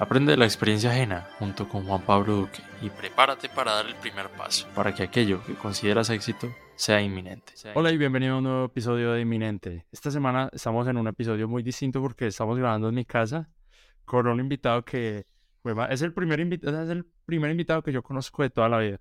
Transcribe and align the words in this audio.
Aprende 0.00 0.32
de 0.32 0.38
la 0.38 0.46
experiencia 0.46 0.92
ajena 0.92 1.28
junto 1.38 1.68
con 1.68 1.84
Juan 1.84 2.00
Pablo 2.00 2.34
Duque 2.34 2.62
y 2.80 2.88
prepárate 2.88 3.50
para 3.50 3.72
dar 3.72 3.86
el 3.86 3.94
primer 3.96 4.30
paso 4.30 4.66
para 4.74 4.94
que 4.94 5.02
aquello 5.02 5.44
que 5.44 5.52
consideras 5.52 6.08
éxito 6.08 6.50
sea 6.74 7.02
inminente. 7.02 7.52
Hola 7.74 7.92
y 7.92 7.98
bienvenido 7.98 8.36
a 8.36 8.38
un 8.38 8.44
nuevo 8.44 8.64
episodio 8.64 9.12
de 9.12 9.20
Inminente. 9.20 9.84
Esta 9.92 10.10
semana 10.10 10.48
estamos 10.54 10.88
en 10.88 10.96
un 10.96 11.06
episodio 11.06 11.48
muy 11.48 11.62
distinto 11.62 12.00
porque 12.00 12.28
estamos 12.28 12.56
grabando 12.56 12.88
en 12.88 12.94
mi 12.94 13.04
casa 13.04 13.50
con 14.06 14.26
un 14.26 14.40
invitado 14.40 14.82
que 14.86 15.26
es 15.90 16.00
el 16.00 16.14
primer 16.14 16.40
invitado, 16.40 16.82
es 16.82 16.88
el 16.88 17.04
primer 17.26 17.50
invitado 17.50 17.82
que 17.82 17.92
yo 17.92 18.02
conozco 18.02 18.42
de 18.42 18.48
toda 18.48 18.70
la 18.70 18.78
vida. 18.78 19.00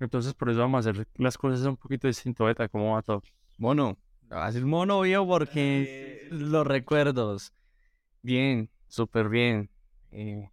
Entonces 0.00 0.32
por 0.32 0.48
eso 0.48 0.60
vamos 0.60 0.86
a 0.86 0.90
hacer 0.90 1.06
las 1.16 1.36
cosas 1.36 1.66
un 1.66 1.76
poquito 1.76 2.06
distinto, 2.06 2.46
Beta, 2.46 2.68
¿cómo 2.68 2.94
va 2.94 3.02
todo? 3.02 3.22
Mono, 3.58 3.98
va 4.32 4.46
a 4.46 4.52
ser 4.52 4.64
mono, 4.64 5.00
obvio, 5.00 5.26
porque 5.26 6.26
los 6.30 6.66
recuerdos. 6.66 7.52
Bien, 8.22 8.70
súper 8.88 9.28
bien. 9.28 9.68
Eh, 10.12 10.50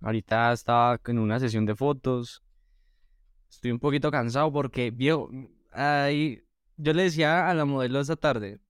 ahorita 0.00 0.52
estaba 0.52 1.00
en 1.06 1.18
una 1.18 1.38
sesión 1.38 1.66
de 1.66 1.76
fotos. 1.76 2.42
Estoy 3.50 3.70
un 3.70 3.78
poquito 3.78 4.10
cansado 4.10 4.52
porque, 4.52 4.90
vio, 4.90 5.28
ahí, 5.72 6.42
yo 6.76 6.92
le 6.92 7.04
decía 7.04 7.48
a 7.48 7.54
la 7.54 7.64
modelo 7.64 8.00
esta 8.00 8.16
tarde, 8.16 8.60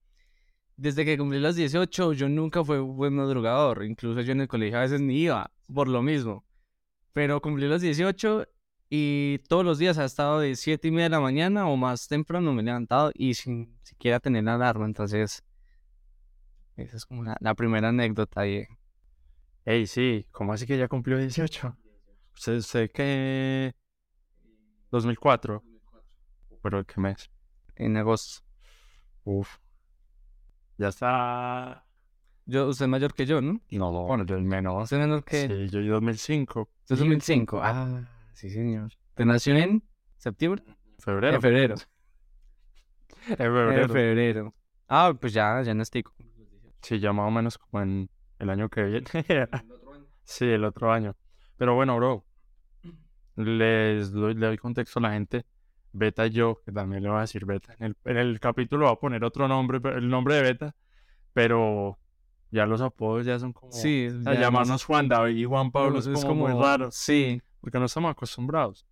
desde 0.77 1.05
que 1.05 1.17
cumplí 1.17 1.39
los 1.41 1.57
18, 1.57 2.13
yo 2.15 2.29
nunca 2.29 2.65
fui 2.65 2.79
buen 2.79 3.15
madrugador. 3.15 3.85
Incluso 3.85 4.21
yo 4.21 4.33
en 4.33 4.43
el 4.43 4.49
colegio 4.49 4.79
a 4.79 4.83
veces 4.83 5.01
ni 5.01 5.21
iba, 5.23 5.51
por 5.73 5.89
lo 5.89 6.03
mismo. 6.03 6.45
Pero 7.13 7.41
cumplí 7.41 7.69
los 7.69 7.81
18 7.81 8.47
y 8.91 9.39
todos 9.49 9.65
los 9.65 9.79
días 9.79 9.99
ha 9.99 10.05
estado 10.05 10.41
de 10.41 10.57
7 10.57 10.89
y 10.89 10.91
media 10.91 11.05
de 11.05 11.11
la 11.11 11.21
mañana 11.21 11.69
o 11.69 11.77
más 11.77 12.09
temprano 12.09 12.53
me 12.53 12.63
he 12.63 12.65
levantado 12.65 13.13
y 13.15 13.35
sin 13.35 13.79
siquiera 13.83 14.21
tener 14.21 14.49
alarma. 14.49 14.85
Entonces, 14.85 15.45
esa 16.77 16.97
es 16.97 17.07
como 17.07 17.23
la, 17.25 17.37
la 17.41 17.55
primera 17.55 17.89
anécdota 17.89 18.41
ahí. 18.43 18.67
Ey, 19.67 19.87
sí, 19.87 20.27
¿cómo 20.31 20.53
así 20.53 20.67
que 20.67 20.77
ya 20.77 20.89
cumplió 20.89 21.17
18? 21.17 21.75
¿Usted, 22.35 22.61
sé 22.61 22.91
que 22.91 23.75
2004? 24.91 25.63
¿Pero 26.63 26.85
qué 26.85 27.01
mes? 27.01 27.31
En 27.77 27.97
agosto. 27.97 28.45
Uf. 29.25 29.57
Ya 30.77 30.89
está... 30.89 31.87
Yo, 32.45 32.69
usted 32.69 32.85
es 32.85 32.89
mayor 32.91 33.15
que 33.15 33.25
yo, 33.25 33.41
¿no? 33.41 33.59
No, 33.71 33.91
no, 33.91 34.03
bueno, 34.03 34.27
yo 34.27 34.37
es 34.37 34.43
menor. 34.43 34.83
¿Usted 34.83 34.99
es 34.99 35.01
menor 35.01 35.25
que...? 35.25 35.49
Sí, 35.49 35.71
yo 35.71 35.81
en 35.81 35.89
2005. 35.89 36.69
¿Usted 36.83 36.95
es 36.97 36.99
2005? 36.99 37.61
Ah, 37.63 38.07
sí, 38.35 38.51
señor. 38.51 38.93
¿Te 39.15 39.25
nació 39.25 39.57
en 39.57 39.83
septiembre? 40.19 40.63
Febrero. 40.99 41.37
En 41.37 41.41
febrero. 41.41 41.75
En 43.29 43.37
febrero. 43.37 43.83
En 43.83 43.89
febrero. 43.89 44.55
Ah, 44.89 45.15
pues 45.19 45.33
ya, 45.33 45.63
ya 45.63 45.73
no 45.73 45.83
estoy. 45.83 46.05
Sí, 46.83 47.01
ya 47.01 47.15
más 47.15 47.27
o 47.27 47.31
menos 47.31 47.57
como 47.57 47.83
en 47.83 48.11
el 48.39 48.51
año 48.51 48.69
que 48.69 48.83
viene. 48.83 49.07
sí, 50.25 50.47
el 50.47 50.65
otro 50.65 50.93
año. 50.93 51.17
Pero 51.57 51.75
bueno, 51.75 51.97
bro, 51.97 52.25
les 53.37 54.13
doy, 54.13 54.35
le 54.35 54.47
doy 54.47 54.59
contexto 54.59 54.99
a 54.99 55.03
la 55.03 55.13
gente. 55.13 55.45
Beta 55.93 56.27
y 56.27 56.31
yo, 56.31 56.61
que 56.65 56.73
también 56.73 57.05
le 57.05 57.09
voy 57.09 57.19
a 57.19 57.23
decir 57.23 57.45
Beta. 57.47 57.75
En 57.79 57.87
el, 57.87 57.97
en 58.05 58.17
el 58.17 58.41
capítulo 58.41 58.87
va 58.87 58.93
a 58.93 58.99
poner 58.99 59.23
otro 59.25 59.47
nombre, 59.47 59.81
el 59.97 60.09
nombre 60.09 60.35
de 60.35 60.43
Beta, 60.43 60.77
pero 61.33 61.99
ya 62.51 62.67
los 62.67 62.81
apodos 62.81 63.25
ya 63.25 63.39
son 63.39 63.53
como... 63.53 63.71
Sí, 63.71 64.09
o 64.09 64.23
sea, 64.23 64.35
llamarnos 64.35 64.85
Juan 64.85 65.09
David 65.09 65.37
y 65.37 65.45
Juan 65.45 65.71
Pablo 65.71 66.01
es, 66.01 66.25
como, 66.25 66.49
muy 66.49 66.61
raro. 66.61 66.91
Sí. 66.91 67.41
Porque 67.61 67.79
no 67.79 67.85
estamos 67.85 68.11
acostumbrados. 68.11 68.85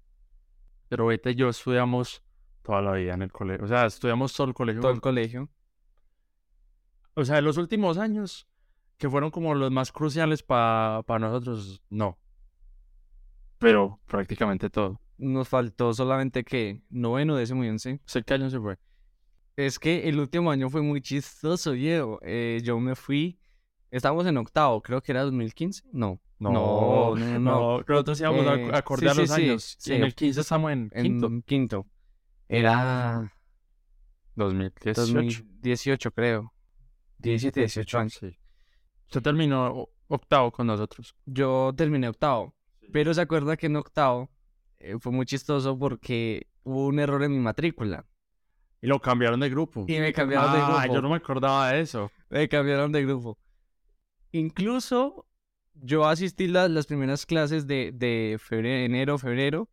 Pero 0.88 1.06
Beta 1.06 1.30
y 1.30 1.34
yo 1.34 1.48
estudiamos 1.48 2.22
toda 2.62 2.80
la 2.82 2.92
vida 2.92 3.14
en 3.14 3.22
el 3.22 3.32
colegio. 3.32 3.64
O 3.64 3.68
sea, 3.68 3.86
estudiamos 3.86 4.32
todo 4.32 4.46
el 4.46 4.54
colegio. 4.54 4.80
Todo 4.80 4.92
el 4.92 5.00
colegio. 5.00 5.48
O 7.14 7.24
sea, 7.24 7.38
en 7.38 7.44
los 7.44 7.56
últimos 7.56 7.98
años 7.98 8.48
que 9.02 9.10
fueron 9.10 9.32
como 9.32 9.52
los 9.56 9.72
más 9.72 9.90
cruciales 9.90 10.44
para 10.44 11.02
nosotros, 11.18 11.82
no. 11.90 12.16
Pero 13.58 13.98
prácticamente 14.06 14.70
todo. 14.70 15.00
Nos 15.18 15.48
faltó 15.48 15.92
solamente 15.92 16.44
que 16.44 16.80
noveno, 16.88 17.34
décimo 17.34 17.64
y 17.64 17.68
once. 17.68 17.98
¿Sé 18.04 18.22
qué 18.22 18.34
año 18.34 18.48
se 18.48 18.60
fue? 18.60 18.78
Es 19.56 19.80
que 19.80 20.08
el 20.08 20.20
último 20.20 20.52
año 20.52 20.70
fue 20.70 20.82
muy 20.82 21.00
chistoso, 21.00 21.72
Diego. 21.72 22.20
Eh, 22.22 22.60
yo 22.62 22.78
me 22.78 22.94
fui, 22.94 23.40
estábamos 23.90 24.24
en 24.28 24.36
octavo, 24.36 24.80
creo 24.80 25.02
que 25.02 25.10
era 25.10 25.22
2015. 25.22 25.82
No. 25.92 26.20
No, 26.38 26.52
no, 26.52 27.16
no. 27.16 27.38
no. 27.40 27.84
Nosotros 27.84 28.20
íbamos 28.20 28.46
eh, 28.46 28.70
a 28.72 28.78
acordar 28.78 29.16
los 29.16 29.32
años. 29.32 29.78
Sí, 29.80 29.94
en 29.94 30.04
el 30.04 30.14
15 30.14 30.42
estamos 30.42 30.70
en 30.70 30.90
quinto. 30.90 31.28
Quinto. 31.44 31.86
Era 32.48 33.32
2018. 34.36 35.00
2018, 35.00 36.12
creo. 36.12 36.54
17, 37.18 37.58
18 37.58 37.98
años. 37.98 38.14
Sí. 38.20 38.38
Usted 39.12 39.20
terminó 39.20 39.90
octavo 40.08 40.50
con 40.50 40.66
nosotros. 40.66 41.14
Yo 41.26 41.74
terminé 41.76 42.08
octavo. 42.08 42.54
Pero 42.94 43.12
se 43.12 43.20
acuerda 43.20 43.58
que 43.58 43.66
en 43.66 43.76
octavo 43.76 44.30
eh, 44.78 44.96
fue 44.98 45.12
muy 45.12 45.26
chistoso 45.26 45.78
porque 45.78 46.46
hubo 46.62 46.86
un 46.86 46.98
error 46.98 47.22
en 47.22 47.32
mi 47.32 47.38
matrícula. 47.38 48.06
Y 48.80 48.86
lo 48.86 49.00
cambiaron 49.00 49.40
de 49.40 49.50
grupo. 49.50 49.84
Y 49.86 50.00
me 50.00 50.14
cambiaron 50.14 50.52
de 50.54 50.60
grupo. 50.60 50.78
Ah, 50.78 50.86
yo 50.86 51.02
no 51.02 51.10
me 51.10 51.16
acordaba 51.16 51.72
de 51.72 51.80
eso. 51.82 52.10
Me 52.30 52.48
cambiaron 52.48 52.90
de 52.90 53.04
grupo. 53.04 53.38
Incluso 54.30 55.26
yo 55.74 56.06
asistí 56.06 56.46
las, 56.46 56.70
las 56.70 56.86
primeras 56.86 57.26
clases 57.26 57.66
de, 57.66 57.92
de 57.92 58.38
febrero, 58.40 58.86
enero, 58.86 59.18
febrero, 59.18 59.68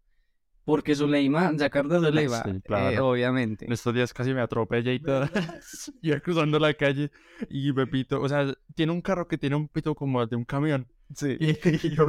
porque 0.69 0.93
Zuleima, 0.93 1.51
¿se 1.57 1.65
acuerda 1.65 1.99
de 1.99 2.05
Zuleima? 2.09 2.43
Sí, 2.43 2.61
claro. 2.61 2.89
Eh, 2.91 2.99
obviamente. 2.99 3.65
En 3.65 3.71
estos 3.71 3.91
días 3.91 4.13
casi 4.13 4.35
me 4.35 4.41
atropella 4.41 4.93
y 4.93 4.99
todo. 4.99 5.25
Yo 6.03 6.21
cruzando 6.21 6.59
la 6.59 6.75
calle 6.75 7.09
y 7.49 7.73
me 7.73 7.87
pito. 7.87 8.21
O 8.21 8.29
sea, 8.29 8.53
tiene 8.75 8.91
un 8.91 9.01
carro 9.01 9.27
que 9.27 9.39
tiene 9.39 9.55
un 9.55 9.67
pito 9.67 9.95
como 9.95 10.23
de 10.27 10.35
un 10.35 10.45
camión. 10.45 10.87
Sí. 11.15 11.37
Y, 11.39 11.95
yo, 11.95 12.05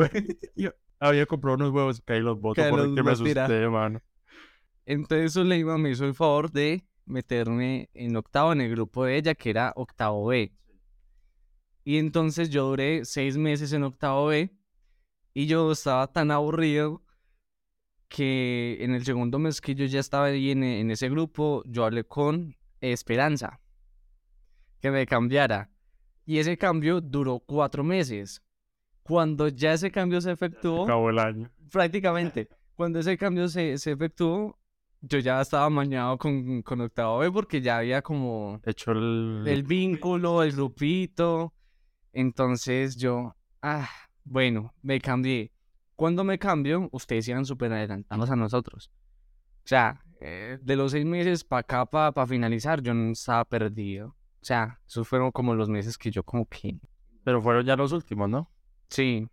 yo, 0.55 0.73
había 0.99 1.25
comprado 1.25 1.57
unos 1.57 1.71
huevos 1.71 2.03
que 2.03 2.13
ahí 2.13 2.21
los 2.21 2.39
boto 2.39 2.63
porque 2.69 3.03
me 3.03 3.13
asusté, 3.13 3.67
mano. 3.67 4.03
Entonces 4.85 5.33
Zuleima 5.33 5.79
me 5.79 5.93
hizo 5.93 6.05
el 6.05 6.13
favor 6.13 6.53
de 6.53 6.85
meterme 7.07 7.89
en 7.95 8.15
octavo 8.15 8.53
en 8.53 8.61
el 8.61 8.71
grupo 8.71 9.07
de 9.07 9.17
ella, 9.17 9.35
que 9.35 9.49
era 9.49 9.73
octavo 9.75 10.27
B. 10.27 10.53
Y 11.83 11.97
entonces 11.97 12.51
yo 12.51 12.67
duré 12.67 13.07
seis 13.07 13.39
meses 13.39 13.73
en 13.73 13.85
octavo 13.85 14.27
B 14.27 14.53
y 15.33 15.47
yo 15.47 15.73
estaba 15.73 16.13
tan 16.13 16.31
aburrido 16.31 17.03
que 18.11 18.77
en 18.81 18.93
el 18.93 19.05
segundo 19.05 19.39
mes 19.39 19.61
que 19.61 19.75
yo 19.75 19.87
ya 19.87 20.01
estaba 20.01 20.27
ahí 20.27 20.51
en, 20.51 20.65
en 20.65 20.91
ese 20.91 21.09
grupo, 21.09 21.63
yo 21.65 21.85
hablé 21.85 22.05
con 22.05 22.57
Esperanza, 22.81 23.61
que 24.81 24.91
me 24.91 25.07
cambiara. 25.07 25.71
Y 26.27 26.39
ese 26.39 26.59
cambio 26.59 27.01
duró 27.01 27.39
cuatro 27.39 27.85
meses. 27.85 28.43
Cuando 29.03 29.49
ya 29.49 29.73
ese 29.73 29.91
cambio 29.91 30.21
se 30.21 30.33
efectuó... 30.33 30.85
Acabó 30.85 31.11
el 31.11 31.19
año. 31.21 31.51
Prácticamente. 31.71 32.49
Cuando 32.75 32.99
ese 32.99 33.17
cambio 33.17 33.49
se, 33.49 33.79
se 33.79 33.93
efectuó, 33.93 34.59
yo 35.01 35.19
ya 35.21 35.41
estaba 35.41 35.71
mañado 35.71 36.19
con, 36.19 36.63
con 36.63 36.81
Octavo 36.81 37.19
B 37.19 37.31
porque 37.31 37.61
ya 37.61 37.79
había 37.79 38.03
como... 38.03 38.61
Hecho 38.65 38.91
el... 38.91 39.45
El 39.47 39.63
vínculo, 39.63 40.43
el 40.43 40.53
grupito. 40.53 41.55
Entonces 42.13 42.97
yo... 42.97 43.37
Ah, 43.63 43.89
bueno, 44.25 44.75
me 44.83 45.01
cambié 45.01 45.53
cuando 46.01 46.25
me 46.25 46.39
cambio, 46.39 46.89
ustedes 46.93 47.29
iban 47.29 47.45
súper 47.45 47.71
adelantados 47.75 48.31
a 48.31 48.35
nosotros. 48.35 48.91
O 49.59 49.69
sea, 49.69 50.03
eh, 50.23 50.57
de 50.63 50.75
los 50.75 50.93
seis 50.93 51.05
meses 51.05 51.45
para 51.45 51.61
acá, 51.61 51.85
para 51.85 52.27
finalizar, 52.27 52.81
yo 52.81 52.95
no 52.95 53.13
estaba 53.13 53.45
perdido. 53.45 54.09
O 54.09 54.17
sea, 54.41 54.81
esos 54.89 55.07
fueron 55.07 55.31
como 55.31 55.55
los 55.55 55.69
meses 55.69 55.99
que 55.99 56.11
yo 56.11 56.23
como 56.23 56.47
que... 56.47 56.81
Pero 57.23 57.43
fueron 57.43 57.67
ya 57.67 57.77
los 57.77 57.93
últimos, 57.93 58.31
¿no? 58.31 58.51
Sí, 58.89 59.29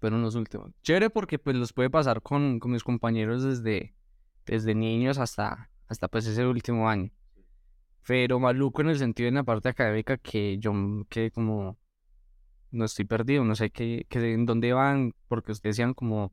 fueron 0.00 0.22
los 0.22 0.34
últimos. 0.34 0.70
Chévere 0.80 1.10
porque 1.10 1.38
pues 1.38 1.54
los 1.56 1.74
puede 1.74 1.90
pasar 1.90 2.22
con, 2.22 2.58
con 2.58 2.72
mis 2.72 2.82
compañeros 2.82 3.42
desde, 3.42 3.94
desde 4.46 4.74
niños 4.74 5.18
hasta, 5.18 5.68
hasta 5.88 6.08
pues 6.08 6.26
ese 6.26 6.46
último 6.46 6.88
año. 6.88 7.10
Pero 8.06 8.40
maluco 8.40 8.80
en 8.80 8.88
el 8.88 8.98
sentido 8.98 9.28
en 9.28 9.34
la 9.34 9.44
parte 9.44 9.68
académica 9.68 10.16
que 10.16 10.56
yo 10.56 10.72
quedé 11.10 11.30
como 11.30 11.76
no 12.70 12.84
estoy 12.84 13.04
perdido, 13.04 13.44
no 13.44 13.54
sé 13.54 13.70
qué, 13.70 14.06
qué 14.08 14.32
en 14.32 14.46
dónde 14.46 14.72
van, 14.72 15.14
porque 15.28 15.52
ustedes 15.52 15.76
decían 15.76 15.94
como 15.94 16.32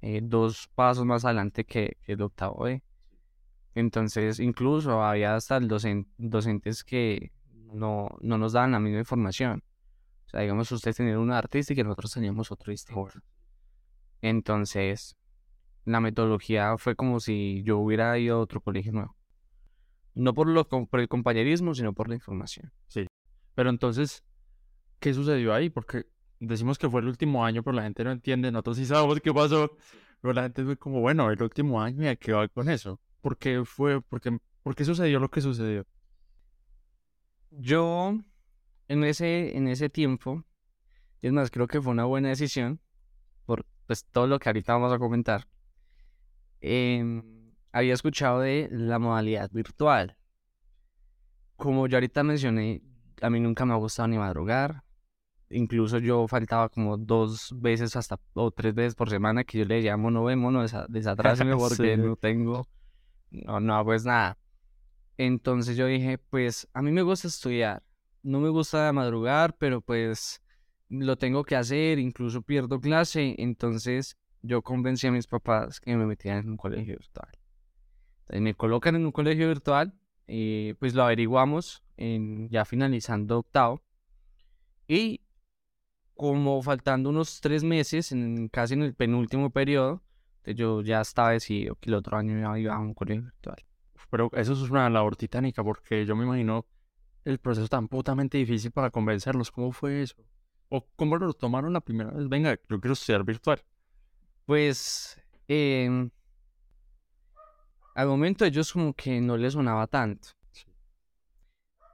eh, 0.00 0.20
dos 0.22 0.68
pasos 0.74 1.04
más 1.04 1.24
adelante 1.24 1.64
que, 1.64 1.96
el 2.04 2.22
octavo 2.22 2.64
B. 2.64 2.82
Entonces, 3.74 4.40
incluso 4.40 5.02
había 5.02 5.36
hasta 5.36 5.60
docentes 5.60 6.84
que 6.84 7.32
no, 7.52 8.08
no 8.20 8.38
nos 8.38 8.52
daban 8.52 8.72
la 8.72 8.80
misma 8.80 9.00
información. 9.00 9.62
O 10.26 10.30
sea, 10.30 10.40
digamos, 10.40 10.70
ustedes 10.72 10.96
tenían 10.96 11.18
una 11.18 11.38
artística 11.38 11.80
y 11.80 11.84
nosotros 11.84 12.12
teníamos 12.12 12.50
otro 12.52 12.70
distinto. 12.70 13.08
Entonces, 14.20 15.16
la 15.84 16.00
metodología 16.00 16.76
fue 16.76 16.96
como 16.96 17.20
si 17.20 17.62
yo 17.64 17.78
hubiera 17.78 18.18
ido 18.18 18.36
a 18.36 18.40
otro 18.40 18.60
colegio 18.60 18.92
nuevo. 18.92 19.16
No 20.14 20.34
por, 20.34 20.48
lo, 20.48 20.66
por 20.66 21.00
el 21.00 21.08
compañerismo, 21.08 21.74
sino 21.74 21.92
por 21.92 22.08
la 22.08 22.16
información. 22.16 22.72
Sí. 22.88 23.06
Pero 23.54 23.70
entonces, 23.70 24.24
qué 24.98 25.14
sucedió 25.14 25.54
ahí, 25.54 25.70
porque 25.70 26.06
decimos 26.40 26.78
que 26.78 26.88
fue 26.88 27.00
el 27.00 27.08
último 27.08 27.44
año, 27.44 27.62
pero 27.62 27.76
la 27.76 27.82
gente 27.82 28.04
no 28.04 28.10
entiende, 28.10 28.50
nosotros 28.50 28.76
sí 28.76 28.86
sabemos 28.86 29.20
qué 29.20 29.32
pasó, 29.32 29.76
pero 30.20 30.34
la 30.34 30.42
gente 30.42 30.64
fue 30.64 30.76
como, 30.76 31.00
bueno, 31.00 31.30
el 31.30 31.42
último 31.42 31.80
año 31.80 32.04
y 32.04 32.08
a 32.08 32.16
qué 32.16 32.32
va 32.32 32.48
con 32.48 32.68
eso. 32.68 33.00
¿Por 33.20 33.36
qué 33.36 33.64
fue, 33.64 34.00
por 34.00 34.20
qué, 34.20 34.38
por 34.62 34.74
qué 34.74 34.84
sucedió 34.84 35.20
lo 35.20 35.30
que 35.30 35.40
sucedió? 35.40 35.86
Yo, 37.50 38.18
en 38.88 39.04
ese, 39.04 39.56
en 39.56 39.68
ese 39.68 39.88
tiempo, 39.88 40.44
Y 41.20 41.26
es 41.26 41.32
más, 41.32 41.50
creo 41.50 41.66
que 41.66 41.80
fue 41.80 41.92
una 41.92 42.04
buena 42.04 42.28
decisión 42.28 42.80
por 43.44 43.66
pues, 43.86 44.04
todo 44.04 44.26
lo 44.26 44.38
que 44.38 44.48
ahorita 44.48 44.74
vamos 44.74 44.92
a 44.92 44.98
comentar. 44.98 45.48
Em, 46.60 47.52
había 47.72 47.94
escuchado 47.94 48.40
de 48.40 48.68
la 48.70 48.98
modalidad 48.98 49.50
virtual. 49.52 50.16
Como 51.56 51.86
yo 51.88 51.96
ahorita 51.96 52.22
mencioné, 52.22 52.82
a 53.20 53.30
mí 53.30 53.40
nunca 53.40 53.64
me 53.64 53.72
ha 53.72 53.76
gustado 53.76 54.08
ni 54.08 54.18
madrugar. 54.18 54.84
Incluso 55.50 55.98
yo 55.98 56.28
faltaba 56.28 56.68
como 56.68 56.96
dos 56.98 57.54
veces 57.56 57.96
hasta 57.96 58.20
o 58.34 58.50
tres 58.50 58.74
veces 58.74 58.94
por 58.94 59.08
semana 59.08 59.44
que 59.44 59.58
yo 59.58 59.64
le 59.64 59.80
llamo 59.80 60.10
no 60.10 60.24
ve 60.24 60.36
mono, 60.36 60.62
desatráseme 60.88 61.56
porque 61.56 61.96
no 61.96 62.16
tengo, 62.16 62.66
no, 63.30 63.60
no 63.60 63.74
hago 63.74 63.94
es 63.94 64.04
nada. 64.04 64.36
Entonces 65.16 65.76
yo 65.76 65.86
dije, 65.86 66.18
pues 66.18 66.68
a 66.72 66.82
mí 66.82 66.92
me 66.92 67.02
gusta 67.02 67.28
estudiar, 67.28 67.82
no 68.22 68.40
me 68.40 68.50
gusta 68.50 68.92
madrugar, 68.92 69.56
pero 69.56 69.80
pues 69.80 70.42
lo 70.88 71.16
tengo 71.16 71.44
que 71.44 71.56
hacer, 71.56 71.98
incluso 71.98 72.42
pierdo 72.42 72.80
clase, 72.80 73.34
entonces 73.38 74.16
yo 74.42 74.62
convencí 74.62 75.06
a 75.06 75.12
mis 75.12 75.26
papás 75.26 75.80
que 75.80 75.96
me 75.96 76.06
metieran 76.06 76.44
en 76.44 76.50
un 76.50 76.56
colegio 76.56 76.96
virtual. 76.98 77.30
Entonces 78.20 78.42
me 78.42 78.54
colocan 78.54 78.96
en 78.96 79.06
un 79.06 79.12
colegio 79.12 79.48
virtual 79.48 79.94
y 80.26 80.74
pues 80.74 80.94
lo 80.94 81.02
averiguamos 81.02 81.82
en, 81.96 82.48
ya 82.50 82.64
finalizando 82.64 83.38
octavo. 83.38 83.82
Y 84.86 85.20
como 86.18 86.60
faltando 86.62 87.10
unos 87.10 87.40
tres 87.40 87.62
meses, 87.62 88.10
en, 88.10 88.48
casi 88.48 88.74
en 88.74 88.82
el 88.82 88.92
penúltimo 88.92 89.50
periodo, 89.50 90.02
yo 90.44 90.82
ya 90.82 91.00
estaba 91.00 91.30
decidido 91.30 91.76
que 91.76 91.90
el 91.90 91.94
otro 91.94 92.16
año 92.16 92.56
iba 92.58 92.74
a 92.74 92.78
un 92.80 92.92
colegio 92.92 93.22
virtual. 93.22 93.64
Pero 94.10 94.28
eso 94.32 94.52
es 94.52 94.68
una 94.68 94.90
labor 94.90 95.14
titánica 95.14 95.62
porque 95.62 96.04
yo 96.04 96.16
me 96.16 96.24
imagino 96.24 96.66
el 97.24 97.38
proceso 97.38 97.68
tan 97.68 97.86
putamente 97.86 98.36
difícil 98.36 98.72
para 98.72 98.90
convencerlos. 98.90 99.52
¿Cómo 99.52 99.70
fue 99.70 100.02
eso? 100.02 100.16
¿O 100.70 100.84
cómo 100.96 101.16
lo 101.18 101.32
tomaron 101.34 101.72
la 101.72 101.80
primera 101.80 102.10
vez? 102.10 102.28
Venga, 102.28 102.58
yo 102.68 102.80
quiero 102.80 102.94
estudiar 102.94 103.22
virtual. 103.22 103.62
Pues, 104.44 105.22
eh, 105.46 106.10
al 107.94 108.08
momento 108.08 108.44
ellos 108.44 108.72
como 108.72 108.92
que 108.92 109.20
no 109.20 109.36
les 109.36 109.52
sonaba 109.52 109.86
tanto. 109.86 110.30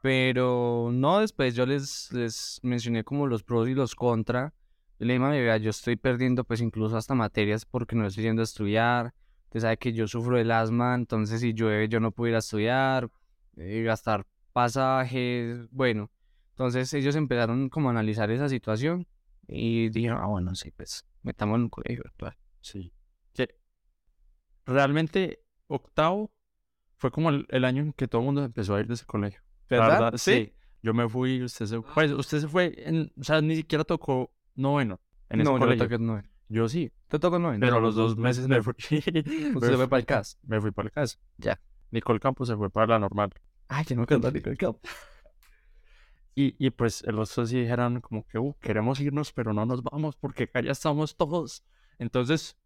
Pero 0.04 0.90
no, 0.92 1.20
después 1.20 1.54
yo 1.54 1.64
les, 1.64 2.12
les 2.12 2.60
mencioné 2.62 3.04
como 3.04 3.26
los 3.26 3.42
pros 3.42 3.70
y 3.70 3.74
los 3.74 3.94
contra. 3.94 4.52
Le 4.98 5.18
dije, 5.18 5.60
yo 5.62 5.70
estoy 5.70 5.96
perdiendo 5.96 6.44
pues 6.44 6.60
incluso 6.60 6.98
hasta 6.98 7.14
materias 7.14 7.64
porque 7.64 7.96
no 7.96 8.06
estoy 8.06 8.24
yendo 8.24 8.42
a 8.42 8.44
estudiar. 8.44 9.14
Usted 9.44 9.60
sabe 9.60 9.78
que 9.78 9.94
yo 9.94 10.06
sufro 10.06 10.36
del 10.36 10.50
asma, 10.50 10.94
entonces 10.94 11.40
si 11.40 11.54
llueve 11.54 11.88
yo 11.88 12.00
no 12.00 12.12
puedo 12.12 12.28
ir 12.28 12.34
a 12.34 12.40
estudiar, 12.40 13.08
eh, 13.56 13.82
gastar 13.82 14.26
pasajes, 14.52 15.70
bueno. 15.70 16.10
Entonces 16.50 16.92
ellos 16.92 17.16
empezaron 17.16 17.70
como 17.70 17.88
a 17.88 17.92
analizar 17.92 18.30
esa 18.30 18.50
situación 18.50 19.06
y 19.48 19.88
dijeron, 19.88 20.18
ah, 20.20 20.26
bueno, 20.26 20.54
sí, 20.54 20.70
pues 20.70 21.06
metamos 21.22 21.56
en 21.56 21.62
un 21.62 21.70
colegio 21.70 22.02
virtual. 22.04 22.36
Sí. 22.60 22.92
Realmente 24.66 25.42
octavo 25.66 26.30
fue 26.96 27.10
como 27.10 27.30
el, 27.30 27.64
año 27.64 27.84
en 27.84 27.92
que 27.94 28.06
todo 28.06 28.20
el 28.20 28.26
mundo 28.26 28.44
empezó 28.44 28.74
a 28.74 28.80
ir 28.80 28.86
de 28.86 28.94
ese 28.94 29.06
colegio. 29.06 29.43
¿Verdad? 29.68 30.14
¿Sí? 30.16 30.52
Yo 30.82 30.92
me 30.92 31.08
fui, 31.08 31.42
usted 31.42 31.66
se, 31.66 31.80
pues, 31.80 32.12
usted 32.12 32.40
se 32.40 32.48
fue, 32.48 32.74
en, 32.76 33.10
o 33.18 33.24
sea, 33.24 33.40
ni 33.40 33.56
siquiera 33.56 33.84
tocó 33.84 34.30
noveno 34.54 35.00
en 35.30 35.38
no. 35.38 35.58
Yo 35.58 35.98
noveno. 35.98 36.22
Yo 36.48 36.68
sí. 36.68 36.92
¿Te 37.08 37.18
tocó 37.18 37.38
noveno? 37.38 37.60
Pero 37.60 37.80
los 37.80 37.94
dos 37.94 38.16
meses 38.16 38.46
me 38.48 38.62
fui. 38.62 38.74
¿Usted 38.90 39.70
se 39.70 39.76
fue 39.76 39.88
para 39.88 40.00
el 40.00 40.06
CAS? 40.06 40.38
Me 40.42 40.60
fui 40.60 40.70
para 40.70 40.86
el 40.86 40.92
CAS. 40.92 41.18
Ya. 41.38 41.60
Nicole 41.90 42.20
Campos 42.20 42.48
se 42.48 42.56
fue 42.56 42.70
para 42.70 42.86
la 42.86 42.98
normal. 42.98 43.30
Ay, 43.68 43.84
yo 43.88 43.96
no 43.96 44.06
quedó 44.06 44.30
Nicole 44.30 44.56
Campos. 44.56 44.90
Y, 46.36 46.56
y 46.58 46.70
pues 46.70 47.04
los 47.06 47.32
dos 47.32 47.48
sí 47.48 47.60
dijeron 47.60 48.00
como 48.00 48.26
que, 48.26 48.40
uh, 48.40 48.56
queremos 48.60 48.98
irnos, 48.98 49.32
pero 49.32 49.52
no 49.52 49.64
nos 49.66 49.84
vamos 49.84 50.16
porque 50.16 50.42
acá 50.42 50.60
ya 50.62 50.72
estamos 50.72 51.14
todos. 51.14 51.62
Entonces, 52.00 52.56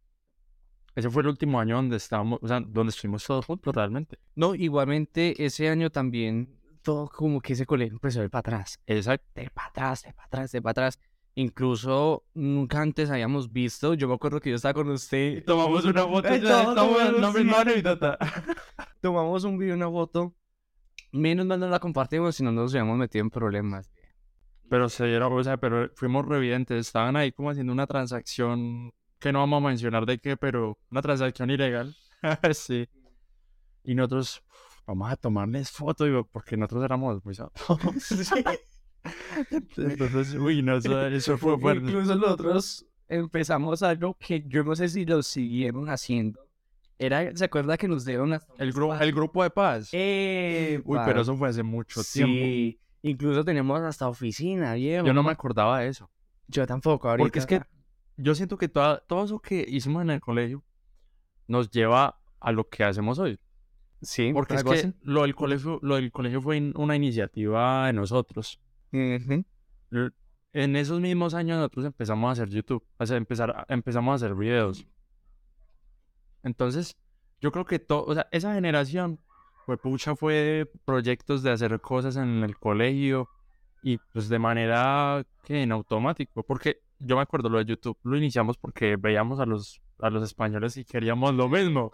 ese 0.94 1.10
fue 1.10 1.20
el 1.20 1.28
último 1.28 1.60
año 1.60 1.76
donde 1.76 1.98
estábamos, 1.98 2.38
o 2.40 2.48
sea, 2.48 2.60
donde 2.60 2.88
estuvimos 2.88 3.26
todos 3.26 3.44
juntos 3.44 3.74
realmente. 3.74 4.18
No, 4.34 4.54
igualmente 4.54 5.44
ese 5.44 5.68
año 5.68 5.90
también 5.90 6.57
todo 6.88 7.10
como 7.10 7.42
que 7.42 7.52
ese 7.52 7.66
colegio 7.66 7.92
empezó 7.92 8.22
a 8.22 8.24
ir 8.24 8.30
para 8.30 8.40
atrás. 8.40 8.80
Exacto. 8.86 9.26
De 9.34 9.50
para 9.50 9.68
atrás, 9.68 10.02
de 10.04 10.14
para 10.14 10.26
atrás, 10.26 10.52
de 10.52 10.62
para 10.62 10.70
atrás. 10.70 10.98
Incluso 11.34 12.24
nunca 12.32 12.80
antes 12.80 13.10
habíamos 13.10 13.52
visto, 13.52 13.92
yo 13.92 14.08
me 14.08 14.14
acuerdo 14.14 14.40
que 14.40 14.48
yo 14.48 14.56
estaba 14.56 14.72
con 14.72 14.88
usted. 14.88 15.44
Tomamos 15.44 15.84
una 15.84 16.02
foto. 16.08 16.28
Tomamos 19.02 19.44
un 19.44 19.58
video, 19.58 19.74
una 19.74 19.90
foto. 19.90 20.34
Menos 21.12 21.44
mal 21.44 21.60
no 21.60 21.68
la 21.68 21.78
compartimos, 21.78 22.36
si 22.36 22.42
no 22.42 22.52
nos 22.52 22.72
habíamos 22.72 22.96
metido 22.96 23.22
en 23.22 23.28
problemas. 23.28 23.90
Pero 24.70 24.88
se 24.88 25.08
dieron, 25.08 25.30
o 25.30 25.44
sea, 25.44 25.58
pero 25.58 25.90
fuimos 25.94 26.24
revidentes. 26.24 26.86
Estaban 26.86 27.16
ahí 27.16 27.32
como 27.32 27.50
haciendo 27.50 27.70
una 27.70 27.86
transacción 27.86 28.94
que 29.18 29.30
no 29.30 29.40
vamos 29.40 29.62
a 29.62 29.68
mencionar 29.68 30.06
de 30.06 30.20
qué, 30.20 30.38
pero 30.38 30.78
una 30.90 31.02
transacción 31.02 31.50
ilegal. 31.50 31.94
sí. 32.54 32.88
Y 33.84 33.94
nosotros, 33.94 34.42
vamos 34.88 35.12
a 35.12 35.16
tomarles 35.16 35.70
foto, 35.70 36.26
porque 36.32 36.56
nosotros 36.56 36.82
éramos 36.82 37.22
muy 37.22 37.34
Entonces, 39.76 40.34
uy, 40.34 40.62
no, 40.62 40.76
eso, 40.76 41.38
fue 41.38 41.58
fuerte. 41.58 41.84
Incluso 41.84 42.14
nosotros 42.14 42.86
empezamos 43.06 43.82
algo 43.82 44.16
que 44.18 44.42
yo 44.46 44.64
no 44.64 44.74
sé 44.74 44.88
si 44.88 45.04
lo 45.04 45.22
siguieron 45.22 45.90
haciendo. 45.90 46.40
Era, 46.98 47.36
¿se 47.36 47.44
acuerda 47.44 47.76
que 47.76 47.86
nos 47.86 48.04
dieron 48.04 48.40
el, 48.58 48.72
grupo 48.72 48.94
el 48.94 49.12
grupo 49.12 49.42
de 49.42 49.50
paz? 49.50 49.90
Eh, 49.92 50.80
uy, 50.84 50.98
pero 51.04 51.20
eso 51.20 51.36
fue 51.36 51.50
hace 51.50 51.62
mucho 51.62 52.02
tiempo. 52.02 52.32
Sí, 52.32 52.80
incluso 53.02 53.44
teníamos 53.44 53.80
hasta 53.82 54.08
oficina, 54.08 54.74
viejo. 54.74 55.06
Yo 55.06 55.12
no 55.12 55.22
me 55.22 55.30
acordaba 55.30 55.80
de 55.80 55.88
eso. 55.88 56.10
Yo 56.48 56.66
tampoco, 56.66 57.08
ahorita. 57.08 57.24
Porque 57.24 57.38
es 57.38 57.46
que 57.46 57.62
yo 58.16 58.34
siento 58.34 58.56
que 58.56 58.68
todo 58.68 59.24
eso 59.24 59.38
que 59.38 59.64
hicimos 59.68 60.02
en 60.02 60.10
el 60.10 60.20
colegio 60.20 60.64
nos 61.46 61.70
lleva 61.70 62.18
a 62.40 62.52
lo 62.52 62.68
que 62.68 62.82
hacemos 62.82 63.18
hoy. 63.18 63.38
Sí, 64.00 64.32
porque 64.32 64.54
es 64.54 64.64
que 64.64 64.92
lo 65.02 65.22
del 65.22 65.34
colegio, 65.34 65.80
lo 65.82 65.96
del 65.96 66.12
colegio 66.12 66.40
fue 66.40 66.72
una 66.76 66.94
iniciativa 66.94 67.86
de 67.86 67.92
nosotros. 67.92 68.60
En 68.90 70.76
esos 70.76 71.00
mismos 71.00 71.34
años 71.34 71.58
nosotros 71.58 71.86
empezamos 71.86 72.28
a 72.28 72.32
hacer 72.32 72.48
YouTube, 72.48 72.84
o 72.96 73.06
sea, 73.06 73.16
empezar, 73.16 73.66
empezamos 73.68 74.12
a 74.12 74.14
hacer 74.26 74.36
videos. 74.36 74.86
Entonces, 76.42 76.96
yo 77.40 77.52
creo 77.52 77.64
que 77.64 77.78
todo, 77.78 78.04
o 78.04 78.14
sea, 78.14 78.28
esa 78.30 78.54
generación 78.54 79.20
fue 79.66 79.76
pucha, 79.76 80.16
fue 80.16 80.70
proyectos 80.84 81.42
de 81.42 81.50
hacer 81.50 81.78
cosas 81.80 82.16
en 82.16 82.42
el 82.42 82.56
colegio 82.56 83.28
y 83.82 83.98
pues 83.98 84.28
de 84.28 84.38
manera 84.38 85.24
que 85.44 85.62
en 85.62 85.72
automático, 85.72 86.42
porque 86.42 86.80
yo 86.98 87.16
me 87.16 87.22
acuerdo 87.22 87.48
lo 87.48 87.58
de 87.58 87.66
YouTube, 87.66 87.98
lo 88.02 88.16
iniciamos 88.16 88.56
porque 88.56 88.96
veíamos 88.96 89.40
a 89.40 89.46
los, 89.46 89.80
a 90.00 90.10
los 90.10 90.22
españoles 90.24 90.76
y 90.76 90.84
queríamos 90.84 91.34
lo 91.34 91.48
mismo. 91.48 91.92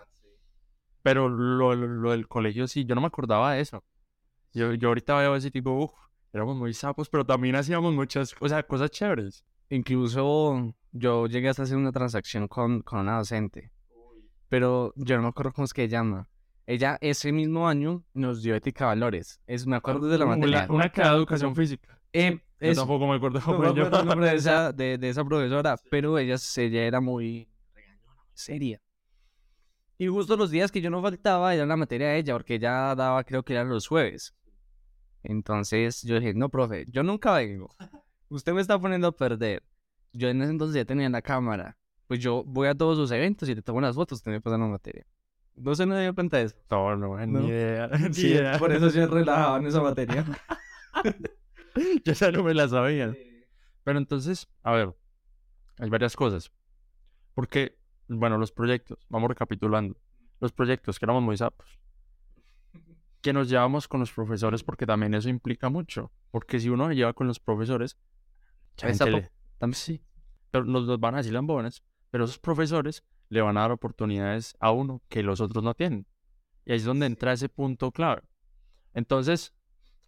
Pero 1.04 1.28
lo, 1.28 1.74
lo, 1.74 2.12
del 2.12 2.26
colegio 2.26 2.66
sí, 2.66 2.86
yo 2.86 2.94
no 2.94 3.02
me 3.02 3.08
acordaba 3.08 3.52
de 3.52 3.60
eso. 3.60 3.84
Yo, 4.54 4.72
yo 4.72 4.88
ahorita 4.88 5.18
veo 5.18 5.36
ese 5.36 5.50
tipo, 5.50 5.70
uff, 5.72 5.92
éramos 6.32 6.56
muy 6.56 6.72
sapos, 6.72 7.10
pero 7.10 7.26
también 7.26 7.56
hacíamos 7.56 7.92
muchas 7.92 8.34
o 8.40 8.48
sea, 8.48 8.62
cosas 8.62 8.90
chéveres. 8.90 9.44
Incluso 9.68 10.74
yo 10.92 11.26
llegué 11.26 11.50
hasta 11.50 11.64
hacer 11.64 11.76
una 11.76 11.92
transacción 11.92 12.48
con, 12.48 12.80
con 12.80 13.00
una 13.00 13.18
docente. 13.18 13.70
Pero 14.48 14.94
yo 14.96 15.16
no 15.16 15.24
me 15.24 15.28
acuerdo 15.28 15.52
cómo 15.52 15.66
es 15.66 15.74
que 15.74 15.88
llama. 15.88 16.26
Ella 16.66 16.96
ese 17.02 17.32
mismo 17.32 17.68
año 17.68 18.02
nos 18.14 18.42
dio 18.42 18.54
ética 18.54 18.86
valores. 18.86 19.42
Es, 19.46 19.66
me 19.66 19.76
acuerdo 19.76 20.08
de 20.08 20.16
la 20.16 20.24
materia. 20.24 20.66
Una, 20.70 20.88
que 20.88 21.02
educación 21.02 21.54
física. 21.54 22.00
Eh, 22.14 22.40
yo 22.60 22.74
tampoco 22.74 23.06
me 23.06 23.16
acuerdo 23.16 23.40
el 23.40 24.06
nombre 24.06 24.30
de 24.30 24.36
esa, 24.36 24.72
de, 24.72 24.98
esa 25.02 25.22
profesora, 25.22 25.76
pero 25.90 26.16
ella, 26.16 26.36
ella 26.56 26.82
era 26.84 27.02
muy 27.02 27.46
seria. 28.32 28.80
Y 29.98 30.08
justo 30.08 30.36
los 30.36 30.50
días 30.50 30.72
que 30.72 30.80
yo 30.80 30.90
no 30.90 31.00
faltaba 31.02 31.54
era 31.54 31.66
la 31.66 31.76
materia 31.76 32.08
de 32.08 32.18
ella, 32.18 32.34
porque 32.34 32.54
ella 32.54 32.94
daba, 32.94 33.22
creo 33.24 33.44
que 33.44 33.52
eran 33.52 33.68
los 33.68 33.86
jueves. 33.86 34.34
Entonces 35.22 36.02
yo 36.02 36.18
dije, 36.18 36.34
no, 36.34 36.48
profe, 36.48 36.84
yo 36.88 37.02
nunca 37.02 37.34
vengo. 37.34 37.70
Usted 38.28 38.52
me 38.52 38.60
está 38.60 38.78
poniendo 38.78 39.08
a 39.08 39.12
perder. 39.12 39.62
Yo 40.12 40.28
en 40.28 40.42
ese 40.42 40.50
entonces 40.50 40.76
ya 40.76 40.84
tenía 40.84 41.08
la 41.08 41.22
cámara. 41.22 41.76
Pues 42.06 42.20
yo 42.20 42.44
voy 42.44 42.68
a 42.68 42.74
todos 42.74 42.96
sus 42.98 43.10
eventos 43.10 43.48
y 43.48 43.54
te 43.54 43.62
tomo 43.62 43.80
las 43.80 43.94
fotos, 43.94 44.18
usted 44.18 44.32
me 44.32 44.40
pasa 44.40 44.58
la 44.58 44.66
materia. 44.66 45.06
No 45.56 45.74
se 45.74 45.86
me 45.86 46.00
dio 46.00 46.14
cuenta 46.14 46.38
de 46.38 46.44
eso. 46.44 46.56
No, 46.70 46.96
no, 46.96 47.26
ni 47.26 47.48
idea. 47.48 47.88
sí, 48.12 48.36
Por 48.58 48.72
eso 48.72 48.90
yo 48.90 49.06
relajaba 49.06 49.58
en 49.58 49.66
esa 49.66 49.80
materia. 49.80 50.24
Yo 52.04 52.12
ya 52.12 52.30
no 52.30 52.44
me 52.44 52.54
la 52.54 52.68
sabía. 52.68 53.16
Pero 53.82 53.98
entonces, 53.98 54.48
a 54.62 54.72
ver, 54.72 54.94
hay 55.78 55.90
varias 55.90 56.14
cosas. 56.14 56.52
Porque, 57.34 57.76
bueno, 58.08 58.38
los 58.38 58.52
proyectos, 58.52 58.98
vamos 59.08 59.28
recapitulando. 59.28 59.98
Los 60.40 60.52
proyectos, 60.52 60.98
que 60.98 61.06
éramos 61.06 61.22
muy 61.22 61.36
sapos. 61.36 61.78
Que 63.20 63.32
nos 63.32 63.48
llevamos 63.48 63.88
con 63.88 64.00
los 64.00 64.12
profesores, 64.12 64.62
porque 64.62 64.86
también 64.86 65.14
eso 65.14 65.28
implica 65.28 65.70
mucho. 65.70 66.12
Porque 66.30 66.60
si 66.60 66.68
uno 66.68 66.88
se 66.88 66.96
lleva 66.96 67.14
con 67.14 67.26
los 67.26 67.40
profesores, 67.40 67.96
también 68.76 69.74
sí. 69.74 70.02
Pero 70.50 70.64
nos, 70.64 71.00
van 71.00 71.14
a 71.14 71.18
decir 71.18 71.32
lambones, 71.32 71.82
pero 72.10 72.24
esos 72.24 72.38
profesores 72.38 73.02
le 73.28 73.40
van 73.40 73.56
a 73.56 73.62
dar 73.62 73.72
oportunidades 73.72 74.54
a 74.60 74.70
uno 74.70 75.02
que 75.08 75.22
los 75.22 75.40
otros 75.40 75.64
no 75.64 75.74
tienen. 75.74 76.06
Y 76.64 76.72
ahí 76.72 76.76
es 76.76 76.84
donde 76.84 77.06
entra 77.06 77.32
ese 77.32 77.48
punto 77.48 77.90
clave. 77.90 78.22
Entonces, 78.92 79.54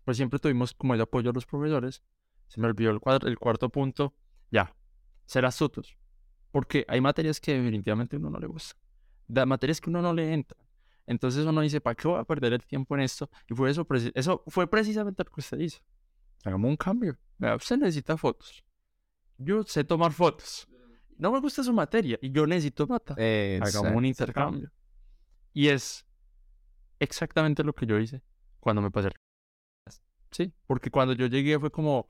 pues 0.05 0.17
siempre 0.17 0.39
tuvimos 0.39 0.75
como 0.75 0.95
el 0.95 1.01
apoyo 1.01 1.31
a 1.31 1.33
los 1.33 1.47
profesores. 1.47 2.03
Se 2.49 2.61
me 2.61 2.69
olvidó 2.69 2.91
el, 2.91 3.01
el 3.27 3.39
cuarto 3.39 3.71
punto. 3.71 4.15
ya, 4.51 4.75
ser 5.25 5.45
astutos. 5.45 5.97
Porque 6.57 6.87
hay 6.89 7.03
materias 7.03 7.39
que 7.39 7.53
definitivamente 7.53 8.17
a 8.17 8.19
uno 8.19 8.31
no 8.31 8.39
le 8.39 8.47
gusta. 8.47 8.81
De 9.29 9.45
materias 9.45 9.79
que 9.79 9.91
uno 9.91 10.01
no 10.01 10.15
le 10.15 10.33
entra. 10.33 10.57
Entonces 11.07 11.45
uno 11.45 11.61
dice, 11.61 11.83
¿para 11.83 11.95
qué 11.95 12.09
voy 12.09 12.19
a 12.19 12.25
perder 12.25 12.55
el 12.55 12.65
tiempo 12.65 12.95
en 12.95 13.03
esto? 13.03 13.29
Y 13.47 13.55
fue 13.55 13.69
eso, 13.69 13.87
eso 14.15 14.43
fue 14.47 14.67
precisamente 14.67 15.23
lo 15.23 15.31
que 15.31 15.41
usted 15.43 15.59
dice. 15.59 15.83
Hagamos 16.47 16.71
un 16.71 16.79
cambio. 16.79 17.19
usted 17.57 17.77
necesita 17.77 18.17
fotos. 18.17 18.65
Yo 19.37 19.65
sé 19.65 19.85
tomar 19.85 20.13
fotos. 20.13 20.67
No 21.19 21.31
me 21.31 21.41
gusta 21.41 21.63
su 21.63 21.75
materia 21.75 22.19
y 22.23 22.31
yo 22.31 22.47
necesito 22.47 22.87
nota. 22.87 23.13
Hagamos 23.13 23.93
un 23.95 24.07
intercambio. 24.07 24.73
Y 25.53 25.69
es 25.69 26.07
exactamente 26.99 27.65
lo 27.65 27.75
que 27.75 27.85
yo 27.85 27.99
hice 27.99 28.23
cuando 28.61 28.81
me 28.81 28.91
pasé. 28.91 29.11
Sí, 30.31 30.55
porque 30.67 30.91
cuando 30.91 31.13
yo 31.13 31.27
llegué 31.27 31.59
fue 31.59 31.71
como, 31.71 32.07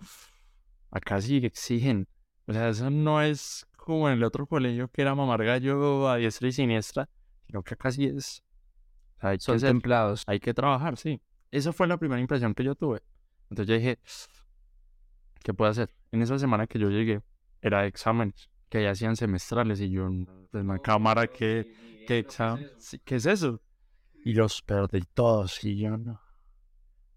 acá 0.92 1.20
sí 1.20 1.38
exigen. 1.38 2.06
O 2.46 2.52
sea, 2.52 2.68
eso 2.68 2.88
no 2.90 3.20
es 3.20 3.66
como 3.86 4.08
en 4.08 4.14
el 4.14 4.24
otro 4.24 4.48
colegio 4.48 4.88
que 4.88 5.00
era 5.00 5.14
mamar 5.14 5.44
gallo 5.44 6.08
a 6.08 6.16
diestra 6.16 6.48
y 6.48 6.52
siniestra, 6.52 7.08
sino 7.46 7.62
que 7.62 7.76
sí 7.92 8.06
es. 8.06 8.42
hay 9.20 9.38
Son 9.38 9.56
que 9.56 9.64
templados. 9.64 10.24
Hay 10.26 10.40
que 10.40 10.52
trabajar, 10.52 10.96
sí. 10.96 11.22
Esa 11.52 11.72
fue 11.72 11.86
la 11.86 11.96
primera 11.96 12.20
impresión 12.20 12.52
que 12.52 12.64
yo 12.64 12.74
tuve. 12.74 13.00
Entonces 13.48 13.68
yo 13.68 13.74
dije, 13.76 14.00
¿qué 15.44 15.54
puedo 15.54 15.70
hacer? 15.70 15.88
En 16.10 16.20
esa 16.20 16.36
semana 16.36 16.66
que 16.66 16.80
yo 16.80 16.90
llegué, 16.90 17.22
era 17.62 17.86
exámenes 17.86 18.50
que 18.68 18.82
ya 18.82 18.90
hacían 18.90 19.14
semestrales 19.14 19.80
y 19.80 19.88
yo, 19.88 20.08
pues, 20.50 20.64
la 20.64 20.80
cámara, 20.80 21.28
¿qué, 21.28 22.04
qué 22.08 22.18
examen? 22.18 22.68
¿Qué 23.04 23.14
es 23.14 23.26
eso? 23.26 23.60
Y 24.24 24.32
los 24.32 24.62
perdí 24.62 25.02
todos 25.14 25.62
y 25.62 25.78
yo 25.78 25.96
no. 25.96 26.20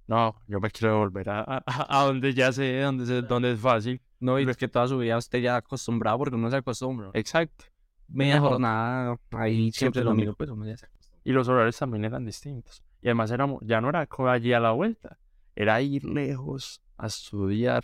No, 0.09 0.41
yo 0.47 0.59
me 0.59 0.71
quiero 0.71 0.97
volver 0.97 1.29
a, 1.29 1.63
a, 1.67 2.05
donde 2.05 2.33
ya 2.33 2.51
sé, 2.51 2.79
donde, 2.79 3.21
donde 3.21 3.51
es 3.51 3.59
fácil. 3.59 4.01
No, 4.19 4.39
y 4.39 4.49
es 4.49 4.57
que 4.57 4.67
toda 4.67 4.87
su 4.87 4.97
vida 4.97 5.15
usted 5.15 5.39
ya 5.39 5.57
acostumbrado 5.57 6.17
porque 6.17 6.35
uno 6.35 6.49
se 6.49 6.55
acostumbra. 6.57 7.11
Exacto. 7.13 7.65
Media 8.07 8.39
jornada, 8.39 9.19
ahí 9.29 9.71
siempre, 9.71 10.03
lo 10.03 10.15
mismo, 10.15 10.33
pues 10.33 10.49
uno 10.49 10.65
ya 10.65 10.75
se 10.77 10.87
acostumbra. 10.87 11.21
Y 11.23 11.31
los 11.31 11.47
horarios 11.47 11.77
también 11.77 12.05
eran 12.05 12.25
distintos. 12.25 12.83
Y 13.03 13.07
además 13.07 13.29
éramos, 13.29 13.61
ya 13.63 13.81
no 13.81 13.89
era 13.89 14.07
allí 14.31 14.51
a 14.51 14.59
la 14.59 14.71
vuelta, 14.71 15.19
era 15.55 15.79
ir 15.79 16.03
lejos 16.05 16.81
a 16.97 17.05
estudiar. 17.05 17.83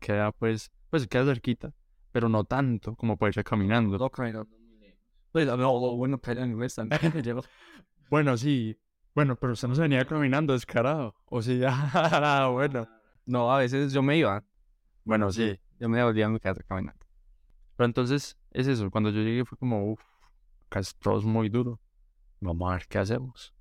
Queda 0.00 0.32
pues, 0.32 0.70
pues 0.90 1.06
queda 1.06 1.24
cerquita, 1.24 1.72
pero 2.12 2.28
no 2.28 2.44
tanto 2.44 2.94
como 2.94 3.16
para 3.16 3.30
irse 3.30 3.42
caminando. 3.42 3.96
No, 3.96 4.10
pues, 5.32 5.56
bueno, 5.56 6.20
bueno, 8.10 8.36
sí, 8.36 8.76
bueno, 9.14 9.36
pero 9.36 9.52
usted 9.52 9.68
no 9.68 9.74
se 9.74 9.82
venía 9.82 10.04
caminando 10.04 10.52
descarado. 10.52 11.14
O 11.26 11.42
sea, 11.42 12.46
bueno. 12.52 12.88
No, 13.26 13.52
a 13.52 13.58
veces 13.58 13.92
yo 13.92 14.02
me 14.02 14.16
iba. 14.16 14.42
Bueno, 15.04 15.30
sí. 15.32 15.58
Yo 15.78 15.88
me 15.88 16.02
volvía 16.02 16.26
a 16.26 16.28
mi 16.28 16.40
casa 16.40 16.62
caminando. 16.62 17.04
Pero 17.76 17.86
entonces, 17.86 18.36
es 18.50 18.66
eso. 18.66 18.90
Cuando 18.90 19.10
yo 19.10 19.20
llegué 19.20 19.44
fue 19.44 19.56
como, 19.58 19.92
uff, 19.92 20.02
acá 20.66 20.80
es 20.80 20.94
todo 20.96 21.20
muy 21.22 21.48
duro. 21.48 21.80
Vamos 22.40 22.70
a 22.70 22.74
ver 22.74 22.86
qué 22.88 22.98
hacemos. 22.98 23.54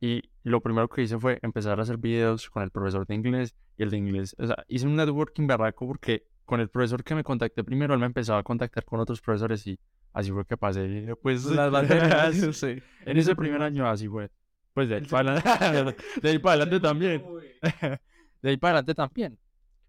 Y 0.00 0.22
lo 0.42 0.60
primero 0.60 0.88
que 0.88 1.02
hice 1.02 1.18
fue 1.18 1.38
empezar 1.42 1.78
a 1.78 1.82
hacer 1.82 1.96
videos 1.96 2.50
con 2.50 2.62
el 2.62 2.70
profesor 2.70 3.06
de 3.06 3.14
inglés 3.14 3.54
y 3.76 3.82
el 3.82 3.90
de 3.90 3.96
inglés. 3.96 4.36
O 4.38 4.46
sea, 4.46 4.64
hice 4.68 4.86
un 4.86 4.96
networking 4.96 5.46
barraco 5.46 5.86
porque 5.86 6.26
con 6.44 6.60
el 6.60 6.68
profesor 6.68 7.02
que 7.02 7.14
me 7.14 7.24
contacté 7.24 7.64
primero, 7.64 7.94
él 7.94 8.00
me 8.00 8.06
empezaba 8.06 8.38
a 8.38 8.42
contactar 8.42 8.84
con 8.84 9.00
otros 9.00 9.20
profesores 9.20 9.66
y 9.66 9.78
así 10.12 10.30
fue 10.30 10.44
que 10.44 10.56
pasé. 10.56 11.14
Pues 11.22 11.44
las 11.46 11.72
materias. 11.72 12.34
sí. 12.56 12.82
En 13.06 13.16
ese 13.16 13.34
primer 13.34 13.62
año 13.62 13.88
así 13.88 14.08
fue. 14.08 14.30
Pues 14.74 14.88
de 14.88 14.96
ahí 14.96 15.06
para 15.06 15.38
adelante, 15.38 15.96
de 16.22 16.28
ahí 16.28 16.38
para 16.38 16.62
adelante 16.62 16.80
también. 16.80 17.24
De 18.42 18.50
ahí 18.50 18.58
para 18.58 18.78
adelante 18.78 18.94
también. 18.94 19.38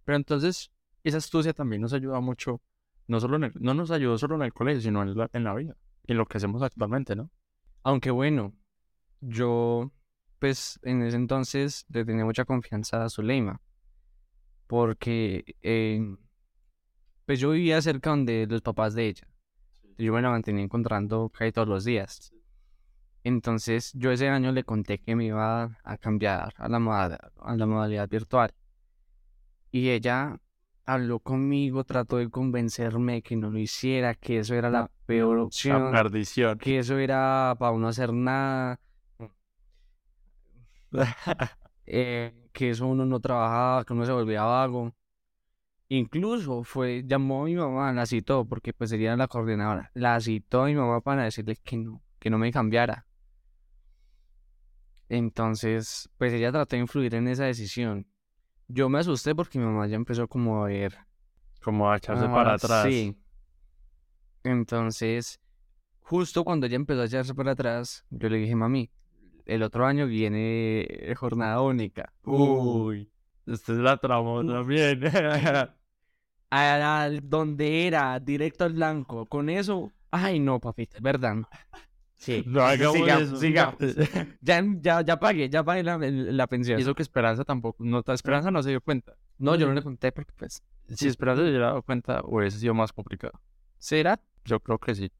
Pero 0.05 0.15
entonces, 0.15 0.71
esa 1.03 1.17
astucia 1.17 1.51
también 1.51 1.81
nos 1.81 1.91
ayuda 1.91 2.21
mucho, 2.21 2.61
no 3.07 3.19
solo 3.19 3.35
en 3.35 3.45
el, 3.45 3.51
no 3.59 3.73
nos 3.73 3.91
ayudó 3.91 4.17
solo 4.17 4.35
en 4.35 4.43
el 4.43 4.53
colegio, 4.53 4.79
sino 4.79 5.01
en 5.01 5.17
la, 5.17 5.29
en 5.33 5.43
la 5.43 5.53
vida, 5.55 5.75
en 6.05 6.17
lo 6.17 6.25
que 6.25 6.37
hacemos 6.37 6.61
actualmente, 6.61 7.17
¿no? 7.17 7.29
Aunque 7.83 8.11
bueno, 8.11 8.53
yo, 9.19 9.91
pues 10.39 10.79
en 10.83 11.01
ese 11.01 11.17
entonces 11.17 11.85
le 11.89 12.05
tenía 12.05 12.23
mucha 12.23 12.45
confianza 12.45 13.03
a 13.03 13.09
Zuleima, 13.09 13.59
porque 14.67 15.57
eh, 15.61 16.15
pues 17.25 17.39
yo 17.39 17.51
vivía 17.51 17.81
cerca 17.81 18.15
de 18.15 18.47
los 18.47 18.61
papás 18.61 18.93
de 18.93 19.07
ella. 19.07 19.27
Yo 19.97 20.13
me 20.13 20.21
la 20.21 20.29
mantenía 20.29 20.63
encontrando 20.63 21.29
casi 21.29 21.51
todos 21.51 21.67
los 21.67 21.83
días. 21.83 22.34
Entonces 23.25 23.91
yo 23.95 24.11
ese 24.11 24.29
año 24.29 24.51
le 24.51 24.63
conté 24.63 24.99
que 24.99 25.15
me 25.15 25.25
iba 25.25 25.79
a 25.83 25.97
cambiar 25.97 26.53
a 26.57 26.69
la, 26.69 27.19
a 27.39 27.55
la 27.55 27.65
modalidad 27.65 28.07
virtual. 28.07 28.53
Y 29.71 29.89
ella 29.89 30.39
habló 30.85 31.17
conmigo, 31.17 31.83
trató 31.83 32.17
de 32.17 32.29
convencerme 32.29 33.23
que 33.23 33.35
no 33.35 33.49
lo 33.49 33.57
hiciera, 33.57 34.13
que 34.13 34.37
eso 34.37 34.53
era 34.53 34.69
la 34.69 34.91
peor 35.07 35.39
opción. 35.39 35.91
perdición. 35.91 36.59
Que 36.59 36.77
eso 36.77 36.99
era 36.99 37.55
para 37.57 37.75
no 37.75 37.87
hacer 37.87 38.13
nada. 38.13 38.79
Eh, 41.87 42.33
que 42.51 42.71
eso 42.71 42.87
uno 42.87 43.05
no 43.05 43.19
trabajaba, 43.19 43.85
que 43.85 43.93
uno 43.93 44.07
se 44.07 44.11
volvía 44.11 44.41
vago. 44.41 44.91
Incluso 45.87 46.63
fue, 46.63 47.03
llamó 47.05 47.43
a 47.43 47.45
mi 47.45 47.55
mamá, 47.55 47.93
la 47.93 48.07
citó, 48.07 48.43
porque 48.45 48.73
pues 48.73 48.89
sería 48.89 49.15
la 49.15 49.27
coordinadora. 49.27 49.91
La 49.93 50.19
citó 50.19 50.63
a 50.63 50.65
mi 50.65 50.73
mamá 50.73 51.01
para 51.01 51.25
decirle 51.25 51.57
que 51.63 51.77
no, 51.77 52.01
que 52.17 52.31
no 52.31 52.39
me 52.39 52.51
cambiara. 52.51 53.05
Entonces, 55.15 56.09
pues 56.17 56.33
ella 56.33 56.51
trató 56.51 56.75
de 56.75 56.81
influir 56.81 57.15
en 57.15 57.27
esa 57.27 57.45
decisión. 57.45 58.05
Yo 58.67 58.89
me 58.89 58.99
asusté 58.99 59.33
porque 59.33 59.59
mi 59.59 59.65
mamá 59.65 59.87
ya 59.87 59.95
empezó 59.95 60.27
como 60.27 60.63
a 60.63 60.67
ver. 60.67 60.97
Como 61.63 61.89
a 61.89 61.97
echarse 61.97 62.25
para 62.25 62.55
atrás. 62.55 62.85
Sí. 62.85 63.15
Entonces, 64.43 65.39
justo 66.01 66.43
cuando 66.43 66.65
ella 66.65 66.75
empezó 66.75 67.01
a 67.01 67.05
echarse 67.05 67.33
para 67.33 67.51
atrás, 67.51 68.05
yo 68.09 68.29
le 68.29 68.37
dije, 68.37 68.55
mami, 68.55 68.91
el 69.45 69.63
otro 69.63 69.85
año 69.85 70.05
viene 70.05 71.13
jornada 71.15 71.61
única. 71.61 72.11
Uy, 72.23 73.09
esta 73.45 73.71
es 73.71 73.77
la 73.77 73.97
trama 73.97 74.45
también. 74.45 75.01
a, 76.51 77.09
donde 77.23 77.87
era 77.87 78.19
directo 78.19 78.65
al 78.65 78.73
blanco. 78.73 79.25
Con 79.27 79.49
eso, 79.49 79.93
ay 80.11 80.39
no, 80.39 80.59
papita, 80.59 80.97
es 80.97 81.03
verdad. 81.03 81.37
Sí. 82.25 82.43
No 82.47 82.63
hagamos 82.63 83.07
eso. 83.07 83.35
Sigamos. 83.37 83.75
ya, 84.41 84.63
ya, 84.81 85.01
ya 85.01 85.19
pagué, 85.19 85.47
ya 85.47 85.63
pagué 85.63 85.83
la, 85.83 85.99
la 85.99 86.47
pensión. 86.47 86.79
Y 86.79 86.81
eso 86.81 86.95
que 86.95 87.03
Esperanza 87.03 87.43
tampoco, 87.43 87.83
no, 87.83 88.03
Esperanza 88.07 88.49
no 88.49 88.63
se 88.63 88.71
dio 88.71 88.81
cuenta. 88.81 89.15
No, 89.37 89.55
yo 89.55 89.67
no 89.67 89.73
le 89.73 89.83
conté 89.83 90.11
porque 90.11 90.33
pues... 90.35 90.63
Si 90.87 91.07
Esperanza 91.07 91.43
se 91.43 91.49
hubiera 91.49 91.67
dado 91.67 91.83
cuenta, 91.83 92.21
hubiese 92.23 92.57
sido 92.57 92.73
más 92.73 92.91
complicado. 92.91 93.39
¿Será? 93.77 94.19
Yo 94.43 94.59
creo 94.59 94.79
que 94.79 94.95
sí. 94.95 95.11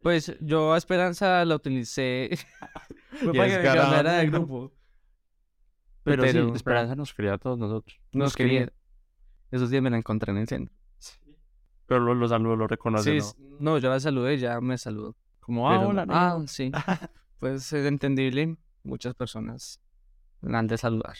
Pues 0.00 0.34
yo 0.40 0.72
a 0.72 0.78
Esperanza 0.78 1.44
la 1.44 1.56
utilicé 1.56 2.30
Fue 3.10 3.34
para 3.34 3.48
que 3.48 3.58
me 3.58 3.64
cambiara 3.64 4.12
del 4.14 4.30
grupo. 4.30 4.72
Pero, 6.04 6.26
sí, 6.26 6.38
Esperanza 6.54 6.96
nos 6.96 7.12
quería 7.12 7.34
a 7.34 7.38
todos 7.38 7.58
nosotros. 7.58 8.00
Nos, 8.12 8.34
quería. 8.34 8.72
Esos 9.50 9.68
días 9.68 9.82
me 9.82 9.90
la 9.90 9.98
encontré 9.98 10.32
en 10.32 10.38
el 10.38 10.48
centro. 10.48 10.74
Pero 11.86 12.00
lo, 12.00 12.14
lo 12.14 12.28
saludo, 12.28 12.56
lo 12.56 12.66
reconoce, 12.66 13.20
sí, 13.20 13.36
¿no? 13.38 13.72
No, 13.72 13.78
yo 13.78 13.90
la 13.90 14.00
saludé, 14.00 14.38
ya 14.38 14.60
me 14.60 14.78
saludó. 14.78 15.16
Como, 15.48 15.70
ah, 15.70 15.80
hola, 15.80 16.04
Ah, 16.10 16.38
sí. 16.46 16.70
pues 17.38 17.72
es 17.72 17.86
entendible. 17.86 18.58
Muchas 18.82 19.14
personas 19.14 19.80
la 20.42 20.58
han 20.58 20.66
de 20.66 20.76
saludar. 20.76 21.16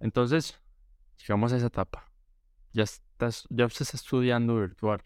Entonces, 0.00 0.58
llegamos 1.18 1.52
a 1.52 1.58
esa 1.58 1.66
etapa. 1.66 2.10
Ya 2.72 2.84
estás, 2.84 3.46
ya 3.50 3.66
usted 3.66 3.82
está 3.82 3.98
estudiando 3.98 4.56
virtual. 4.56 5.04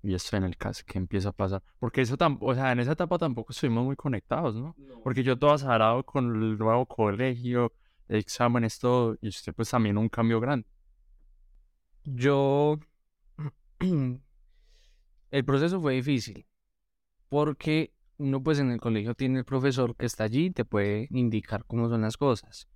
Y 0.00 0.14
esto 0.14 0.36
en 0.36 0.44
el 0.44 0.56
caso 0.56 0.84
que 0.86 0.96
empieza 0.96 1.30
a 1.30 1.32
pasar. 1.32 1.60
Porque 1.80 2.02
eso 2.02 2.16
tampoco, 2.16 2.52
o 2.52 2.54
sea, 2.54 2.70
en 2.70 2.78
esa 2.78 2.92
etapa 2.92 3.18
tampoco 3.18 3.50
estuvimos 3.50 3.84
muy 3.84 3.96
conectados, 3.96 4.54
¿no? 4.54 4.76
Porque 5.02 5.24
yo 5.24 5.36
todo 5.36 5.50
azarado 5.50 6.06
con 6.06 6.24
el 6.26 6.56
nuevo 6.56 6.86
colegio, 6.86 7.72
exámenes, 8.06 8.78
todo, 8.78 9.18
y 9.20 9.26
usted 9.26 9.52
pues 9.54 9.68
también 9.68 9.98
un 9.98 10.08
cambio 10.08 10.38
grande. 10.38 10.68
Yo, 12.04 12.78
el 13.80 15.44
proceso 15.44 15.80
fue 15.80 15.94
difícil 15.94 16.46
porque 17.28 17.92
uno 18.18 18.42
pues 18.42 18.58
en 18.58 18.70
el 18.70 18.80
colegio 18.80 19.14
tiene 19.14 19.40
el 19.40 19.44
profesor 19.44 19.96
que 19.96 20.06
está 20.06 20.24
allí, 20.24 20.50
te 20.50 20.64
puede 20.64 21.08
indicar 21.10 21.64
cómo 21.66 21.88
son 21.88 22.02
las 22.02 22.16
cosas 22.16 22.68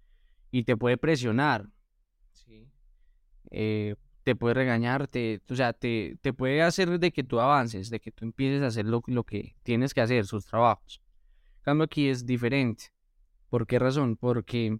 y 0.50 0.64
te 0.64 0.76
puede 0.76 0.96
presionar, 0.96 1.68
¿sí? 2.32 2.68
Eh, 3.50 3.96
te 4.22 4.36
puede 4.36 4.54
regañar, 4.54 5.08
o 5.48 5.54
sea, 5.54 5.72
te, 5.72 6.16
te, 6.20 6.32
puede 6.32 6.62
hacer 6.62 7.00
de 7.00 7.10
que 7.10 7.24
tú 7.24 7.40
avances, 7.40 7.90
de 7.90 7.98
que 7.98 8.12
tú 8.12 8.24
empieces 8.24 8.62
a 8.62 8.66
hacer 8.66 8.86
lo, 8.86 9.02
lo 9.06 9.24
que 9.24 9.56
tienes 9.64 9.94
que 9.94 10.00
hacer, 10.00 10.26
sus 10.26 10.46
trabajos. 10.46 11.02
En 11.58 11.62
cambio 11.64 11.84
aquí 11.84 12.08
es 12.08 12.24
diferente. 12.24 12.92
¿Por 13.48 13.66
qué 13.66 13.80
razón? 13.80 14.16
Porque 14.16 14.78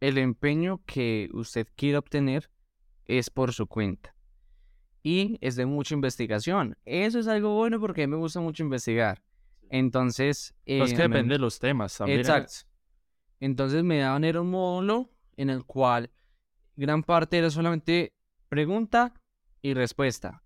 el 0.00 0.18
empeño 0.18 0.80
que 0.86 1.28
usted 1.34 1.68
quiere 1.76 1.98
obtener 1.98 2.50
es 3.04 3.28
por 3.28 3.52
su 3.52 3.66
cuenta 3.66 4.13
y 5.04 5.38
es 5.42 5.54
de 5.54 5.66
mucha 5.66 5.94
investigación. 5.94 6.76
Eso 6.86 7.20
es 7.20 7.28
algo 7.28 7.54
bueno 7.54 7.78
porque 7.78 8.06
me 8.08 8.16
gusta 8.16 8.40
mucho 8.40 8.64
investigar. 8.64 9.22
Entonces... 9.68 10.54
Eh, 10.64 10.82
que 10.88 11.02
depende 11.02 11.34
de 11.34 11.38
los 11.38 11.60
temas 11.60 11.96
también. 11.96 12.20
Exacto. 12.20 12.66
Entonces 13.38 13.84
me 13.84 13.98
daban 13.98 14.24
era 14.24 14.40
un 14.40 14.50
módulo 14.50 15.10
en 15.36 15.50
el 15.50 15.64
cual 15.64 16.10
gran 16.74 17.02
parte 17.02 17.36
era 17.36 17.50
solamente 17.50 18.14
pregunta 18.48 19.12
y 19.60 19.74
respuesta. 19.74 20.42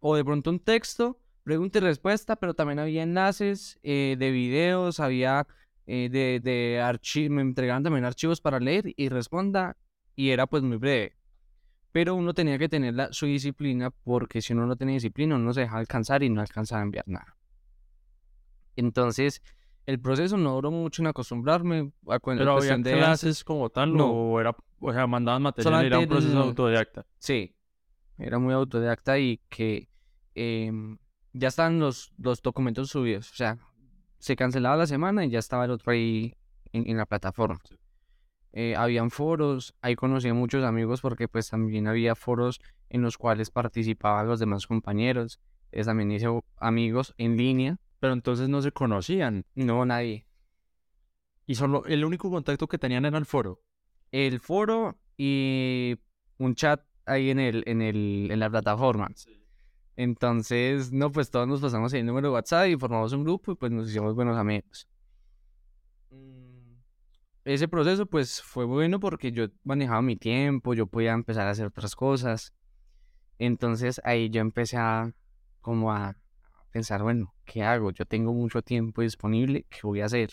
O 0.00 0.16
de 0.16 0.24
pronto 0.24 0.50
un 0.50 0.58
texto, 0.58 1.20
pregunta 1.44 1.78
y 1.78 1.82
respuesta, 1.82 2.34
pero 2.34 2.54
también 2.54 2.80
había 2.80 3.04
enlaces 3.04 3.78
eh, 3.84 4.16
de 4.18 4.30
videos, 4.32 4.98
había 4.98 5.46
eh, 5.86 6.08
de, 6.10 6.40
de 6.40 6.80
archivos, 6.80 7.30
me 7.30 7.42
entregaban 7.42 7.84
también 7.84 8.04
archivos 8.04 8.40
para 8.40 8.58
leer 8.58 8.92
y 8.96 9.08
responda, 9.08 9.76
y 10.16 10.30
era 10.30 10.48
pues 10.48 10.64
muy 10.64 10.78
breve. 10.78 11.19
Pero 11.92 12.14
uno 12.14 12.34
tenía 12.34 12.58
que 12.58 12.68
tener 12.68 12.94
la, 12.94 13.12
su 13.12 13.26
disciplina, 13.26 13.90
porque 13.90 14.40
si 14.42 14.52
uno 14.52 14.66
no 14.66 14.76
tenía 14.76 14.94
disciplina, 14.94 15.36
uno 15.36 15.52
se 15.52 15.62
dejaba 15.62 15.80
alcanzar 15.80 16.22
y 16.22 16.30
no 16.30 16.40
alcanzaba 16.40 16.82
a 16.82 16.84
enviar 16.84 17.04
nada. 17.08 17.36
Entonces, 18.76 19.42
el 19.86 20.00
proceso 20.00 20.36
no 20.36 20.54
duró 20.54 20.70
mucho 20.70 21.02
en 21.02 21.08
acostumbrarme 21.08 21.92
a 22.08 22.18
Pero 22.20 22.56
había 22.56 22.76
de 22.76 22.92
clases 22.92 23.42
como 23.42 23.70
tal, 23.70 23.94
no. 23.94 24.10
o 24.10 24.40
era, 24.40 24.54
o 24.78 24.92
sea, 24.92 25.06
mandaban 25.06 25.42
material, 25.42 25.84
era 25.84 25.98
un 25.98 26.06
proceso 26.06 26.38
autodidacta. 26.38 27.06
Sí, 27.18 27.56
era 28.18 28.38
muy 28.38 28.54
autodidacta 28.54 29.18
y 29.18 29.38
que 29.48 29.88
em, 30.34 30.98
ya 31.32 31.48
estaban 31.48 31.80
los, 31.80 32.12
los 32.18 32.40
documentos 32.40 32.90
subidos, 32.90 33.30
o 33.32 33.34
sea, 33.34 33.58
se 34.18 34.36
cancelaba 34.36 34.76
la 34.76 34.86
semana 34.86 35.24
y 35.24 35.30
ya 35.30 35.38
estaba 35.38 35.64
el 35.64 35.70
otro 35.70 35.92
ahí 35.92 36.34
en, 36.72 36.96
la 36.96 37.06
plataforma. 37.06 37.58
Eh, 38.52 38.74
habían 38.76 39.10
foros, 39.10 39.74
ahí 39.80 39.94
conocí 39.94 40.28
a 40.28 40.34
muchos 40.34 40.64
amigos 40.64 41.00
porque 41.00 41.28
pues 41.28 41.50
también 41.50 41.86
había 41.86 42.14
foros 42.14 42.60
en 42.88 43.02
los 43.02 43.16
cuales 43.16 43.50
participaban 43.50 44.26
los 44.26 44.40
demás 44.40 44.66
compañeros. 44.66 45.40
Es 45.72 45.86
también 45.86 46.10
hice 46.10 46.26
amigos 46.58 47.14
en 47.16 47.36
línea 47.36 47.78
pero 48.00 48.14
entonces 48.14 48.48
no 48.48 48.62
se 48.62 48.72
conocían. 48.72 49.44
No, 49.54 49.84
nadie. 49.84 50.26
Y 51.46 51.54
solo 51.54 51.84
el 51.84 52.04
único 52.04 52.30
contacto 52.30 52.66
que 52.66 52.78
tenían 52.78 53.04
era 53.04 53.18
el 53.18 53.26
foro. 53.26 53.60
El 54.10 54.40
foro 54.40 54.98
y 55.16 55.96
un 56.38 56.54
chat 56.54 56.82
ahí 57.04 57.30
en 57.30 57.38
el, 57.38 57.62
en 57.66 57.82
el, 57.82 58.28
en 58.30 58.40
la 58.40 58.50
plataforma. 58.50 59.10
Entonces, 59.96 60.92
no, 60.92 61.12
pues 61.12 61.30
todos 61.30 61.46
nos 61.46 61.60
pasamos 61.60 61.92
el 61.92 62.06
número 62.06 62.28
de 62.28 62.34
WhatsApp 62.34 62.68
y 62.68 62.76
formamos 62.76 63.12
un 63.12 63.24
grupo 63.24 63.52
y 63.52 63.54
pues 63.56 63.70
nos 63.70 63.90
hicimos 63.90 64.14
buenos 64.14 64.38
amigos. 64.38 64.88
Mm. 66.10 66.39
Ese 67.44 67.68
proceso 67.68 68.06
pues 68.06 68.42
fue 68.42 68.66
bueno 68.66 69.00
porque 69.00 69.32
yo 69.32 69.46
manejaba 69.64 70.02
mi 70.02 70.16
tiempo, 70.16 70.74
yo 70.74 70.86
podía 70.86 71.12
empezar 71.12 71.46
a 71.46 71.50
hacer 71.50 71.66
otras 71.66 71.96
cosas. 71.96 72.54
Entonces 73.38 74.00
ahí 74.04 74.28
yo 74.28 74.40
empecé 74.40 74.76
a 74.76 75.12
como 75.62 75.92
a 75.92 76.16
pensar, 76.70 77.02
bueno, 77.02 77.34
¿qué 77.44 77.62
hago? 77.62 77.90
Yo 77.92 78.04
tengo 78.04 78.32
mucho 78.32 78.62
tiempo 78.62 79.02
disponible, 79.02 79.66
¿qué 79.70 79.80
voy 79.82 80.02
a 80.02 80.06
hacer? 80.06 80.30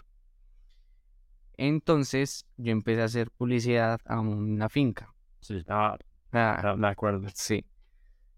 Entonces 1.56 2.46
yo 2.58 2.72
empecé 2.72 3.02
a 3.02 3.06
hacer 3.06 3.32
publicidad 3.32 4.00
a 4.06 4.20
una 4.20 4.70
finca. 4.70 5.14
Sí, 5.40 5.64
ah, 5.70 5.98
ah, 6.34 6.76
de 6.78 6.88
acuerdo. 6.88 7.28
Sí. 7.34 7.66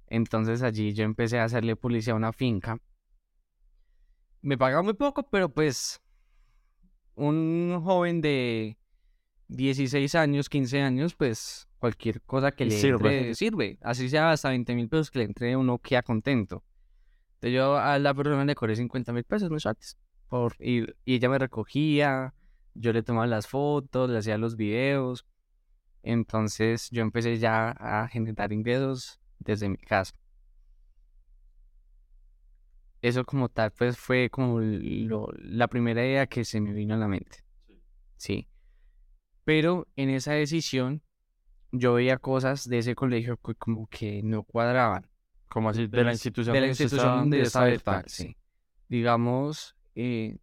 Entonces 0.07 0.61
allí 0.61 0.93
yo 0.93 1.03
empecé 1.03 1.39
a 1.39 1.43
hacerle 1.43 1.75
publicidad 1.75 2.13
a 2.15 2.17
una 2.17 2.33
finca. 2.33 2.77
Me 4.41 4.57
pagaba 4.57 4.83
muy 4.83 4.93
poco, 4.93 5.23
pero 5.23 5.49
pues 5.49 5.99
un 7.19 7.81
joven 7.83 8.21
de 8.21 8.77
16 9.49 10.15
años, 10.15 10.49
15 10.49 10.81
años, 10.81 11.15
pues 11.15 11.67
cualquier 11.79 12.21
cosa 12.21 12.51
que 12.51 12.65
le 12.65 12.71
sirve. 12.71 13.17
entre 13.17 13.35
sirve. 13.35 13.77
Así 13.81 14.09
sea 14.09 14.31
hasta 14.31 14.49
20 14.49 14.75
mil 14.75 14.89
pesos 14.89 15.11
que 15.11 15.19
le 15.19 15.25
entre 15.25 15.55
uno 15.55 15.79
queda 15.79 16.01
contento. 16.03 16.63
Entonces 17.35 17.55
yo 17.55 17.77
a 17.77 17.97
la 17.99 18.13
persona 18.13 18.45
le 18.45 18.55
cobré 18.55 18.75
50 18.75 19.13
mil 19.13 19.23
pesos 19.23 19.49
mensuales. 19.49 19.97
Por, 20.27 20.55
y, 20.59 20.83
y 21.05 21.15
ella 21.15 21.29
me 21.29 21.39
recogía, 21.39 22.35
yo 22.75 22.93
le 22.93 23.01
tomaba 23.01 23.25
las 23.27 23.47
fotos, 23.47 24.09
le 24.09 24.19
hacía 24.19 24.38
los 24.38 24.55
videos. 24.55 25.25
Entonces 26.03 26.89
yo 26.91 27.01
empecé 27.01 27.38
ya 27.38 27.71
a 27.71 28.07
generar 28.07 28.53
ingresos 28.53 29.19
desde 29.39 29.69
mi 29.69 29.77
casa. 29.77 30.13
Eso 33.01 33.24
como 33.24 33.50
tal, 33.50 33.72
pues 33.72 33.98
fue 33.98 34.29
como 34.29 34.59
la 34.62 35.68
primera 35.68 36.05
idea 36.05 36.27
que 36.27 36.44
se 36.44 36.59
me 36.59 36.74
vino 36.74 36.96
a 36.96 36.98
la 36.98 37.07
mente. 37.07 37.44
Sí. 38.18 38.48
Pero 39.46 39.88
en 39.96 40.09
esa 40.09 40.33
decisión 40.33 41.01
yo 41.72 41.94
veía 41.94 42.18
cosas 42.18 42.68
de 42.68 42.79
ese 42.79 42.96
colegio 42.96 43.38
que 43.38 43.55
como 43.55 43.88
que 43.88 44.22
no 44.24 44.44
cuadraban. 44.44 45.09
Como 45.48 45.70
así, 45.70 45.88
de 45.88 46.03
la 46.03 46.12
institución, 46.12 46.53
de 46.53 46.62
la 46.62 46.68
institución 46.68 47.20
donde 47.22 47.42
estaba 47.42 48.03
sí. 48.05 48.35
Digamos, 48.88 49.75
eh, 49.96 50.38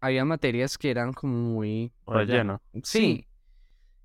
había 0.00 0.24
materias 0.24 0.78
que 0.78 0.90
eran 0.90 1.12
como 1.12 1.34
muy... 1.34 1.92
Relleno. 2.06 2.62
Sí. 2.82 3.26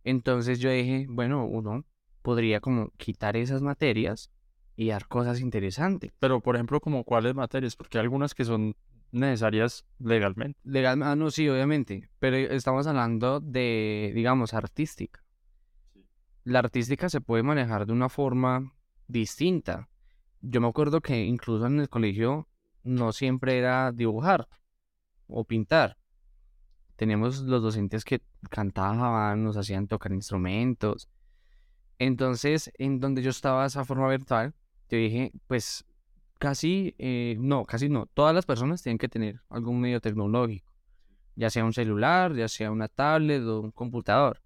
Entonces 0.04 0.60
yo 0.60 0.70
dije, 0.70 1.06
bueno, 1.10 1.46
uno 1.46 1.86
podría 2.22 2.60
como 2.60 2.90
quitar 2.98 3.38
esas 3.38 3.62
materias 3.62 4.30
y 4.76 4.90
dar 4.90 5.08
cosas 5.08 5.40
interesantes. 5.40 6.12
Pero, 6.20 6.42
por 6.42 6.56
ejemplo, 6.56 6.80
como 6.80 7.04
cuáles 7.04 7.36
materias, 7.36 7.76
porque 7.76 7.98
hay 7.98 8.04
algunas 8.04 8.34
que 8.34 8.46
son 8.46 8.76
necesarias 9.12 9.86
legalmente. 10.00 10.60
Legalmente, 10.64 11.12
ah, 11.12 11.16
no, 11.16 11.32
sí, 11.32 11.48
obviamente, 11.48 12.10
pero 12.20 12.36
estamos 12.36 12.88
hablando 12.88 13.40
de, 13.40 14.12
digamos, 14.14 14.54
artística. 14.54 15.24
La 16.44 16.60
artística 16.60 17.10
se 17.10 17.22
puede 17.22 17.44
manejar 17.44 17.86
de 17.86 17.94
una 17.94 18.10
forma 18.10 18.74
distinta 19.08 19.90
yo 20.48 20.62
me 20.62 20.68
acuerdo 20.68 21.02
que 21.02 21.26
incluso 21.26 21.66
en 21.66 21.80
el 21.80 21.90
colegio 21.90 22.48
no 22.84 23.12
siempre 23.12 23.58
era 23.58 23.92
dibujar 23.92 24.48
o 25.28 25.44
pintar. 25.44 25.98
Teníamos 26.96 27.42
los 27.42 27.64
docentes 27.64 28.06
que 28.06 28.22
cantaban, 28.50 29.44
nos 29.44 29.58
hacían 29.58 29.88
tocar 29.88 30.12
instrumentos. 30.14 31.10
Entonces, 31.98 32.72
en 32.78 33.00
donde 33.00 33.24
yo 33.24 33.32
estaba 33.32 33.66
esa 33.66 33.86
forma 33.86 34.08
virtual, 34.08 34.54
yo 34.90 34.98
dije, 34.98 35.32
pues 35.48 35.86
casi, 36.40 36.96
eh, 36.98 37.38
no, 37.40 37.66
casi 37.66 37.90
no, 37.90 38.06
todas 38.08 38.36
las 38.36 38.46
personas 38.46 38.82
tienen 38.82 38.98
que 38.98 39.10
tener 39.10 39.42
algún 39.50 39.80
medio 39.80 40.02
tecnológico, 40.02 40.72
ya 41.36 41.50
sea 41.50 41.66
un 41.66 41.74
celular, 41.74 42.36
ya 42.36 42.48
sea 42.48 42.72
una 42.72 42.88
tablet 42.88 43.44
o 43.44 43.62
un 43.62 43.72
computador. 43.72 44.42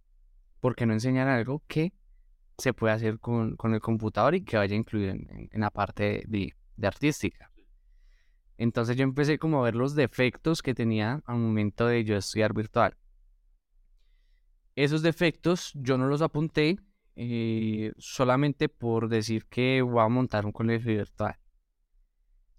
¿Por 0.59 0.75
qué 0.75 0.85
no 0.85 0.93
enseñar 0.93 1.27
algo 1.27 1.63
que 1.67 1.93
se 2.59 2.73
puede 2.73 2.93
hacer 2.93 3.19
con, 3.19 3.55
el 3.73 3.79
computador 3.79 4.35
y 4.35 4.43
que 4.43 4.57
vaya 4.57 4.75
incluido 4.75 5.11
en, 5.11 5.49
en 5.51 5.61
la 5.61 5.69
parte 5.69 6.23
de, 6.27 6.53
artística. 6.81 7.51
Entonces 8.57 8.95
yo 8.95 9.03
empecé 9.03 9.37
como 9.37 9.59
a 9.59 9.63
ver 9.63 9.75
los 9.75 9.95
defectos 9.95 10.61
que 10.61 10.73
tenía 10.73 11.21
al 11.25 11.37
momento 11.37 11.87
de 11.87 12.03
yo 12.03 12.15
estudiar 12.15 12.53
virtual. 12.53 12.95
Esos 14.75 15.01
defectos 15.01 15.71
yo 15.75 15.97
no 15.97 16.07
los 16.07 16.21
apunté 16.21 16.77
eh, 17.15 17.91
solamente 17.97 18.69
por 18.69 19.09
decir 19.09 19.45
que 19.45 19.81
voy 19.81 20.01
a 20.01 20.07
montar 20.07 20.45
un 20.45 20.51
colegio 20.51 20.91
virtual. 20.91 21.35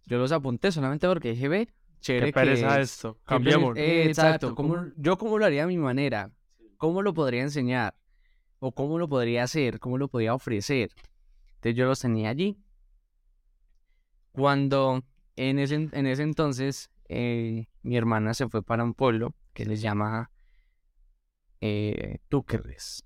Yo 0.06 0.18
los 0.18 0.32
apunté 0.32 0.72
solamente 0.72 1.06
porque 1.06 1.30
dije, 1.30 1.48
ve, 1.48 1.68
chévere. 2.00 2.32
Qué 2.32 2.80
esto, 2.80 3.18
cambiamos. 3.24 3.76
exacto, 3.76 4.54
yo 4.96 5.16
cómo 5.18 5.38
lo 5.38 5.44
haría 5.44 5.64
a 5.64 5.66
mi 5.66 5.78
manera, 5.78 6.30
cómo 6.76 7.02
lo 7.02 7.14
podría 7.14 7.42
enseñar 7.42 7.94
o 8.58 8.72
cómo 8.72 8.98
lo 8.98 9.08
podría 9.08 9.44
hacer, 9.44 9.78
cómo 9.78 9.98
lo 9.98 10.08
podría 10.08 10.34
ofrecer. 10.34 10.90
Entonces 11.56 11.76
yo 11.76 11.86
los 11.86 12.00
tenía 12.00 12.30
allí. 12.30 12.58
Cuando 14.32 15.02
en 15.36 15.58
ese, 15.58 15.74
en 15.74 16.06
ese 16.06 16.22
entonces 16.22 16.90
eh, 17.08 17.66
mi 17.82 17.96
hermana 17.96 18.34
se 18.34 18.48
fue 18.48 18.62
para 18.62 18.84
un 18.84 18.94
pueblo 18.94 19.34
que 19.52 19.66
les 19.66 19.80
llama 19.80 20.30
eh, 21.60 22.18
Túquerres, 22.28 23.04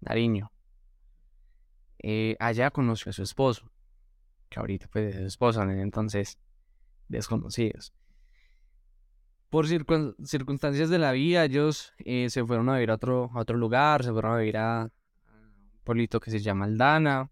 Nariño. 0.00 0.52
Eh, 2.00 2.36
allá 2.38 2.70
conoció 2.70 3.10
a 3.10 3.12
su 3.12 3.22
esposo, 3.22 3.70
que 4.48 4.60
ahorita 4.60 4.88
fue 4.88 5.02
de 5.02 5.12
su 5.12 5.24
esposo, 5.24 5.62
en 5.62 5.70
entonces 5.80 6.38
desconocidos 7.08 7.92
por 9.50 9.66
circunstancias 9.66 10.90
de 10.90 10.98
la 10.98 11.12
vida, 11.12 11.44
ellos 11.44 11.94
eh, 11.98 12.28
se 12.28 12.44
fueron 12.44 12.68
a 12.68 12.74
vivir 12.74 12.90
a 12.90 12.94
otro, 12.94 13.30
a 13.34 13.40
otro 13.40 13.56
lugar, 13.56 14.04
se 14.04 14.12
fueron 14.12 14.34
a 14.34 14.38
vivir 14.38 14.58
a, 14.58 14.82
un 14.84 15.80
pueblito 15.84 16.20
que 16.20 16.30
se 16.30 16.40
llama 16.40 16.66
Aldana. 16.66 17.30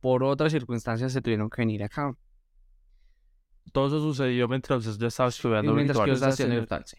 Por 0.00 0.24
otras 0.24 0.50
circunstancias 0.52 1.12
se 1.12 1.20
tuvieron 1.20 1.48
que 1.48 1.62
venir 1.62 1.84
acá. 1.84 2.16
Todo 3.72 3.86
eso 3.86 4.00
sucedió 4.00 4.48
mientras 4.48 4.98
ya 4.98 5.06
estaba 5.06 5.28
estudiando 5.28 5.74
mientras 5.74 5.98
Que 5.98 6.06
yo 6.06 6.14
estaba 6.14 6.30
estudiando 6.30 6.60
virtual, 6.60 6.84
sí. 6.86 6.96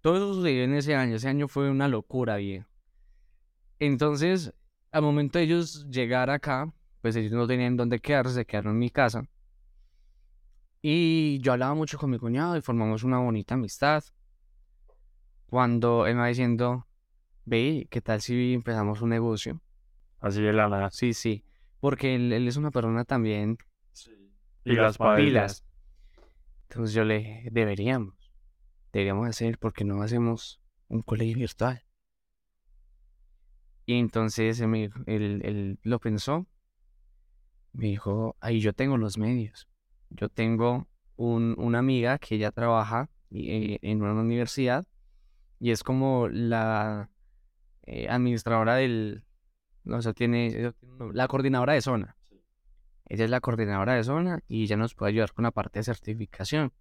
Todo 0.00 0.16
eso 0.16 0.34
sucedió 0.34 0.64
en 0.64 0.74
ese 0.74 0.94
año. 0.94 1.16
Ese 1.16 1.28
año 1.28 1.48
fue 1.48 1.68
una 1.68 1.88
locura, 1.88 2.36
bien. 2.36 2.66
Entonces, 3.78 4.54
al 4.90 5.02
momento 5.02 5.38
de 5.38 5.44
ellos 5.44 5.86
llegar 5.88 6.30
acá, 6.30 6.72
pues 7.00 7.16
ellos 7.16 7.32
no 7.32 7.46
tenían 7.46 7.76
dónde 7.76 8.00
quedarse, 8.00 8.34
se 8.34 8.44
quedaron 8.44 8.74
en 8.74 8.78
mi 8.78 8.90
casa. 8.90 9.24
Y 10.82 11.38
yo 11.40 11.52
hablaba 11.52 11.74
mucho 11.74 11.98
con 11.98 12.10
mi 12.10 12.18
cuñado 12.18 12.56
y 12.56 12.62
formamos 12.62 13.04
una 13.04 13.18
bonita 13.18 13.54
amistad. 13.54 14.02
Cuando 15.46 16.06
él 16.06 16.14
me 16.14 16.22
va 16.22 16.28
diciendo, 16.28 16.86
ve, 17.44 17.86
¿qué 17.90 18.00
tal 18.00 18.20
si 18.20 18.54
empezamos 18.54 19.02
un 19.02 19.10
negocio? 19.10 19.60
Así 20.20 20.40
de 20.40 20.52
la 20.52 20.68
nada. 20.68 20.90
Sí, 20.90 21.12
sí. 21.12 21.44
Porque 21.80 22.14
él, 22.14 22.32
es 22.32 22.56
una 22.56 22.70
persona 22.70 23.04
también. 23.04 23.58
Sí. 23.92 24.12
Y 24.64 24.72
las 24.72 24.98
pilas. 24.98 25.64
Entonces 26.68 26.94
yo 26.94 27.04
le 27.04 27.48
deberíamos. 27.50 28.14
Deberíamos 28.92 29.28
hacer, 29.28 29.58
porque 29.58 29.84
no 29.84 30.02
hacemos 30.02 30.60
un 30.88 31.02
colegio 31.02 31.36
virtual? 31.36 31.82
Y 33.90 33.98
entonces 33.98 34.60
él, 34.60 34.92
él, 35.06 35.80
lo 35.82 35.98
pensó. 35.98 36.46
Me 37.72 37.86
dijo, 37.86 38.36
ahí 38.38 38.60
yo 38.60 38.72
tengo 38.72 38.96
los 38.96 39.18
medios. 39.18 39.66
Yo 40.10 40.28
tengo 40.28 40.86
un, 41.16 41.56
una 41.58 41.80
amiga 41.80 42.18
que 42.18 42.36
ella 42.36 42.52
trabaja 42.52 43.10
eh, 43.32 43.80
en 43.82 44.00
una 44.00 44.12
universidad 44.12 44.86
y 45.58 45.72
es 45.72 45.82
como 45.82 46.28
la 46.28 47.10
eh, 47.82 48.08
administradora 48.08 48.76
del, 48.76 49.24
o 49.84 50.00
sea, 50.00 50.12
tiene 50.12 50.72
la 51.12 51.26
coordinadora 51.26 51.72
de 51.72 51.80
zona. 51.80 52.16
Ella 53.06 53.24
es 53.24 53.30
la 53.30 53.40
coordinadora 53.40 53.94
de 53.94 54.04
zona 54.04 54.38
y 54.46 54.62
ella 54.62 54.76
nos 54.76 54.94
puede 54.94 55.10
ayudar 55.10 55.32
con 55.32 55.42
la 55.42 55.50
parte 55.50 55.80
de 55.80 55.82
certificación. 55.82 56.72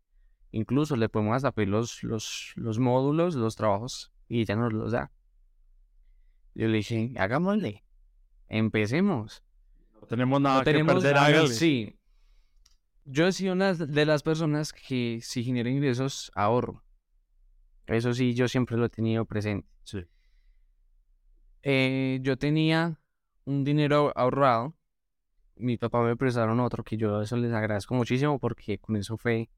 Incluso 0.51 0.95
le 0.95 1.09
podemos 1.09 1.37
hasta 1.37 1.53
pedir 1.53 1.69
los, 1.69 2.03
los, 2.03 2.53
los 2.55 2.77
módulos, 2.77 3.33
los 3.33 3.55
trabajos 3.55 4.11
y 4.27 4.41
ella 4.41 4.55
nos 4.55 4.73
los 4.73 4.91
da. 4.91 5.11
Yo 6.55 6.67
le 6.67 6.77
dije, 6.77 7.13
hagámosle, 7.17 7.83
empecemos. 8.47 9.43
No 10.01 10.07
tenemos 10.07 10.41
nada 10.41 10.63
que 10.63 10.83
perder, 10.83 11.47
Sí. 11.47 11.95
Yo 13.05 13.27
he 13.27 13.31
sido 13.31 13.53
una 13.53 13.73
de 13.73 14.05
las 14.05 14.21
personas 14.21 14.71
que 14.71 15.19
si 15.21 15.43
genera 15.43 15.69
ingresos, 15.69 16.31
ahorro. 16.35 16.83
Eso 17.88 18.13
sí, 18.13 18.35
yo 18.35 18.47
siempre 18.47 18.77
lo 18.77 18.85
he 18.85 18.89
tenido 18.89 19.25
presente. 19.25 19.67
Sí. 19.83 20.05
Eh, 21.63 22.19
yo 22.21 22.38
tenía 22.38 22.99
un 23.45 23.63
dinero 23.63 24.13
ahorrado. 24.15 24.75
Mi 25.55 25.77
papá 25.77 26.01
me 26.03 26.15
prestaron 26.15 26.59
otro 26.59 26.83
que 26.83 26.97
yo 26.97 27.21
eso 27.21 27.35
les 27.35 27.51
agradezco 27.51 27.95
muchísimo 27.95 28.39
porque 28.39 28.77
con 28.77 28.95
eso 28.95 29.17
fue 29.17 29.49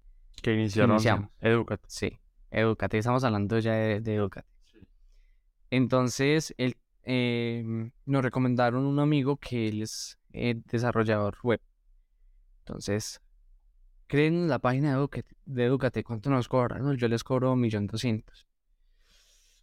que 0.41 0.54
iniciaron 0.54 0.91
iniciamos. 0.91 1.30
Educate. 1.41 1.84
Sí, 1.88 2.19
Educate. 2.49 2.97
Estamos 2.97 3.23
hablando 3.23 3.60
ya 3.60 3.73
de, 3.73 4.01
de 4.01 4.15
Educate. 4.15 4.47
Entonces, 5.71 6.53
él, 6.57 6.77
em, 7.03 7.91
nos 8.05 8.21
recomendaron 8.21 8.86
un 8.86 8.99
amigo 8.99 9.38
que 9.38 9.67
él 9.67 9.81
es 9.81 10.19
eh, 10.34 10.62
desarrollador 10.71 11.38
web. 11.41 11.62
Entonces, 12.60 13.19
creen 14.05 14.47
la 14.47 14.60
página 14.60 14.95
de 15.45 15.63
Educate, 15.65 16.03
¿cuánto 16.03 16.29
nos 16.29 16.47
cobran? 16.47 16.95
yo 16.97 17.07
les 17.07 17.23
cobro 17.23 17.55
millón 17.55 17.88
doscientos 17.88 18.47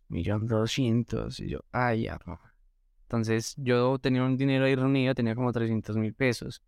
millón 0.08 0.46
doscientos. 0.46 1.40
Y 1.40 1.48
yo, 1.48 1.60
ay, 1.72 2.02
ya, 2.02 2.18
Entonces 3.02 3.54
yo 3.58 3.98
tenía 3.98 4.24
un 4.24 4.36
dinero 4.36 4.64
ahí 4.64 4.74
reunido, 4.74 5.14
tenía 5.14 5.34
como 5.34 5.52
300 5.52 5.96
mil 5.96 6.14
pesos. 6.14 6.62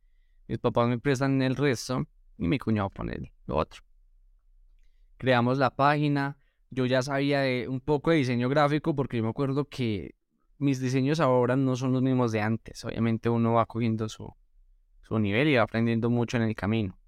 Mis 0.46 0.58
papás 0.58 0.88
me 0.88 0.98
prestan 0.98 1.40
el 1.42 1.56
resto 1.56 2.06
y 2.38 2.46
mi 2.46 2.58
cuñado 2.58 2.90
pone 2.90 3.14
el 3.14 3.30
otro. 3.46 3.82
Creamos 5.16 5.58
la 5.58 5.70
página. 5.70 6.36
Yo 6.70 6.86
ya 6.86 7.02
sabía 7.02 7.40
de 7.40 7.68
un 7.68 7.80
poco 7.80 8.10
de 8.10 8.18
diseño 8.18 8.48
gráfico 8.48 8.94
porque 8.94 9.16
yo 9.16 9.22
me 9.22 9.30
acuerdo 9.30 9.64
que 9.64 10.14
mis 10.58 10.80
diseños 10.80 11.20
ahora 11.20 11.56
no 11.56 11.74
son 11.76 11.92
los 11.92 12.02
mismos 12.02 12.32
de 12.32 12.40
antes. 12.40 12.84
Obviamente 12.84 13.28
uno 13.28 13.54
va 13.54 13.66
cogiendo 13.66 14.08
su, 14.08 14.32
su 15.02 15.18
nivel 15.18 15.48
y 15.48 15.56
va 15.56 15.62
aprendiendo 15.62 16.10
mucho 16.10 16.36
en 16.36 16.44
el 16.44 16.54
camino. 16.54 16.98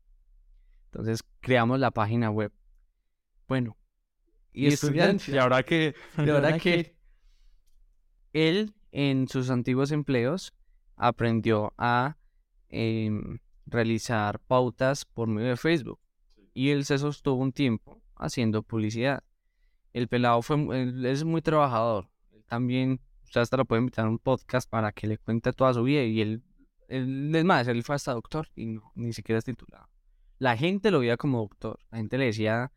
Entonces 0.87 1.23
creamos 1.41 1.79
la 1.79 1.91
página 1.91 2.31
web. 2.31 2.53
Bueno, 3.47 3.77
y, 4.53 4.67
estudiante. 4.67 5.31
Y 5.31 5.39
ahora 5.39 5.63
que, 5.63 5.95
ahora 6.17 6.59
que 6.59 6.97
él 8.33 8.75
en 8.91 9.29
sus 9.29 9.51
antiguos 9.51 9.93
empleos 9.93 10.53
aprendió 10.97 11.73
a 11.79 12.17
em, 12.69 13.39
realizar 13.67 14.39
pautas 14.41 15.05
por 15.05 15.29
medio 15.29 15.51
de 15.51 15.57
Facebook. 15.57 16.01
Y 16.55 16.71
él 16.71 16.85
se 16.85 16.99
sostuvo 16.99 17.37
un 17.37 17.53
tiempo 17.53 18.03
haciendo 18.17 18.63
publicidad. 18.63 19.23
El 19.93 20.09
pelado 20.09 20.43
fue, 20.43 20.57
es 21.05 21.25
muy 21.25 21.43
trabajador. 21.43 22.09
Él 22.33 22.45
también, 22.47 23.01
o 23.25 23.33
sea, 23.33 23.43
hasta 23.43 23.57
lo 23.57 23.65
puede 23.65 23.81
invitar 23.81 24.07
a 24.07 24.09
un 24.09 24.19
podcast 24.19 24.69
para 24.69 24.93
que 24.93 25.07
le 25.07 25.19
cuente 25.19 25.53
toda 25.53 25.75
su 25.75 25.83
vida. 25.83 26.03
Y 26.03 26.21
él, 26.21 26.43
él 26.89 27.35
es 27.35 27.45
más, 27.45 27.69
él 27.69 27.83
fue 27.83 27.95
hasta 27.95 28.13
doctor 28.13 28.49
y 28.55 28.67
no, 28.67 28.93
ni 28.95 29.13
siquiera 29.13 29.39
es 29.39 29.45
titulado. 29.45 29.89
La 30.39 30.57
gente 30.57 30.91
lo 30.91 31.01
veía 31.01 31.17
como 31.17 31.41
doctor. 31.41 31.79
La 31.91 31.99
gente 31.99 32.19
le 32.19 32.27
decía 32.27 32.73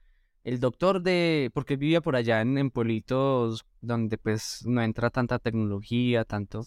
el 0.46 0.60
doctor 0.60 1.02
de, 1.02 1.50
porque 1.54 1.76
vivía 1.76 2.02
por 2.02 2.16
allá 2.16 2.40
en, 2.42 2.70
pueblitos 2.70 3.66
donde 3.82 4.20
pues 4.20 4.62
no 4.66 4.82
entra 4.84 5.10
tanta 5.10 5.40
tecnología, 5.40 6.24
tanto. 6.24 6.64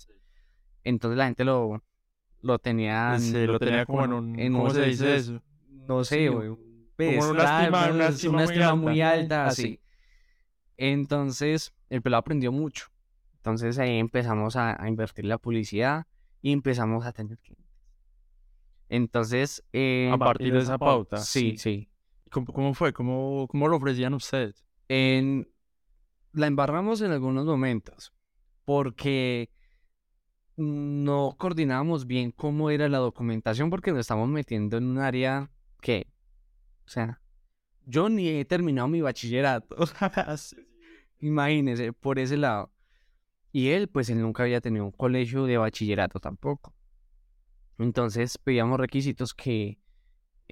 Entonces 0.83 1.17
la 1.17 1.27
gente 1.27 1.45
lo, 1.45 1.85
lo 2.43 2.59
tenía, 2.59 3.17
lo, 3.47 3.59
tenía 3.61 3.87
como, 3.87 4.05
en 4.05 4.13
un, 4.13 4.53
¿cómo 4.53 4.71
se 4.71 4.87
dice 4.87 5.17
eso? 5.17 5.43
No 5.87 6.03
sé, 6.03 6.29
güey. 6.29 6.49
como 6.49 7.31
una 7.31 7.61
estima, 7.61 7.91
una 7.91 8.09
estima, 8.09 8.35
una 8.35 8.45
estima 8.45 8.75
muy, 8.75 9.01
alta, 9.01 9.47
así. 9.47 9.81
Entonces, 10.79 11.75
el 11.91 12.01
pelado 12.01 12.21
aprendió 12.21 12.53
mucho. 12.53 12.87
Entonces 13.37 13.79
ahí 13.79 13.99
empezamos 13.99 14.57
a, 14.57 14.79
invertir 14.89 15.25
la 15.25 15.39
publicidad 15.39 16.07
y 16.41 16.53
empezamos 16.53 17.05
a 17.05 17.13
tener 17.13 17.39
clientes. 17.39 17.67
Entonces, 18.89 19.65
eh, 19.73 20.11
a 20.13 20.17
partir 20.17 20.53
de 20.53 20.61
esa 20.61 20.79
pauta. 20.79 21.19
Sí, 21.19 21.59
sí. 21.59 21.91
¿Cómo, 22.31 22.75
fue? 22.75 22.93
¿Cómo, 22.93 23.47
¿Cómo, 23.49 23.69
lo 23.69 23.77
ofrecían 23.77 24.15
ustedes? 24.15 24.65
En... 24.89 25.51
La 26.33 26.47
embarramos 26.47 27.01
en 27.01 27.11
algunos 27.11 27.47
momentos 27.47 28.13
porque 28.65 29.51
no 30.57 31.35
coordinábamos 31.39 32.07
bien 32.07 32.33
cómo 32.33 32.71
era 32.71 32.89
la 32.89 32.99
documentación 32.99 33.71
porque 33.71 33.91
nos 33.91 34.01
estamos 34.01 34.29
metiendo 34.29 34.77
en 34.77 34.85
un 34.85 34.99
área 34.99 35.51
que, 35.81 36.07
o 36.85 36.89
sea, 36.89 37.23
yo 37.87 38.11
ni 38.11 38.29
he 38.29 38.45
terminado 38.45 38.87
mi 38.89 39.01
bachillerato. 39.01 39.77
Imagínese, 41.21 41.93
por 41.93 42.19
ese 42.19 42.37
lado. 42.37 42.73
Y 43.53 43.69
él, 43.69 43.89
pues 43.89 44.11
él 44.11 44.21
nunca 44.21 44.43
había 44.43 44.61
tenido 44.61 44.85
un 44.85 44.93
colegio 44.93 45.45
de 45.45 45.57
bachillerato 45.57 46.21
tampoco. 46.21 46.75
Entonces 47.79 48.39
pedíamos 48.39 48.79
requisitos 48.79 49.35
que, 49.35 49.79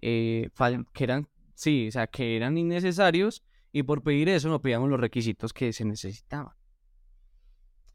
eh, 0.01 0.51
que 0.93 1.05
eran 1.05 1.29
Sí, 1.57 1.89
o 1.89 1.91
sea, 1.91 2.07
que 2.07 2.37
eran 2.37 2.59
innecesarios 2.59 3.43
y 3.73 3.83
por 3.83 4.03
pedir 4.03 4.29
eso 4.29 4.51
no 4.51 4.61
pedíamos 4.61 4.91
los 4.91 5.01
requisitos 5.01 5.55
que 5.55 5.73
se 5.73 5.87
necesitaban. 5.87 6.55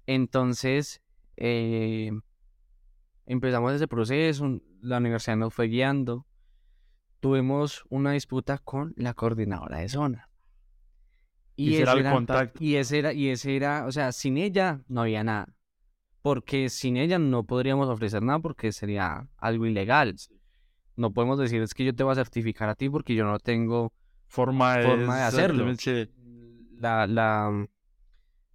Entonces, 0.07 1.03
eh, 1.38 2.12
empezamos 3.27 3.73
ese 3.73 3.88
proceso, 3.88 4.60
la 4.81 4.97
universidad 4.97 5.38
nos 5.38 5.53
fue 5.53 5.67
guiando, 5.67 6.25
tuvimos 7.19 7.84
una 7.89 8.13
disputa 8.13 8.57
con 8.57 8.93
la 8.97 9.13
coordinadora 9.13 9.77
de 9.77 9.89
zona. 9.89 10.31
Y, 11.62 11.74
ese 11.76 11.82
era 11.84 11.93
el 11.93 12.04
contacto. 12.12 12.63
Y 12.63 12.76
ese 12.76 13.00
era, 13.00 13.13
y 13.13 13.30
ese 13.30 13.56
era, 13.56 13.86
o 13.86 13.91
sea, 13.91 14.12
sin 14.12 14.38
ella 14.38 14.82
no 14.88 15.02
había 15.02 15.24
nada. 15.24 15.47
Porque 16.21 16.69
sin 16.69 16.97
ella 16.97 17.19
no 17.19 17.43
podríamos 17.43 17.89
ofrecer 17.89 18.21
nada 18.24 18.39
porque 18.39 18.71
sería 18.71 19.28
algo 19.38 19.65
ilegal. 19.65 20.15
No 20.95 21.12
podemos 21.12 21.39
decir 21.39 21.62
es 21.62 21.74
que 21.74 21.86
yo 21.86 21.95
te 21.95 22.04
voy 22.04 22.12
a 22.12 22.15
certificar 22.15 22.69
a 22.69 22.76
ti 22.76 22.89
porque 22.89 23.15
yo 23.15 23.26
no 23.26 23.39
tengo 23.39 23.93
forma 24.28 24.78
de, 24.78 24.86
forma 24.86 25.17
de 25.17 25.24
hacerlo. 25.24 25.65
La, 26.78 27.08
la, 27.08 27.67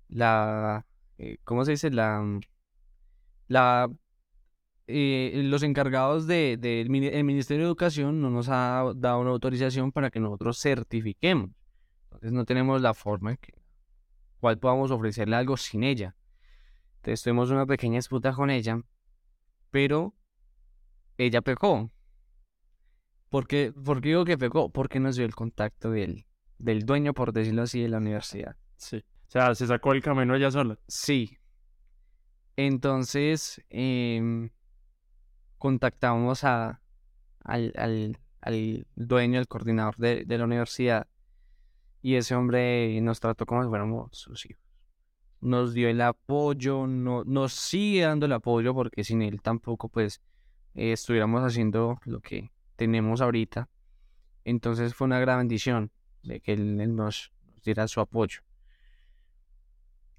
la, 0.08 0.86
eh, 1.18 1.38
¿cómo 1.44 1.64
se 1.64 1.72
dice? 1.72 1.90
La, 1.90 2.40
la, 3.48 3.88
eh, 4.88 5.42
los 5.44 5.62
encargados 5.62 6.26
del 6.26 6.60
de, 6.60 6.86
Ministerio 6.88 7.64
de 7.64 7.68
Educación 7.68 8.20
no 8.20 8.30
nos 8.30 8.48
ha 8.48 8.92
dado 8.96 9.20
una 9.20 9.30
autorización 9.30 9.92
para 9.92 10.10
que 10.10 10.20
nosotros 10.20 10.60
certifiquemos. 10.60 11.50
Entonces 12.06 12.32
no 12.32 12.44
tenemos 12.44 12.80
la 12.80 12.94
forma 12.94 13.32
en 13.32 13.36
que, 13.36 13.54
cual 14.40 14.58
podamos 14.58 14.90
ofrecerle 14.90 15.36
algo 15.36 15.56
sin 15.56 15.84
ella. 15.84 16.16
Entonces 16.96 17.22
tuvimos 17.22 17.50
una 17.50 17.66
pequeña 17.66 17.96
disputa 17.96 18.32
con 18.32 18.50
ella, 18.50 18.80
pero 19.70 20.14
ella 21.18 21.42
pecó. 21.42 21.90
¿Por 23.28 23.46
qué, 23.46 23.72
digo 24.02 24.24
que 24.24 24.38
pegó? 24.38 24.70
Porque 24.70 25.00
nos 25.00 25.16
dio 25.16 25.26
el 25.26 25.34
contacto 25.34 25.90
del, 25.90 26.26
del 26.58 26.84
dueño, 26.86 27.12
por 27.12 27.32
decirlo 27.32 27.62
así, 27.62 27.82
de 27.82 27.88
la 27.88 27.98
universidad. 27.98 28.56
Sí. 28.76 29.04
O 29.28 29.30
sea, 29.30 29.54
se 29.54 29.66
sacó 29.66 29.92
el 29.92 30.02
camino 30.02 30.34
ella 30.34 30.50
sola. 30.50 30.78
Sí. 30.86 31.36
Entonces, 32.56 33.62
em, 33.68 34.50
contactamos 35.58 36.44
a, 36.44 36.80
al, 37.40 37.72
al, 37.76 38.18
al, 38.40 38.86
dueño, 38.94 39.40
el 39.40 39.48
coordinador 39.48 39.96
de, 39.96 40.24
de, 40.24 40.38
la 40.38 40.44
universidad. 40.44 41.06
Y 42.06 42.14
ese 42.14 42.36
hombre 42.36 43.00
nos 43.00 43.18
trató 43.18 43.46
como 43.46 43.64
si 43.64 43.68
fuéramos 43.68 44.10
sus 44.12 44.46
hijos. 44.46 44.62
Nos 45.40 45.74
dio 45.74 45.88
el 45.88 46.00
apoyo, 46.00 46.86
no, 46.86 47.24
nos 47.24 47.52
sigue 47.52 48.02
dando 48.02 48.26
el 48.26 48.32
apoyo 48.32 48.74
porque 48.74 49.02
sin 49.02 49.22
él 49.22 49.42
tampoco 49.42 49.88
pues 49.88 50.22
eh, 50.76 50.92
estuviéramos 50.92 51.42
haciendo 51.42 51.98
lo 52.04 52.20
que, 52.20 52.52
tenemos 52.76 53.20
ahorita. 53.20 53.68
Entonces 54.44 54.94
fue 54.94 55.06
una 55.06 55.18
gran 55.18 55.38
bendición 55.38 55.90
de 56.22 56.38
que 56.38 56.52
Él, 56.52 56.94
nos, 56.94 57.32
diera 57.64 57.88
su 57.88 58.00
apoyo. 58.00 58.38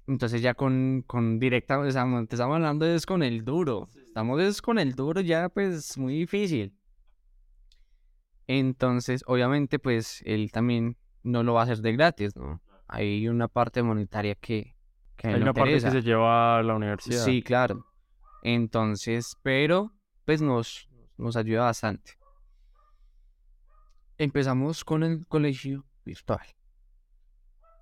Entonces 0.06 0.42
ya 0.42 0.52
con, 0.52 1.04
con 1.06 1.38
directa, 1.38 1.88
estamos, 1.88 2.26
estamos 2.30 2.56
hablando 2.56 2.84
es 2.84 3.06
con 3.06 3.22
el 3.22 3.46
duro. 3.46 3.88
Estamos 3.94 4.42
es 4.42 4.60
con 4.60 4.78
el 4.78 4.94
duro 4.94 5.22
ya 5.22 5.48
pues 5.48 5.96
muy 5.96 6.18
difícil. 6.18 6.74
Entonces, 8.46 9.24
obviamente, 9.26 9.78
pues 9.78 10.20
él 10.26 10.52
también 10.52 10.98
no 11.22 11.42
lo 11.42 11.54
va 11.54 11.60
a 11.60 11.64
hacer 11.64 11.78
de 11.78 11.92
gratis, 11.92 12.36
¿no? 12.36 12.60
Hay 12.86 13.28
una 13.28 13.48
parte 13.48 13.82
monetaria 13.82 14.34
que, 14.34 14.74
que 15.16 15.28
Hay 15.28 15.34
no 15.34 15.42
una 15.42 15.52
parte 15.52 15.74
que 15.74 15.80
se 15.90 16.02
lleva 16.02 16.58
a 16.58 16.62
la 16.62 16.74
universidad. 16.74 17.24
Sí, 17.24 17.42
claro. 17.42 17.86
Entonces, 18.42 19.36
pero 19.42 19.92
pues 20.24 20.40
nos, 20.40 20.88
nos 21.16 21.36
ayuda 21.36 21.64
bastante. 21.64 22.12
Empezamos 24.16 24.84
con 24.84 25.02
el 25.02 25.26
colegio 25.26 25.84
virtual. 26.04 26.46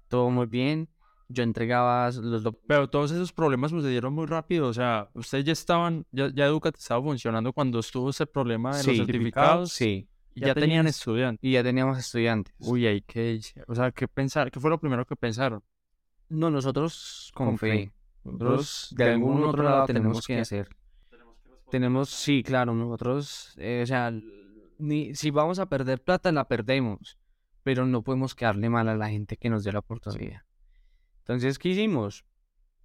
Todo 0.08 0.30
muy 0.30 0.46
bien. 0.46 0.88
Yo 1.28 1.42
entregaba 1.42 2.10
los 2.10 2.44
Pero 2.68 2.88
todos 2.88 3.10
esos 3.10 3.32
problemas 3.32 3.72
sucedieron 3.72 4.12
muy 4.12 4.26
rápido. 4.26 4.68
O 4.68 4.72
sea, 4.72 5.10
ustedes 5.14 5.44
ya 5.44 5.52
estaban, 5.52 6.06
ya, 6.12 6.30
ya 6.32 6.46
Educat 6.46 6.76
estaba 6.76 7.02
funcionando 7.02 7.52
cuando 7.52 7.80
estuvo 7.80 8.10
ese 8.10 8.26
problema 8.26 8.76
de 8.76 8.84
los 8.84 8.96
certificados. 8.96 9.72
Sí. 9.72 10.08
Ya, 10.36 10.54
tenían 10.54 10.86
estudiantes. 10.86 11.42
Y 11.42 11.52
ya 11.52 11.62
teníamos 11.62 11.98
estudiantes. 11.98 12.54
Uy, 12.58 12.86
hay 12.86 13.00
que. 13.00 13.40
O 13.66 13.74
sea, 13.74 13.90
¿qué 13.90 14.06
pensar? 14.06 14.50
¿Qué 14.50 14.60
fue 14.60 14.70
lo 14.70 14.78
primero 14.78 15.06
que 15.06 15.16
pensaron? 15.16 15.62
No, 16.28 16.50
nosotros 16.50 17.32
con, 17.34 17.46
Con 17.48 17.58
fe. 17.58 17.70
fe. 17.70 17.92
Nosotros 18.24 18.94
de 18.96 19.04
algún 19.04 19.44
otro 19.44 19.62
lado 19.62 19.86
tenemos 19.86 20.26
que 20.26 20.38
hacer. 20.38 20.68
Tenemos, 21.70 22.10
sí, 22.10 22.42
claro, 22.44 22.74
nosotros, 22.74 23.54
eh, 23.56 23.80
o 23.82 23.86
sea, 23.86 24.12
ni, 24.78 25.14
si 25.16 25.30
vamos 25.30 25.58
a 25.58 25.66
perder 25.66 26.00
plata, 26.00 26.30
la 26.30 26.46
perdemos, 26.46 27.18
pero 27.64 27.86
no 27.86 28.02
podemos 28.02 28.36
quedarle 28.36 28.70
mal 28.70 28.88
a 28.88 28.96
la 28.96 29.08
gente 29.08 29.36
que 29.36 29.50
nos 29.50 29.64
dio 29.64 29.72
la 29.72 29.80
oportunidad. 29.80 30.42
Entonces, 31.20 31.58
¿qué 31.58 31.70
hicimos? 31.70 32.24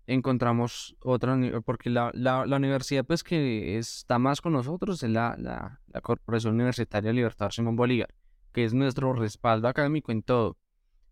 Encontramos 0.08 0.96
otra, 1.02 1.38
porque 1.64 1.90
la, 1.90 2.12
la, 2.14 2.46
la 2.46 2.56
universidad, 2.58 3.06
pues, 3.06 3.24
que 3.24 3.78
está 3.78 4.20
más 4.20 4.42
con 4.42 4.54
nosotros 4.54 5.02
es 5.04 5.10
la, 5.10 5.36
la, 5.38 5.80
la 5.88 6.02
Corporación 6.02 6.56
Universitaria 6.56 7.14
Libertador 7.14 7.54
Simón 7.54 7.76
Bolívar, 7.76 8.14
que 8.52 8.64
es 8.64 8.74
nuestro 8.74 9.14
respaldo 9.14 9.68
académico 9.68 10.12
en 10.12 10.24
todo. 10.24 10.58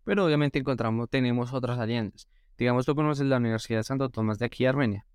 Pero 0.04 0.26
obviamente 0.26 0.58
encontramos, 0.58 1.08
tenemos 1.08 1.52
otras 1.52 1.78
alianzas. 1.78 2.28
Digamos, 2.58 2.84
tú 2.84 2.94
conoces 2.94 3.26
la 3.26 3.36
Universidad 3.36 3.78
de 3.78 3.84
Santo 3.84 4.08
Tomás 4.10 4.38
de 4.38 4.46
aquí, 4.46 4.66
Armenia. 4.66 5.06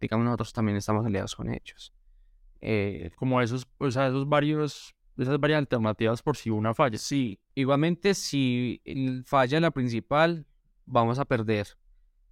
Digamos, 0.00 0.24
nosotros 0.24 0.52
también 0.52 0.76
estamos 0.76 1.06
aliados 1.06 1.36
con 1.36 1.48
ellos. 1.48 1.94
Eh, 2.60 3.10
Como 3.16 3.40
esos, 3.40 3.66
o 3.78 3.90
sea, 3.90 4.08
esos 4.08 4.28
varios, 4.28 4.94
esas 5.16 5.38
varias 5.38 5.58
alternativas 5.58 6.20
por 6.20 6.36
si 6.36 6.50
una 6.50 6.74
falla. 6.74 6.98
Sí, 6.98 7.40
igualmente 7.54 8.12
si 8.14 8.82
falla 9.24 9.60
la 9.60 9.70
principal, 9.70 10.46
vamos 10.84 11.18
a 11.18 11.24
perder 11.24 11.68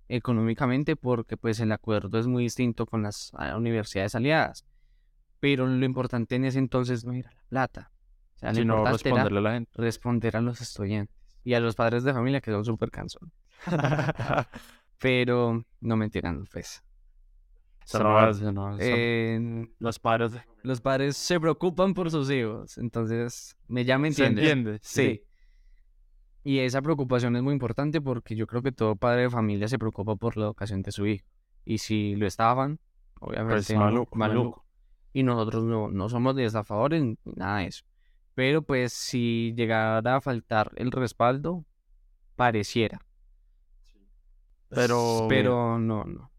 económicamente 0.09 0.97
porque 0.97 1.37
pues 1.37 1.61
el 1.61 1.73
acuerdo 1.73 2.18
es 2.18 2.27
muy 2.27 2.44
distinto 2.44 2.87
con 2.87 3.03
las 3.03 3.31
ah, 3.35 3.57
universidades 3.57 4.14
aliadas. 4.14 4.64
Pero 5.40 5.66
lo 5.66 5.85
importante 5.85 6.35
en 6.37 6.44
ese 6.44 6.59
entonces 6.59 7.05
no 7.05 7.12
era 7.12 7.31
la 7.33 7.44
plata. 7.49 7.92
O 8.37 8.38
sea, 8.40 8.53
lo 8.53 8.55
Si 8.57 8.64
no 8.64 8.79
importante 8.79 9.09
era 9.11 9.27
responderle 9.27 9.38
a 9.38 9.42
la 9.42 9.53
gente. 9.53 9.71
responder 9.75 10.37
a 10.37 10.40
los 10.40 10.61
estudiantes 10.61 11.16
y 11.44 11.55
a 11.55 11.61
los 11.61 11.75
padres 11.77 12.05
de 12.05 12.12
familia 12.12 12.40
que 12.40 12.51
son 12.51 12.64
súper 12.64 12.90
cansones. 12.90 13.33
Pero 14.99 15.64
no 15.81 15.97
me 15.97 16.07
entiendan, 16.07 16.44
pues. 16.53 16.83
Eh, 18.79 19.66
los 19.79 19.99
padres. 19.99 20.33
los 20.62 20.81
padres 20.81 21.16
se 21.16 21.40
preocupan 21.40 21.94
por 21.94 22.11
sus 22.11 22.31
hijos, 22.31 22.77
entonces 22.77 23.57
me 23.66 23.85
ya 23.85 23.97
me 23.99 24.12
¿Se 24.12 24.27
entiendes. 24.27 24.53
entiende? 24.53 24.79
Sí. 24.83 25.23
Y 26.48 26.61
esa 26.61 26.80
preocupación 26.80 27.37
es 27.37 27.42
muy 27.42 27.52
importante 27.52 28.00
porque 28.00 28.34
yo 28.34 28.46
creo 28.46 28.62
que 28.62 28.72
todo 28.72 28.96
padre 28.96 29.22
de 29.22 29.30
familia 29.30 29.68
se 29.68 29.78
preocupa 29.78 30.16
por 30.16 30.38
la 30.38 30.46
educación 30.46 30.80
de 30.80 30.92
su 30.92 31.06
hijo. 31.06 31.26
Y 31.66 31.76
si 31.76 32.16
lo 32.16 32.26
estaban, 32.26 32.78
obviamente 33.20 33.56
Pues 33.56 33.74
maluco, 33.76 34.16
maluco. 34.16 34.16
maluco. 34.16 34.64
Y 35.12 35.24
nosotros 35.24 35.64
no, 35.64 35.90
no 35.90 36.08
somos 36.08 36.34
ni 36.34 36.44
estafadores 36.44 37.02
ni 37.02 37.18
nada 37.37 37.58
de 37.58 37.66
eso. 37.66 37.84
Pero 38.34 38.62
pues 38.62 38.94
si 38.94 39.52
llegara 39.56 40.16
a 40.16 40.20
faltar 40.22 40.70
el 40.76 40.90
respaldo, 40.90 41.66
pareciera. 42.34 43.04
Pero- 44.70 45.26
Pero 45.28 45.78
no, 45.78 46.04
no. 46.04 46.30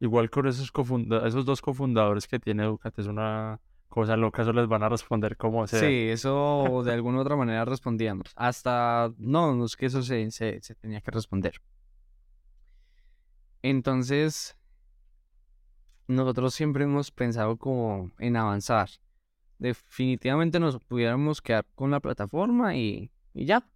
Igual 0.00 0.30
con 0.30 0.48
esos, 0.48 0.72
cofunda- 0.72 1.26
esos 1.28 1.44
dos 1.44 1.62
cofundadores 1.62 2.26
que 2.26 2.40
tiene 2.40 2.64
Educat 2.64 2.98
es 2.98 3.06
una 3.06 3.60
cosa 3.90 4.16
loca, 4.16 4.42
eso 4.42 4.52
les 4.54 4.66
van 4.66 4.82
a 4.82 4.88
responder 4.88 5.36
como 5.36 5.66
sea. 5.66 5.80
Sí, 5.80 6.08
eso 6.08 6.82
de 6.84 6.92
alguna 6.92 7.18
u 7.18 7.20
otra 7.20 7.36
manera 7.36 7.66
respondíamos. 7.66 8.32
Hasta, 8.36 9.12
no, 9.18 9.54
no 9.54 9.66
es 9.66 9.76
que 9.76 9.86
eso 9.86 10.02
se, 10.02 10.30
se, 10.30 10.60
se 10.62 10.74
tenía 10.76 11.02
que 11.02 11.10
responder. 11.10 11.60
Entonces, 13.62 14.56
nosotros 16.06 16.54
siempre 16.54 16.84
hemos 16.84 17.10
pensado 17.10 17.58
como 17.58 18.10
en 18.18 18.36
avanzar. 18.36 18.88
Definitivamente 19.58 20.58
nos 20.58 20.78
pudiéramos 20.78 21.42
quedar 21.42 21.66
con 21.74 21.90
la 21.90 22.00
plataforma 22.00 22.76
y, 22.76 23.10
y 23.34 23.44
ya. 23.44 23.68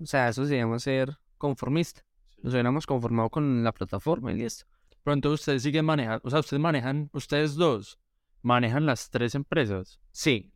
O 0.00 0.06
sea, 0.06 0.28
eso 0.28 0.44
se 0.46 0.56
llama 0.56 0.78
ser 0.80 1.18
conformista. 1.36 2.02
Nos 2.42 2.54
hubiéramos 2.54 2.86
conformado 2.86 3.30
con 3.30 3.62
la 3.62 3.72
plataforma 3.72 4.32
y 4.32 4.38
listo. 4.38 4.66
Pero 5.04 5.14
entonces 5.14 5.40
ustedes 5.40 5.62
siguen 5.62 5.84
manejando, 5.84 6.20
o 6.24 6.30
sea, 6.30 6.40
ustedes 6.40 6.60
manejan, 6.60 7.08
ustedes 7.12 7.54
dos, 7.54 7.98
manejan 8.42 8.86
las 8.86 9.10
tres 9.10 9.34
empresas. 9.34 10.00
Sí. 10.10 10.52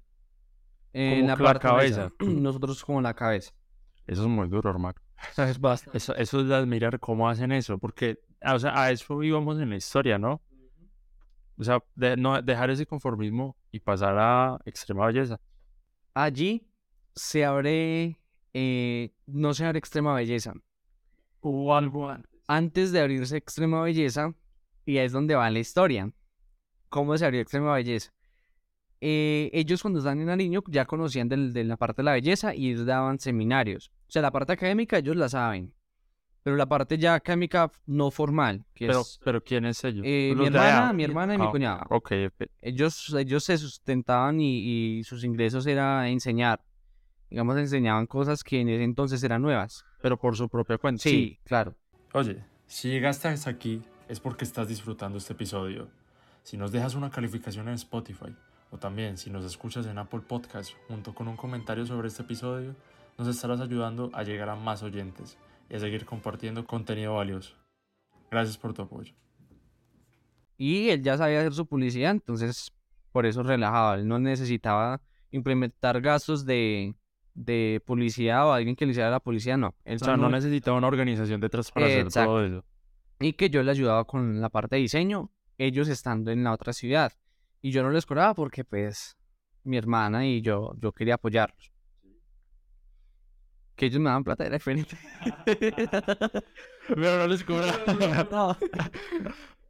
En 0.92 1.26
Como 1.26 1.28
la 1.28 1.36
parte 1.36 1.68
cabeza. 1.68 2.12
Nosotros 2.20 2.84
como 2.84 3.00
la 3.00 3.14
cabeza. 3.14 3.52
Eso 4.06 4.22
es 4.22 4.28
muy 4.28 4.48
duro, 4.48 4.70
hermano. 4.70 5.00
Es 5.36 5.60
bastante. 5.60 5.98
Eso, 5.98 6.14
eso 6.16 6.40
es 6.40 6.48
de 6.48 6.54
admirar 6.54 6.98
cómo 6.98 7.28
hacen 7.28 7.52
eso, 7.52 7.78
porque, 7.78 8.18
ah, 8.40 8.54
o 8.54 8.58
sea, 8.58 8.80
a 8.80 8.90
eso 8.90 9.22
íbamos 9.22 9.60
en 9.60 9.70
la 9.70 9.76
historia, 9.76 10.18
¿no? 10.18 10.42
O 11.56 11.64
sea, 11.64 11.78
de, 11.94 12.16
no, 12.16 12.40
dejar 12.42 12.70
ese 12.70 12.86
conformismo 12.86 13.56
y 13.70 13.78
pasar 13.78 14.16
a 14.18 14.58
extrema 14.64 15.06
belleza. 15.06 15.40
Allí 16.14 16.68
se 17.14 17.44
abre, 17.44 18.18
eh, 18.52 19.14
no 19.26 19.54
se 19.54 19.64
abre 19.64 19.78
extrema 19.78 20.14
belleza. 20.14 20.54
Algo 21.42 22.08
antes. 22.08 22.30
Antes 22.48 22.92
de 22.92 23.00
abrirse 23.00 23.36
extrema 23.36 23.82
belleza, 23.82 24.34
y 24.84 24.98
ahí 24.98 25.06
es 25.06 25.12
donde 25.12 25.34
va 25.34 25.48
la 25.50 25.58
historia. 25.58 26.12
¿Cómo 26.92 27.16
se 27.16 27.24
abrió 27.24 27.40
extrema 27.40 27.72
belleza? 27.72 28.12
Eh, 29.00 29.48
ellos 29.54 29.80
cuando 29.80 29.98
estaban 30.00 30.20
en 30.20 30.26
Nariño 30.26 30.62
ya 30.68 30.84
conocían 30.84 31.26
del- 31.26 31.54
de 31.54 31.64
la 31.64 31.78
parte 31.78 32.02
de 32.02 32.04
la 32.04 32.12
belleza 32.12 32.54
y 32.54 32.70
ellos 32.70 32.84
daban 32.84 33.18
seminarios. 33.18 33.90
O 34.08 34.10
sea, 34.12 34.20
la 34.20 34.30
parte 34.30 34.52
académica 34.52 34.98
ellos 34.98 35.16
la 35.16 35.30
saben. 35.30 35.72
Pero 36.42 36.56
la 36.56 36.66
parte 36.66 36.98
ya 36.98 37.14
académica 37.14 37.70
no 37.86 38.10
formal, 38.10 38.66
que 38.74 38.86
Pero, 38.88 39.00
es 39.00 39.18
pero 39.24 39.42
¿quién 39.42 39.64
es 39.64 39.82
ellos? 39.84 40.04
eh, 40.06 40.34
mi 40.36 40.44
hermana, 40.46 40.92
mi 40.92 41.02
hermana 41.04 41.34
y 41.34 41.38
mi 41.38 41.44
Ah, 41.46 41.50
cuñado. 41.50 41.80
Ok, 41.88 42.12
ok. 42.26 42.46
ellos, 42.60 43.14
ellos 43.18 43.42
se 43.44 43.56
sustentaban 43.56 44.38
y, 44.38 44.98
y 44.98 45.04
sus 45.04 45.24
ingresos 45.24 45.66
era 45.66 46.08
enseñar. 46.10 46.60
Digamos, 47.30 47.56
enseñaban 47.56 48.06
cosas 48.06 48.44
que 48.44 48.60
en 48.60 48.68
ese 48.68 48.84
entonces 48.84 49.22
eran 49.24 49.40
nuevas. 49.40 49.82
pero 50.02 50.18
por 50.18 50.36
su 50.36 50.46
propia 50.48 50.76
cuenta. 50.76 51.02
Sí, 51.02 51.38
claro. 51.44 51.74
Oye, 52.12 52.44
si 52.66 52.88
llegaste 52.90 53.28
hasta 53.28 53.48
aquí 53.48 53.82
es 54.08 54.20
porque 54.20 54.44
estás 54.44 54.68
disfrutando 54.68 55.16
este 55.16 55.32
episodio. 55.32 55.88
Si 56.42 56.56
nos 56.56 56.72
dejas 56.72 56.94
una 56.94 57.10
calificación 57.10 57.68
en 57.68 57.74
Spotify 57.74 58.34
o 58.70 58.78
también 58.78 59.16
si 59.16 59.30
nos 59.30 59.44
escuchas 59.44 59.86
en 59.86 59.98
Apple 59.98 60.20
Podcast 60.26 60.72
junto 60.88 61.14
con 61.14 61.28
un 61.28 61.36
comentario 61.36 61.86
sobre 61.86 62.08
este 62.08 62.22
episodio, 62.22 62.74
nos 63.18 63.28
estarás 63.28 63.60
ayudando 63.60 64.10
a 64.12 64.22
llegar 64.22 64.48
a 64.48 64.56
más 64.56 64.82
oyentes 64.82 65.38
y 65.70 65.76
a 65.76 65.78
seguir 65.78 66.04
compartiendo 66.04 66.64
contenido 66.66 67.14
valioso. 67.14 67.54
Gracias 68.30 68.56
por 68.56 68.72
tu 68.74 68.82
apoyo. 68.82 69.12
Y 70.56 70.88
él 70.90 71.02
ya 71.02 71.16
sabía 71.16 71.40
hacer 71.40 71.54
su 71.54 71.66
publicidad, 71.66 72.10
entonces 72.12 72.72
por 73.12 73.26
eso 73.26 73.42
relajaba. 73.42 73.94
Él 73.96 74.08
no 74.08 74.18
necesitaba 74.18 75.00
implementar 75.30 76.00
gastos 76.00 76.44
de, 76.44 76.94
de 77.34 77.82
publicidad 77.84 78.46
o 78.46 78.52
alguien 78.52 78.74
que 78.74 78.84
le 78.86 78.92
hiciera 78.92 79.10
la 79.10 79.20
publicidad, 79.20 79.58
no. 79.58 79.74
Él 79.84 79.96
O 80.00 80.04
sea, 80.04 80.16
no 80.16 80.28
necesitaba 80.28 80.76
una 80.76 80.88
organización 80.88 81.40
detrás 81.40 81.70
para 81.70 81.86
hacer 81.86 82.00
Exacto. 82.00 82.30
todo 82.30 82.44
eso. 82.44 82.64
Y 83.20 83.34
que 83.34 83.50
yo 83.50 83.62
le 83.62 83.70
ayudaba 83.70 84.04
con 84.04 84.40
la 84.40 84.48
parte 84.48 84.76
de 84.76 84.82
diseño, 84.82 85.30
ellos 85.66 85.88
estando 85.88 86.30
en 86.30 86.44
la 86.44 86.52
otra 86.52 86.72
ciudad. 86.72 87.12
Y 87.60 87.70
yo 87.70 87.82
no 87.82 87.90
les 87.90 88.06
cobraba 88.06 88.34
porque, 88.34 88.64
pues, 88.64 89.16
mi 89.64 89.76
hermana 89.76 90.26
y 90.26 90.42
yo, 90.42 90.74
yo 90.78 90.92
quería 90.92 91.14
apoyarlos. 91.14 91.72
Que 93.76 93.86
ellos 93.86 94.00
me 94.00 94.10
daban 94.10 94.24
plata, 94.24 94.44
era 94.44 94.56
diferente. 94.56 94.96
Pero 96.88 97.18
no 97.18 97.26
les 97.26 97.44
cobra. 97.44 97.72
No. 98.30 98.56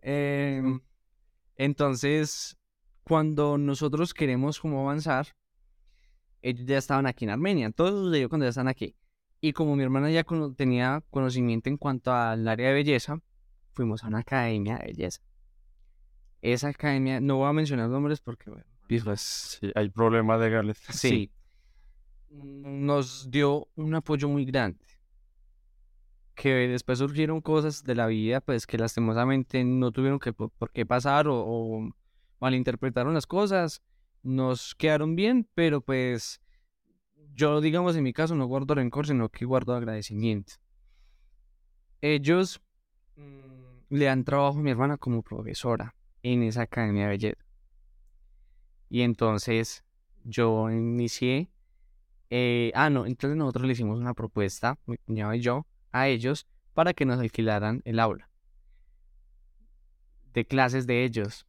Em, 0.01 0.81
entonces, 1.57 2.59
cuando 3.05 3.59
nosotros 3.59 4.15
queremos 4.15 4.59
como 4.59 4.81
avanzar, 4.81 5.29
ellos 6.41 6.67
ya 6.67 6.79
estaban 6.79 7.07
aquí 7.07 7.25
en 7.25 7.31
Armenia. 7.31 7.71
Todo 7.71 8.05
sucedió 8.05 8.29
cuando 8.29 8.47
ya 8.47 8.51
están 8.51 8.69
aquí. 8.69 8.97
Y 9.41 9.53
como 9.53 9.77
mi 9.77 9.83
hermana 9.83 10.11
ya 10.11 10.25
tenía 10.57 11.03
conocimiento 11.11 11.69
en 11.69 11.77
cuanto 11.77 12.13
al 12.13 12.47
área 12.49 12.69
de 12.69 12.75
belleza, 12.75 13.21
fuimos 13.73 14.03
a 14.03 14.09
una 14.09 14.21
academia 14.21 14.79
de 14.79 14.87
belleza. 14.87 15.21
Esa 16.43 16.69
academia, 16.69 17.21
no 17.21 17.37
voy 17.37 17.49
a 17.49 17.53
mencionar 17.53 17.89
nombres 17.89 18.21
porque, 18.21 18.51
bueno, 18.51 18.67
pues, 18.89 19.21
Sí, 19.61 19.71
hay 19.77 19.89
problemas 19.89 20.41
legales. 20.41 20.79
sí, 20.91 21.31
nos 22.29 23.31
dio 23.31 23.69
un 23.77 23.95
apoyo 23.95 24.29
muy 24.29 24.45
grande. 24.45 24.85
Que 26.35 26.67
después 26.67 26.99
surgieron 26.99 27.41
cosas 27.41 27.85
de 27.85 27.95
la 27.95 28.07
vida, 28.09 28.41
pues 28.41 28.67
que 28.67 28.77
lastimosamente 28.77 29.63
no 29.63 29.93
tuvieron 29.93 30.19
que 30.19 30.33
por, 30.33 30.51
por 30.51 30.73
qué 30.73 30.85
pasar 30.85 31.29
o, 31.29 31.37
o 31.45 31.91
malinterpretaron 32.41 33.15
las 33.15 33.27
cosas. 33.27 33.81
Nos 34.25 34.75
quedaron 34.75 35.15
bien, 35.15 35.49
pero 35.55 35.81
pues 35.81 36.41
yo, 37.35 37.61
digamos, 37.61 37.95
en 37.95 38.03
mi 38.03 38.13
caso 38.13 38.35
no 38.35 38.47
guardo 38.47 38.75
rencor, 38.75 39.07
sino 39.07 39.29
que 39.29 39.45
guardo 39.45 39.75
agradecimiento. 39.75 40.55
Ellos 42.01 42.61
mm, 43.15 43.95
le 43.95 44.05
dan 44.07 44.25
trabajo 44.25 44.59
a 44.59 44.63
mi 44.63 44.71
hermana 44.71 44.97
como 44.97 45.23
profesora 45.23 45.95
en 46.23 46.43
esa 46.43 46.63
academia 46.63 47.05
de 47.05 47.09
belleza. 47.11 47.45
Y 48.89 49.03
entonces 49.03 49.85
yo 50.25 50.71
inicié, 50.71 51.51
eh, 52.31 52.73
ah, 52.75 52.91
no, 52.91 53.07
entonces 53.07 53.37
nosotros 53.37 53.67
le 53.67 53.73
hicimos 53.73 53.99
una 53.99 54.15
propuesta, 54.15 54.79
mi 54.87 54.97
cuñado 54.99 55.35
y 55.35 55.41
yo, 55.41 55.67
a 55.91 56.09
ellos 56.09 56.47
para 56.75 56.95
que 56.95 57.05
nos 57.05 57.19
alquilaran 57.19 57.83
el 57.85 57.99
aula 58.01 58.33
de 60.33 60.45
clases 60.45 60.87
de 60.87 61.05
ellos. 61.05 61.47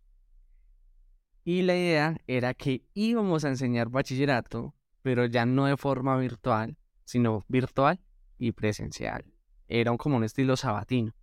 Y 1.43 1.61
la 1.61 1.75
idea 1.75 2.17
era 2.27 2.53
que 2.53 2.83
íbamos 2.93 3.43
a 3.43 3.49
enseñar 3.49 3.89
bachillerato, 3.89 4.73
pero 5.01 5.25
ya 5.25 5.45
no 5.45 5.65
de 5.65 5.77
forma 5.77 6.17
virtual, 6.17 6.77
sino 7.03 7.43
virtual 7.47 7.99
y 8.37 8.53
presencial. 8.53 9.25
Era 9.67 9.95
como 9.97 10.17
un 10.17 10.23
estilo 10.23 10.55
sabatino. 10.55 11.13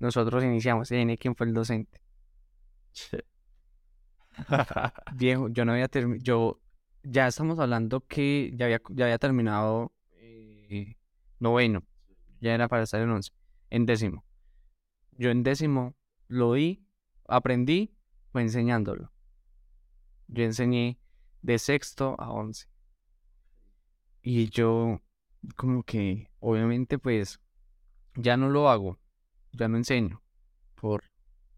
Nosotros 0.00 0.44
iniciamos, 0.44 0.88
¿quién 0.88 1.34
fue 1.36 1.46
el 1.46 1.54
docente? 1.54 2.00
Viejo, 5.14 5.48
yo 5.48 5.64
no 5.64 5.72
había 5.72 5.88
terminado, 5.88 6.22
yo 6.22 6.60
ya 7.02 7.26
estamos 7.26 7.58
hablando 7.58 8.00
que 8.06 8.52
ya 8.54 8.66
había, 8.66 8.80
ya 8.90 9.06
había 9.06 9.18
terminado 9.18 9.92
eh, 10.12 10.96
noveno, 11.38 11.82
ya 12.40 12.54
era 12.54 12.68
para 12.68 12.82
estar 12.84 13.00
en 13.00 13.10
once, 13.10 13.32
en 13.70 13.86
décimo. 13.86 14.24
Yo 15.12 15.30
en 15.30 15.42
décimo 15.42 15.96
lo 16.28 16.52
di, 16.52 16.86
aprendí, 17.26 17.94
fue 18.30 18.42
enseñándolo. 18.42 19.12
Yo 20.28 20.44
enseñé 20.44 20.98
de 21.42 21.58
sexto 21.58 22.14
a 22.18 22.30
once. 22.30 22.68
Y 24.22 24.48
yo, 24.50 25.00
como 25.56 25.82
que, 25.82 26.30
obviamente, 26.38 26.98
pues, 26.98 27.40
ya 28.14 28.36
no 28.36 28.50
lo 28.50 28.68
hago, 28.68 28.98
ya 29.52 29.68
no 29.68 29.76
enseño, 29.76 30.22
por, 30.74 31.04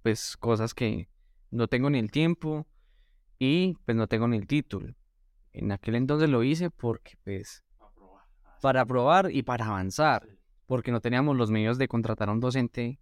pues, 0.02 0.36
cosas 0.36 0.72
que 0.72 1.08
no 1.50 1.68
tengo 1.68 1.90
ni 1.90 1.98
el 1.98 2.10
tiempo 2.10 2.66
y, 3.38 3.76
pues, 3.84 3.96
no 3.96 4.06
tengo 4.06 4.28
ni 4.28 4.36
el 4.36 4.46
título. 4.46 4.94
En 5.52 5.72
aquel 5.72 5.96
entonces 5.96 6.28
lo 6.28 6.42
hice 6.42 6.70
porque, 6.70 7.14
pues, 7.24 7.64
para 8.60 8.84
probar 8.84 9.30
y 9.32 9.42
para 9.42 9.66
avanzar, 9.66 10.28
porque 10.66 10.92
no 10.92 11.00
teníamos 11.00 11.36
los 11.36 11.50
medios 11.50 11.78
de 11.78 11.88
contratar 11.88 12.28
a 12.28 12.32
un 12.32 12.40
docente. 12.40 13.00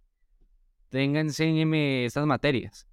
Tenga, 0.89 1.19
enséñeme 1.19 2.05
estas 2.05 2.25
materias. 2.25 2.87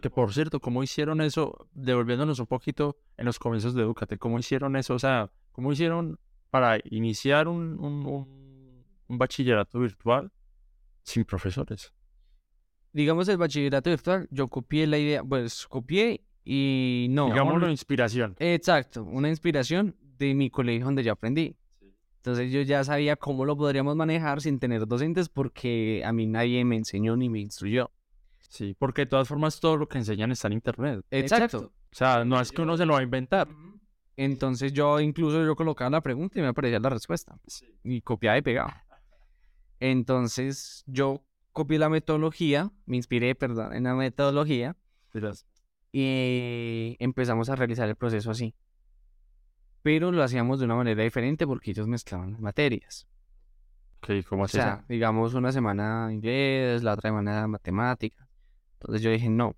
Que 0.00 0.10
por 0.10 0.34
cierto, 0.34 0.60
¿cómo 0.60 0.82
hicieron 0.82 1.22
eso? 1.22 1.68
Devolviéndonos 1.72 2.38
un 2.38 2.46
poquito 2.46 2.98
en 3.16 3.24
los 3.24 3.38
comienzos 3.38 3.74
de 3.74 3.82
Educate, 3.82 4.18
¿cómo 4.18 4.38
hicieron 4.38 4.76
eso? 4.76 4.94
O 4.94 4.98
sea, 4.98 5.30
¿cómo 5.52 5.72
hicieron 5.72 6.18
para 6.50 6.78
iniciar 6.84 7.48
un, 7.48 7.78
un, 7.80 8.84
un, 9.08 9.18
bachillerato 9.18 9.78
virtual 9.78 10.30
sin 11.02 11.24
profesores? 11.24 11.92
Digamos 12.96 13.28
el 13.28 13.36
bachillerato 13.36 13.90
virtual, 13.90 14.26
yo 14.30 14.48
copié 14.48 14.86
la 14.86 14.96
idea, 14.96 15.22
pues 15.22 15.66
copié 15.66 16.24
y 16.46 17.08
no. 17.10 17.26
Digamos 17.26 17.56
una 17.56 17.70
inspiración. 17.70 18.34
Exacto, 18.38 19.04
una 19.04 19.28
inspiración 19.28 19.94
de 20.16 20.32
mi 20.32 20.48
colegio 20.48 20.86
donde 20.86 21.04
yo 21.04 21.12
aprendí. 21.12 21.58
Entonces 22.16 22.50
yo 22.50 22.62
ya 22.62 22.82
sabía 22.84 23.16
cómo 23.16 23.44
lo 23.44 23.54
podríamos 23.54 23.96
manejar 23.96 24.40
sin 24.40 24.58
tener 24.58 24.86
docentes 24.86 25.28
porque 25.28 26.04
a 26.06 26.12
mí 26.14 26.26
nadie 26.26 26.64
me 26.64 26.76
enseñó 26.76 27.18
ni 27.18 27.28
me 27.28 27.40
instruyó. 27.40 27.90
Sí, 28.48 28.74
porque 28.78 29.02
de 29.02 29.06
todas 29.08 29.28
formas 29.28 29.60
todo 29.60 29.76
lo 29.76 29.88
que 29.88 29.98
enseñan 29.98 30.32
está 30.32 30.48
en 30.48 30.54
internet. 30.54 31.04
Exacto. 31.10 31.74
O 31.92 31.94
sea, 31.94 32.24
no 32.24 32.40
es 32.40 32.50
que 32.50 32.62
uno 32.62 32.78
se 32.78 32.86
lo 32.86 32.94
va 32.94 33.00
a 33.00 33.02
inventar. 33.02 33.46
Entonces 34.16 34.72
yo 34.72 35.00
incluso 35.00 35.44
yo 35.44 35.54
colocaba 35.54 35.90
la 35.90 36.00
pregunta 36.00 36.38
y 36.38 36.42
me 36.42 36.48
aparecía 36.48 36.80
la 36.80 36.88
respuesta. 36.88 37.38
Y 37.84 38.00
copiaba 38.00 38.38
y 38.38 38.42
pegaba. 38.42 38.86
Entonces 39.80 40.82
yo 40.86 41.25
copié 41.56 41.78
la 41.78 41.88
metodología, 41.88 42.70
me 42.84 42.96
inspiré, 42.96 43.34
perdón, 43.34 43.72
en 43.72 43.84
la 43.84 43.94
metodología. 43.94 44.76
Y 45.90 46.96
empezamos 46.98 47.48
a 47.48 47.56
realizar 47.56 47.88
el 47.88 47.96
proceso 47.96 48.30
así. 48.30 48.54
Pero 49.80 50.12
lo 50.12 50.22
hacíamos 50.22 50.58
de 50.58 50.66
una 50.66 50.74
manera 50.74 51.02
diferente 51.02 51.46
porque 51.46 51.70
ellos 51.70 51.88
mezclaban 51.88 52.32
las 52.32 52.40
materias. 52.40 53.08
Ok, 54.02 54.10
¿cómo 54.28 54.42
O 54.42 54.48
sea, 54.48 54.84
digamos 54.86 55.32
una 55.32 55.50
semana 55.50 56.10
inglés, 56.12 56.82
la 56.82 56.92
otra 56.92 57.08
semana 57.08 57.48
matemáticas 57.48 58.28
entonces 58.74 59.02
yo 59.02 59.10
dije, 59.10 59.30
no, 59.30 59.56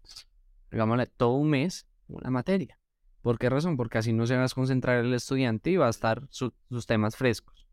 hagámosle 0.71 1.07
todo 1.07 1.33
un 1.33 1.51
mes 1.51 1.89
una 2.07 2.31
materia. 2.31 2.79
¿Por 3.23 3.37
qué 3.39 3.51
razón? 3.51 3.77
Porque 3.77 3.99
así 3.99 4.13
no 4.13 4.25
se 4.25 4.37
va 4.37 4.45
a 4.45 4.49
concentrar 4.49 5.05
el 5.05 5.13
estudiante 5.13 5.71
y 5.71 5.77
va 5.77 5.89
a 5.89 5.91
estar 5.91 6.23
sus 6.31 6.87
temas 6.87 7.17
frescos. 7.17 7.67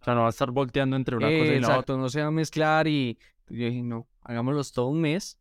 O 0.00 0.04
sea, 0.04 0.14
no 0.14 0.22
va 0.22 0.26
a 0.26 0.30
estar 0.30 0.50
volteando 0.50 0.96
entre 0.96 1.16
una 1.16 1.28
cosa 1.28 1.44
y 1.44 1.60
la 1.60 1.68
Exacto, 1.68 1.96
no 1.96 2.08
se 2.08 2.20
va 2.20 2.26
a 2.26 2.32
mezclar 2.32 2.88
y 2.88 3.18
yo 3.50 3.66
dije, 3.66 3.82
no, 3.82 4.08
hagámoslos 4.22 4.72
todo 4.72 4.88
un 4.88 5.00
mes, 5.00 5.38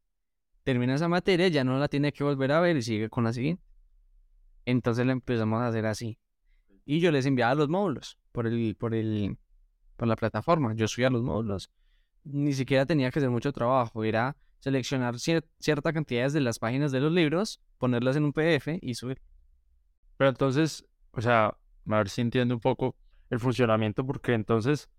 termina 0.63 0.95
esa 0.95 1.07
materia, 1.07 1.47
ya 1.47 1.63
no 1.63 1.77
la 1.79 1.87
tiene 1.87 2.11
que 2.11 2.23
volver 2.23 2.51
a 2.51 2.59
ver 2.59 2.77
y 2.77 2.81
sigue 2.81 3.09
con 3.09 3.23
la 3.23 3.33
siguiente. 3.33 3.63
Entonces 4.65 5.05
le 5.05 5.13
empezamos 5.13 5.61
a 5.61 5.67
hacer 5.67 5.85
así. 5.85 6.19
Y 6.85 6.99
yo 6.99 7.11
les 7.11 7.25
enviaba 7.25 7.55
los 7.55 7.69
módulos 7.69 8.19
por 8.31 8.47
el, 8.47 8.75
por 8.75 8.93
el, 8.93 9.37
por 9.95 10.07
la 10.07 10.15
plataforma. 10.15 10.73
Yo 10.73 10.87
subía 10.87 11.09
los 11.09 11.23
módulos. 11.23 11.71
Ni 12.23 12.53
siquiera 12.53 12.85
tenía 12.85 13.09
que 13.11 13.19
hacer 13.19 13.29
mucho 13.29 13.51
trabajo. 13.51 14.03
Era 14.03 14.35
seleccionar 14.59 15.15
cierta 15.19 15.93
cantidad 15.93 16.31
de 16.31 16.41
las 16.41 16.59
páginas 16.59 16.91
de 16.91 16.99
los 16.99 17.11
libros, 17.11 17.61
ponerlas 17.77 18.15
en 18.15 18.25
un 18.25 18.33
PDF 18.33 18.77
y 18.81 18.95
subir. 18.95 19.21
Pero 20.17 20.29
entonces, 20.29 20.85
o 21.11 21.21
sea, 21.21 21.45
a 21.47 21.97
ver 21.97 22.09
si 22.09 22.21
entiendo 22.21 22.53
un 22.53 22.59
poco 22.59 22.95
el 23.29 23.39
funcionamiento, 23.39 24.05
porque 24.05 24.33
entonces 24.33 24.89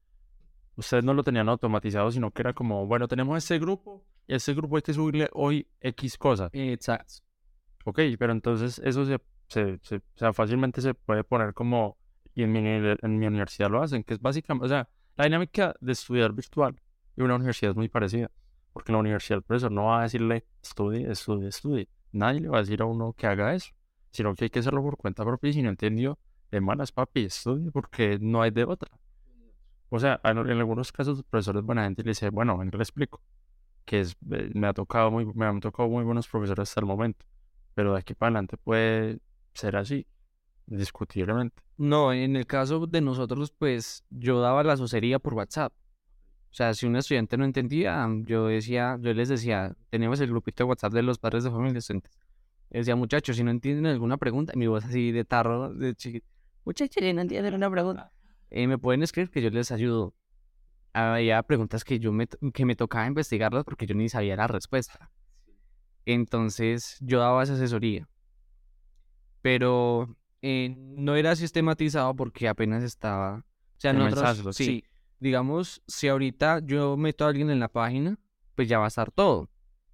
ustedes 0.76 1.04
no 1.04 1.14
lo 1.14 1.22
tenían 1.22 1.48
automatizado, 1.48 2.10
sino 2.10 2.30
que 2.30 2.42
era 2.42 2.52
como, 2.52 2.86
bueno, 2.86 3.08
tenemos 3.08 3.38
este 3.38 3.58
grupo 3.58 4.04
y 4.26 4.34
a 4.34 4.36
este 4.36 4.54
grupo 4.54 4.76
hay 4.76 4.82
que 4.82 4.94
subirle 4.94 5.28
hoy 5.32 5.66
X 5.80 6.16
cosas. 6.16 6.50
Exacto. 6.52 7.14
Ok, 7.84 8.00
pero 8.18 8.32
entonces 8.32 8.80
eso 8.84 9.04
se, 9.04 9.18
se, 9.48 9.96
o 9.96 10.00
sea, 10.14 10.32
fácilmente 10.32 10.80
se 10.80 10.94
puede 10.94 11.24
poner 11.24 11.54
como, 11.54 11.98
y 12.34 12.42
en 12.42 12.52
mi, 12.52 12.60
en 12.60 13.18
mi 13.18 13.26
universidad 13.26 13.70
lo 13.70 13.82
hacen, 13.82 14.04
que 14.04 14.14
es 14.14 14.20
básicamente, 14.20 14.66
o 14.66 14.68
sea, 14.68 14.88
la 15.16 15.24
dinámica 15.24 15.74
de 15.80 15.92
estudiar 15.92 16.32
virtual 16.32 16.80
y 17.16 17.22
una 17.22 17.34
universidad 17.34 17.72
es 17.72 17.76
muy 17.76 17.88
parecida. 17.88 18.30
Porque 18.72 18.92
en 18.92 18.94
la 18.94 19.00
universidad 19.00 19.38
el 19.38 19.42
profesor 19.42 19.72
no 19.72 19.84
va 19.86 20.00
a 20.00 20.02
decirle 20.04 20.46
estudie, 20.62 21.10
estudie, 21.10 21.48
estudie. 21.48 21.88
Nadie 22.12 22.40
le 22.40 22.48
va 22.48 22.58
a 22.58 22.60
decir 22.60 22.80
a 22.82 22.84
uno 22.84 23.12
que 23.12 23.26
haga 23.26 23.54
eso. 23.54 23.72
Sino 24.12 24.34
que 24.34 24.44
hay 24.44 24.50
que 24.50 24.60
hacerlo 24.60 24.82
por 24.82 24.96
cuenta 24.96 25.24
propia 25.24 25.50
y 25.50 25.52
si 25.52 25.62
no 25.62 25.70
entendió, 25.70 26.18
de 26.50 26.60
malas 26.60 26.92
papi, 26.92 27.24
estudie 27.24 27.70
porque 27.70 28.18
no 28.20 28.42
hay 28.42 28.50
de 28.50 28.64
otra. 28.64 28.90
O 29.90 29.98
sea, 29.98 30.20
en, 30.24 30.38
algunos 30.38 30.92
casos 30.92 31.18
los 31.18 31.24
profesores 31.24 31.62
buena 31.62 31.84
gente 31.84 32.02
le 32.02 32.10
dice, 32.10 32.30
bueno, 32.30 32.56
ven, 32.56 32.70
le 32.72 32.78
explico. 32.78 33.20
Que 33.84 34.00
es, 34.00 34.16
eh, 34.30 34.50
me, 34.54 34.68
ha 34.68 34.72
tocado 34.72 35.10
muy, 35.10 35.26
me 35.26 35.46
han 35.46 35.60
tocado 35.60 35.88
muy 35.88 36.04
buenos 36.04 36.28
profesores 36.28 36.68
hasta 36.68 36.80
el 36.80 36.86
momento. 36.86 37.26
Pero 37.74 37.92
de 37.92 37.98
aquí 37.98 38.14
para 38.14 38.28
adelante 38.28 38.56
puede 38.56 39.18
ser 39.52 39.76
así, 39.76 40.06
discutiblemente. 40.66 41.62
No, 41.76 42.12
en 42.12 42.36
el 42.36 42.46
caso 42.46 42.86
de 42.86 43.00
nosotros, 43.00 43.50
pues 43.50 44.04
yo 44.10 44.40
daba 44.40 44.62
la 44.62 44.76
socería 44.76 45.18
por 45.18 45.34
WhatsApp. 45.34 45.72
O 46.50 46.54
sea, 46.54 46.74
si 46.74 46.86
un 46.86 46.96
estudiante 46.96 47.36
no 47.36 47.44
entendía, 47.44 48.08
yo 48.24 48.46
decía, 48.46 48.96
yo 49.00 49.12
les 49.12 49.28
decía, 49.28 49.74
tenemos 49.88 50.20
el 50.20 50.28
grupito 50.28 50.64
de 50.64 50.68
WhatsApp 50.68 50.92
de 50.92 51.02
los 51.02 51.18
padres 51.18 51.44
de 51.44 51.50
familia 51.50 51.78
estudiantes. 51.78 52.12
decía, 52.70 52.96
muchachos, 52.96 53.36
si 53.36 53.44
no 53.44 53.50
entienden 53.50 53.86
alguna 53.86 54.16
pregunta, 54.16 54.52
mi 54.56 54.66
voz 54.66 54.84
así 54.84 55.12
de 55.12 55.24
tarro, 55.24 55.72
de 55.72 55.94
chiquito, 55.94 56.26
muchachos, 56.64 57.02
si 57.02 57.12
no 57.12 57.20
entienden 57.20 57.54
una 57.54 57.70
pregunta, 57.70 58.12
eh, 58.50 58.66
me 58.66 58.78
pueden 58.78 59.02
escribir 59.02 59.30
que 59.30 59.42
yo 59.42 59.50
les 59.50 59.70
ayudo. 59.70 60.14
Había 60.92 61.42
preguntas 61.44 61.84
que 61.84 62.00
yo 62.00 62.12
me, 62.12 62.26
que 62.26 62.64
me 62.64 62.74
tocaba 62.74 63.06
investigarlas 63.06 63.64
porque 63.64 63.86
yo 63.86 63.94
ni 63.94 64.08
sabía 64.08 64.36
la 64.36 64.48
respuesta. 64.48 65.10
Entonces, 66.04 66.96
yo 67.00 67.20
daba 67.20 67.42
esa 67.42 67.54
asesoría. 67.54 68.08
Pero 69.42 70.16
eh, 70.42 70.74
no 70.76 71.14
era 71.14 71.36
sistematizado 71.36 72.14
porque 72.16 72.48
apenas 72.48 72.82
estaba. 72.82 73.36
O 73.36 73.80
sea, 73.80 73.92
nosotros, 73.92 74.56
sí, 74.56 74.84
digamos, 75.20 75.82
si 75.86 76.08
ahorita 76.08 76.60
yo 76.64 76.96
meto 76.96 77.24
a 77.24 77.28
alguien 77.28 77.50
en 77.50 77.60
la 77.60 77.68
página, 77.68 78.18
pues 78.54 78.68
ya 78.68 78.78
va 78.78 78.86
a 78.86 78.88
estar 78.88 79.10
todo, 79.10 79.48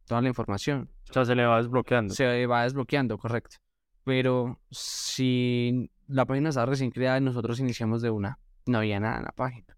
toda 0.07 0.23
la 0.23 0.29
información. 0.29 0.91
O 1.09 1.13
sea, 1.13 1.25
se 1.25 1.35
le 1.35 1.45
va 1.45 1.59
desbloqueando. 1.59 2.15
Se 2.15 2.47
va 2.47 2.65
desbloqueando, 2.65 3.19
correcto. 3.19 3.57
Pero 4.03 4.61
si 4.71 5.91
la 6.09 6.25
página 6.25 6.49
está 6.49 6.65
recién 6.67 6.91
creada 6.91 7.19
y 7.19 7.21
nosotros 7.21 7.61
iniciamos 7.61 8.03
de 8.03 8.11
una, 8.11 8.39
no 8.67 8.79
había 8.79 9.01
nada 9.01 9.19
en 9.19 9.25
la 9.25 9.33
página. 9.33 9.77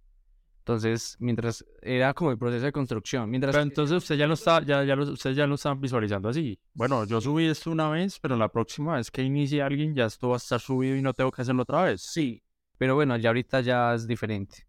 Entonces, 0.61 1.16
mientras 1.18 1.64
era 1.80 2.12
como 2.12 2.30
el 2.30 2.36
proceso 2.39 2.66
de 2.66 2.72
construcción. 2.72 3.30
Mientras 3.30 3.55
pero 3.55 3.62
entonces 3.62 3.97
usted 3.97 4.16
ya 4.16 4.26
lo 4.26 4.34
está, 4.34 4.62
ya, 4.62 4.84
ya 4.84 4.97
lo, 4.97 5.05
usted 5.11 5.32
ya 5.32 5.47
lo 5.47 5.55
están 5.55 5.80
visualizando 5.80 6.28
así. 6.28 6.61
Bueno, 6.74 7.07
yo 7.07 7.22
subí 7.22 7.47
esto 7.47 7.70
una 7.70 7.89
vez, 7.89 8.20
pero 8.20 8.36
la 8.36 8.51
próxima 8.51 8.97
vez 8.97 9.11
que 9.11 9.22
inicie 9.22 9.62
alguien 9.62 9.95
ya 9.95 10.05
esto 10.05 10.28
va 10.28 10.34
a 10.34 10.36
estar 10.36 10.61
subido 10.61 10.95
y 10.95 11.01
no 11.01 11.14
tengo 11.14 11.30
que 11.30 11.41
hacerlo 11.41 11.62
otra 11.62 11.84
vez. 11.84 12.03
Sí, 12.03 12.43
pero 12.76 12.95
bueno, 12.95 13.16
ya 13.16 13.30
ahorita 13.30 13.62
ya 13.62 13.95
es 13.95 14.07
diferente. 14.07 14.66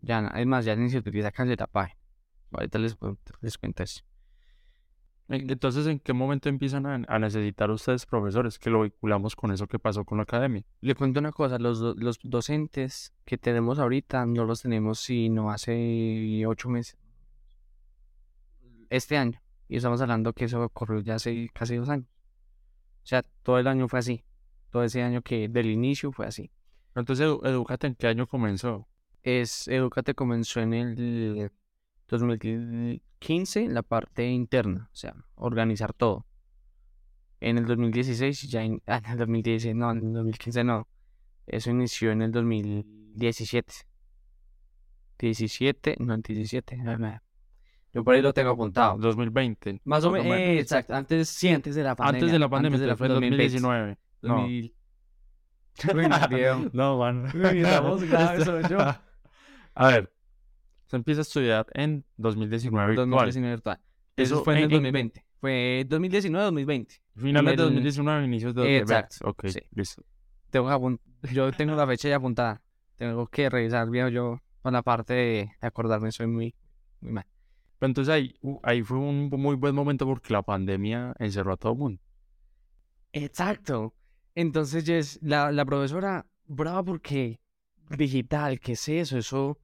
Ya, 0.00 0.26
es 0.34 0.46
más, 0.46 0.64
ya 0.64 0.74
ni 0.74 0.90
se 0.90 0.98
utiliza 0.98 1.30
la 1.36 1.66
página. 1.68 2.00
Ahorita 2.50 2.78
les, 2.80 2.96
les 3.40 3.58
cuento 3.58 3.82
eso. 3.84 4.02
Entonces, 5.28 5.86
¿en 5.86 5.98
qué 6.00 6.14
momento 6.14 6.48
empiezan 6.48 6.86
a, 6.86 7.18
necesitar 7.18 7.70
ustedes 7.70 8.06
profesores? 8.06 8.58
Que 8.58 8.70
lo 8.70 8.82
vinculamos 8.82 9.36
con 9.36 9.52
eso 9.52 9.66
que 9.66 9.78
pasó 9.78 10.04
con 10.04 10.16
la 10.18 10.22
academia. 10.22 10.64
Le 10.80 10.94
cuento 10.94 11.20
una 11.20 11.32
cosa, 11.32 11.58
los, 11.58 11.80
los 11.80 12.18
docentes 12.22 13.12
que 13.26 13.36
tenemos 13.36 13.78
ahorita 13.78 14.24
no 14.24 14.46
los 14.46 14.62
tenemos 14.62 15.00
sino 15.00 15.50
hace 15.50 16.44
ocho 16.46 16.70
meses. 16.70 16.96
este 18.90 19.18
año. 19.18 19.40
Y 19.68 19.76
estamos 19.76 20.00
hablando 20.00 20.32
que 20.32 20.46
eso 20.46 20.62
ocurrió 20.62 21.00
ya 21.00 21.16
hace 21.16 21.50
casi 21.52 21.76
dos 21.76 21.90
años. 21.90 22.06
O 23.02 23.06
sea, 23.06 23.22
todo 23.42 23.58
el 23.58 23.66
año 23.66 23.86
fue 23.86 23.98
así. 23.98 24.24
Todo 24.70 24.82
ese 24.82 25.02
año 25.02 25.20
que 25.20 25.48
del 25.48 25.66
inicio 25.66 26.10
fue 26.10 26.26
así. 26.26 26.50
Entonces, 26.94 27.26
Edu- 27.26 27.46
Educate, 27.46 27.86
¿en 27.86 27.94
qué 27.94 28.06
año 28.06 28.26
comenzó? 28.26 28.88
Es 29.22 29.68
Educate 29.68 30.14
comenzó 30.14 30.60
en 30.60 30.72
el 30.72 31.50
2015, 32.08 33.68
la 33.68 33.82
parte 33.82 34.26
interna, 34.28 34.88
o 34.92 34.96
sea, 34.96 35.14
organizar 35.34 35.92
todo. 35.92 36.26
En 37.40 37.58
el 37.58 37.66
2016 37.66 38.50
ya, 38.50 38.64
in- 38.64 38.82
ah, 38.86 39.00
en 39.04 39.12
el 39.12 39.18
2016, 39.18 39.74
no, 39.76 39.90
en 39.92 39.98
el 39.98 40.12
2015 40.14 40.64
no. 40.64 40.88
Eso 41.46 41.70
inició 41.70 42.10
en 42.10 42.22
el 42.22 42.32
2017. 42.32 43.72
17, 45.18 45.96
no, 46.00 46.14
en 46.14 46.22
17. 46.22 46.82
ah, 46.86 46.96
nah. 46.96 47.18
Yo 47.92 48.04
por 48.04 48.14
ahí 48.14 48.22
lo 48.22 48.32
tengo 48.34 48.50
apuntado. 48.50 48.98
2020. 48.98 49.80
Más 49.84 50.04
o 50.04 50.10
más 50.10 50.20
o 50.20 50.22
menos, 50.24 50.38
menos. 50.38 50.62
exacto, 50.62 50.94
antes, 50.94 51.28
sí, 51.28 51.48
antes 51.48 51.74
de 51.74 51.82
la 51.82 51.96
pandemia. 51.96 52.18
Antes 52.20 52.32
de 52.32 52.38
la 52.38 52.48
pandemia, 52.48 52.76
antes 52.76 52.80
de 52.82 52.86
la 52.86 52.96
fue 52.96 53.06
el 53.06 53.12
2020, 53.14 53.44
2019. 53.60 53.98
No. 54.22 54.34
2000. 54.34 54.74
Uy, 55.94 56.36
viejo. 56.36 56.70
No, 56.72 56.98
man. 56.98 57.24
Uy, 57.34 57.60
estamos 57.60 58.02
graves, 58.10 58.44
soy 58.44 58.62
yo. 58.68 58.78
A 59.74 59.86
ver, 59.88 60.12
se 60.88 60.96
empieza 60.96 61.20
a 61.20 61.22
estudiar 61.22 61.66
en 61.74 62.04
2019 62.16 62.88
virtual. 62.88 63.10
2019 63.10 63.54
virtual. 63.54 63.80
Eso 64.16 64.34
Eso 64.36 64.44
fue 64.44 64.54
en 64.54 64.58
el 64.58 64.64
en- 64.64 64.70
en- 64.70 64.82
2020. 64.82 65.24
Fue 65.40 65.84
2019-2020. 65.88 67.00
Finales 67.14 67.44
de 67.44 67.52
en 67.54 67.60
el- 67.60 67.64
2019, 67.66 68.24
inicios 68.24 68.54
de 68.54 68.60
2020. 68.62 68.92
Exacto, 68.94 69.28
Ok, 69.30 69.46
sí. 69.48 69.60
listo. 69.72 70.02
Tengo 70.50 70.66
que 70.68 70.74
apun- 70.74 71.00
Yo 71.32 71.52
tengo 71.52 71.74
la 71.76 71.86
fecha 71.86 72.08
ya 72.08 72.16
apuntada. 72.16 72.60
Tengo 72.96 73.26
que 73.28 73.48
revisar 73.48 73.88
bien 73.90 74.08
yo 74.10 74.40
con 74.62 74.72
la 74.72 74.82
parte 74.82 75.14
de 75.14 75.50
acordarme. 75.60 76.10
Soy 76.10 76.26
muy, 76.26 76.54
muy 77.00 77.12
mal. 77.12 77.26
Pero 77.78 77.88
entonces 77.90 78.12
ahí, 78.12 78.34
uh, 78.42 78.58
ahí 78.64 78.82
fue 78.82 78.98
un 78.98 79.28
muy 79.30 79.54
buen 79.54 79.74
momento 79.74 80.04
porque 80.06 80.32
la 80.32 80.42
pandemia 80.42 81.14
encerró 81.20 81.52
a 81.52 81.56
todo 81.56 81.72
el 81.74 81.78
mundo. 81.78 82.00
Exacto. 83.12 83.94
Entonces, 84.34 84.84
Jess, 84.84 85.18
la, 85.22 85.50
la 85.52 85.64
profesora, 85.64 86.26
brava 86.46 86.82
porque 86.82 87.40
digital, 87.96 88.58
¿qué 88.60 88.72
es 88.72 88.88
eso? 88.88 89.18
Eso. 89.18 89.58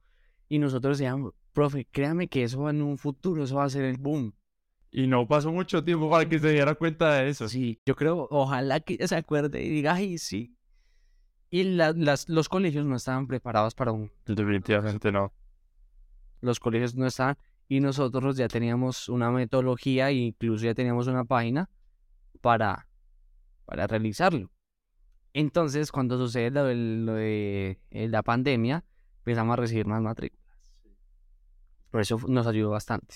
Y 0.47 0.59
nosotros 0.59 0.97
decíamos, 0.97 1.33
profe, 1.53 1.85
créame 1.91 2.27
que 2.27 2.43
eso 2.43 2.69
en 2.69 2.81
un 2.81 2.97
futuro, 2.97 3.43
eso 3.43 3.55
va 3.55 3.63
a 3.65 3.69
ser 3.69 3.85
el 3.85 3.97
boom. 3.97 4.33
Y 4.91 5.07
no 5.07 5.27
pasó 5.27 5.51
mucho 5.51 5.83
tiempo 5.83 6.09
para 6.09 6.27
que 6.29 6.39
se 6.39 6.51
diera 6.51 6.75
cuenta 6.75 7.13
de 7.15 7.29
eso. 7.29 7.49
Sí, 7.49 7.81
yo 7.85 7.95
creo, 7.95 8.27
ojalá 8.29 8.79
que 8.79 8.93
ella 8.93 9.07
se 9.07 9.15
acuerde 9.15 9.63
y 9.63 9.69
diga, 9.69 9.93
ay, 9.95 10.17
sí. 10.17 10.55
Y 11.49 11.63
la- 11.63 11.91
las, 11.93 12.29
los 12.29 12.47
colegios 12.49 12.85
no 12.85 12.95
estaban 12.95 13.27
preparados 13.27 13.73
para 13.75 13.91
un... 13.91 14.11
Definitivamente 14.25 15.11
no. 15.11 15.33
Los 16.41 16.59
colegios 16.59 16.95
no 16.95 17.05
estaban 17.07 17.37
y 17.67 17.79
nosotros 17.79 18.37
ya 18.37 18.47
teníamos 18.47 19.09
una 19.09 19.31
metodología 19.31 20.09
e 20.09 20.13
incluso 20.13 20.65
ya 20.65 20.73
teníamos 20.75 21.07
una 21.07 21.25
página 21.25 21.69
para, 22.41 22.87
para 23.65 23.87
realizarlo. 23.87 24.51
Entonces, 25.33 25.91
cuando 25.91 26.17
sucede 26.17 26.51
lo 26.51 26.63
de, 26.65 26.75
lo 26.75 27.13
de, 27.15 27.79
eh, 27.91 28.07
la 28.07 28.23
pandemia, 28.23 28.85
empezamos 29.25 29.53
a 29.53 29.55
recibir 29.55 29.87
más 29.87 30.01
matrículas. 30.01 30.45
Por 31.89 32.01
eso 32.01 32.19
nos 32.27 32.45
ayudó 32.45 32.69
bastante. 32.69 33.15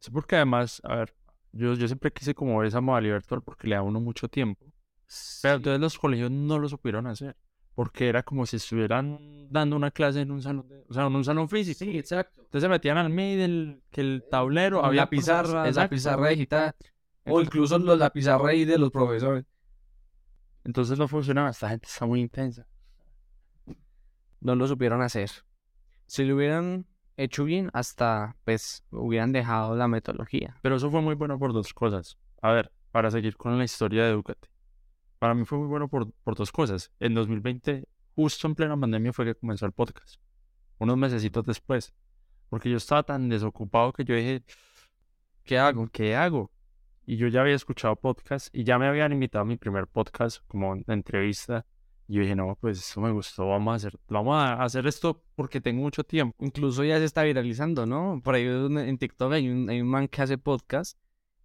Sí, 0.00 0.10
porque 0.10 0.36
además, 0.36 0.80
a 0.84 0.96
ver, 0.96 1.14
yo, 1.52 1.74
yo 1.74 1.86
siempre 1.86 2.12
quise 2.12 2.34
como 2.34 2.58
ver 2.58 2.68
esa 2.68 2.80
modalidad 2.82 3.14
virtual 3.14 3.42
porque 3.42 3.66
le 3.68 3.76
da 3.76 3.82
uno 3.82 4.00
mucho 4.00 4.28
tiempo. 4.28 4.66
Pero 5.42 5.54
entonces 5.56 5.80
los 5.80 5.98
colegios 5.98 6.30
no 6.30 6.58
lo 6.58 6.68
supieron 6.68 7.06
hacer. 7.06 7.36
Porque 7.74 8.08
era 8.08 8.22
como 8.22 8.44
si 8.44 8.56
estuvieran 8.56 9.48
dando 9.50 9.76
una 9.76 9.90
clase 9.90 10.20
en 10.20 10.30
un 10.30 10.42
salón, 10.42 10.68
de- 10.68 10.84
o 10.88 10.92
sea, 10.92 11.06
en 11.06 11.16
un 11.16 11.24
salón 11.24 11.48
físico. 11.48 11.90
exacto. 11.90 12.42
Entonces 12.42 12.62
se 12.62 12.68
metían 12.68 12.98
al 12.98 13.08
medio 13.10 13.80
que 13.90 14.00
el 14.02 14.24
tablero, 14.30 14.84
Había 14.84 15.02
la 15.02 15.10
pizarra, 15.10 15.70
la 15.70 15.88
pizarra 15.88 16.28
digital, 16.28 16.74
o 17.24 17.40
incluso 17.40 17.78
los- 17.78 17.98
la 17.98 18.10
pizarra 18.10 18.50
ahí 18.50 18.64
de 18.64 18.76
los 18.76 18.90
profesores. 18.90 19.44
Entonces 20.64 20.98
no 20.98 21.08
funcionaba. 21.08 21.50
Esta 21.50 21.70
gente 21.70 21.86
está 21.86 22.04
muy 22.04 22.20
intensa. 22.20 22.66
No 24.40 24.54
lo 24.54 24.66
supieron 24.66 25.02
hacer. 25.02 25.30
Si 26.06 26.24
lo 26.24 26.36
hubieran 26.36 26.86
hecho 27.16 27.44
bien, 27.44 27.70
hasta 27.72 28.36
pues 28.44 28.84
hubieran 28.90 29.32
dejado 29.32 29.76
la 29.76 29.88
metodología. 29.88 30.58
Pero 30.62 30.76
eso 30.76 30.90
fue 30.90 31.02
muy 31.02 31.14
bueno 31.14 31.38
por 31.38 31.52
dos 31.52 31.74
cosas. 31.74 32.18
A 32.42 32.52
ver, 32.52 32.72
para 32.90 33.10
seguir 33.10 33.36
con 33.36 33.58
la 33.58 33.64
historia 33.64 34.04
de 34.04 34.10
Educate. 34.10 34.48
Para 35.18 35.34
mí 35.34 35.44
fue 35.44 35.58
muy 35.58 35.68
bueno 35.68 35.88
por, 35.88 36.10
por 36.24 36.34
dos 36.34 36.50
cosas. 36.50 36.90
En 36.98 37.14
2020, 37.14 37.86
justo 38.14 38.46
en 38.46 38.54
plena 38.54 38.78
pandemia, 38.78 39.12
fue 39.12 39.26
que 39.26 39.34
comenzó 39.34 39.66
el 39.66 39.72
podcast. 39.72 40.20
Unos 40.78 40.96
mesecitos 40.96 41.44
después. 41.44 41.92
Porque 42.48 42.70
yo 42.70 42.78
estaba 42.78 43.02
tan 43.02 43.28
desocupado 43.28 43.92
que 43.92 44.04
yo 44.04 44.14
dije, 44.14 44.42
¿qué 45.44 45.58
hago? 45.58 45.88
¿Qué 45.88 46.16
hago? 46.16 46.50
Y 47.06 47.16
yo 47.16 47.28
ya 47.28 47.42
había 47.42 47.54
escuchado 47.54 47.96
podcast 47.96 48.48
y 48.52 48.64
ya 48.64 48.78
me 48.78 48.86
habían 48.86 49.12
invitado 49.12 49.42
a 49.42 49.44
mi 49.44 49.56
primer 49.56 49.86
podcast 49.86 50.38
como 50.48 50.74
entrevista. 50.86 51.66
Y 52.10 52.14
yo 52.14 52.22
dije, 52.22 52.34
no, 52.34 52.58
pues 52.60 52.80
esto 52.80 53.00
me 53.00 53.12
gustó, 53.12 53.46
vamos 53.46 53.70
a 53.70 53.76
hacer, 53.76 53.96
vamos 54.08 54.34
a 54.34 54.60
hacer 54.64 54.84
esto 54.88 55.22
porque 55.36 55.60
tengo 55.60 55.82
mucho 55.82 56.02
tiempo. 56.02 56.34
Incluso 56.44 56.82
ya 56.82 56.98
se 56.98 57.04
está 57.04 57.22
viralizando, 57.22 57.86
¿no? 57.86 58.20
Por 58.24 58.34
ahí 58.34 58.46
en 58.46 58.98
TikTok 58.98 59.32
hay 59.32 59.48
un, 59.48 59.70
hay 59.70 59.80
un 59.80 59.86
man 59.86 60.08
que 60.08 60.20
hace 60.20 60.36
podcast 60.36 60.98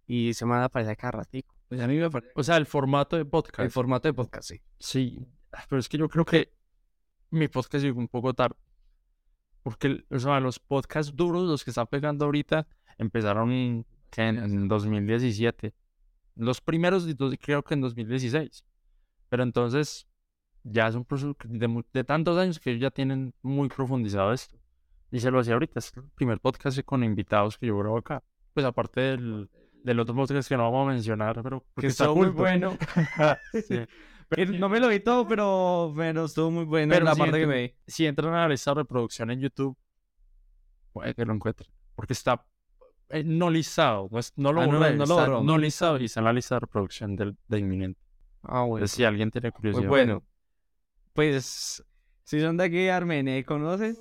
y 0.08 0.34
se 0.34 0.44
me 0.44 0.56
aparece 0.56 0.96
cada 0.96 1.12
ratico. 1.12 1.54
Pues 1.68 1.80
a 1.80 1.86
mí 1.86 1.96
me 1.96 2.10
parece. 2.10 2.32
O 2.34 2.42
sea, 2.42 2.56
el 2.56 2.66
formato 2.66 3.16
de 3.16 3.24
podcast. 3.24 3.60
El 3.60 3.70
formato 3.70 4.08
de 4.08 4.14
podcast, 4.14 4.48
sí. 4.48 4.60
Sí, 4.80 5.24
pero 5.68 5.78
es 5.78 5.88
que 5.88 5.98
yo 5.98 6.08
creo 6.08 6.24
que 6.24 6.52
mi 7.30 7.46
podcast 7.46 7.84
llegó 7.84 8.00
un 8.00 8.08
poco 8.08 8.34
tarde. 8.34 8.56
Porque, 9.62 10.04
o 10.10 10.18
sea, 10.18 10.40
los 10.40 10.58
podcasts 10.58 11.14
duros, 11.14 11.48
los 11.48 11.62
que 11.62 11.70
están 11.70 11.86
pegando 11.86 12.24
ahorita, 12.24 12.66
empezaron 12.98 13.52
en, 13.52 13.86
en 14.16 14.66
2017. 14.66 15.72
Los 16.34 16.60
primeros, 16.60 17.06
creo 17.40 17.62
que 17.62 17.74
en 17.74 17.82
2016. 17.82 18.64
Pero 19.28 19.44
entonces, 19.44 20.08
ya 20.68 20.88
es 20.88 20.94
un 20.94 21.04
proceso 21.04 21.34
que 21.34 21.48
de, 21.48 21.84
de 21.92 22.04
tantos 22.04 22.36
años 22.38 22.58
que 22.60 22.70
ellos 22.70 22.82
ya 22.82 22.90
tienen 22.90 23.32
muy 23.42 23.68
profundizado 23.68 24.32
esto. 24.32 24.56
Y 25.10 25.20
se 25.20 25.30
lo 25.30 25.38
hacía 25.40 25.54
ahorita, 25.54 25.78
es 25.78 25.96
el 25.96 26.02
primer 26.14 26.40
podcast 26.40 26.78
con 26.84 27.04
invitados 27.04 27.56
que 27.58 27.66
yo 27.66 27.78
grabo 27.78 27.98
acá. 27.98 28.22
Pues 28.52 28.66
aparte 28.66 29.00
del, 29.00 29.48
del 29.84 30.00
otro 30.00 30.14
podcast 30.14 30.48
que 30.48 30.56
no 30.56 30.64
vamos 30.64 30.88
a 30.88 30.92
mencionar, 30.92 31.40
pero 31.42 31.64
porque 31.74 31.86
está 31.88 32.10
muy 32.12 32.28
bueno. 32.28 32.76
Sí. 33.52 33.80
no 34.58 34.68
me 34.68 34.80
lo 34.80 34.88
vi 34.88 34.98
todo, 34.98 35.28
pero, 35.28 35.92
pero 35.96 36.24
estuvo 36.24 36.50
muy 36.50 36.64
bueno 36.64 36.92
Pero 36.92 37.04
la 37.04 37.14
sí, 37.14 37.20
parte 37.20 37.38
que 37.38 37.44
ent- 37.44 37.48
me 37.48 37.62
vi. 37.62 37.74
si 37.86 38.06
entran 38.06 38.34
a 38.34 38.38
la 38.40 38.48
lista 38.48 38.72
de 38.72 38.80
reproducción 38.80 39.30
en 39.30 39.40
YouTube, 39.40 39.76
puede 40.92 41.14
que 41.14 41.24
lo 41.24 41.32
encuentren. 41.34 41.70
Porque 41.94 42.12
está 42.12 42.44
eh, 43.10 43.22
no 43.24 43.50
listado, 43.50 44.08
no, 44.10 44.18
es- 44.18 44.32
no 44.36 44.52
lo 44.52 44.62
Ah, 44.62 44.66
no, 44.66 44.78
borré, 44.78 44.90
no 44.96 44.96
lo 44.96 45.02
está 45.04 45.14
borró. 45.30 45.42
no 45.44 45.58
listado 45.58 46.00
y 46.00 46.06
está 46.06 46.20
en 46.20 46.24
la 46.24 46.32
lista 46.32 46.56
de 46.56 46.60
reproducción 46.60 47.14
del, 47.14 47.36
de 47.46 47.58
Inminente. 47.60 48.00
Ah, 48.42 48.62
bueno. 48.62 48.78
Entonces, 48.78 48.96
si 48.96 49.04
alguien 49.04 49.30
tiene 49.30 49.52
curiosidad. 49.52 49.82
Muy 49.82 49.88
bueno. 49.88 50.24
Pues, 51.16 51.84
si 52.24 52.40
son 52.40 52.56
de 52.56 52.64
aquí 52.64 52.76
de 52.76 52.90
Armenia 52.92 53.38
y 53.38 53.42
conocen, 53.44 53.96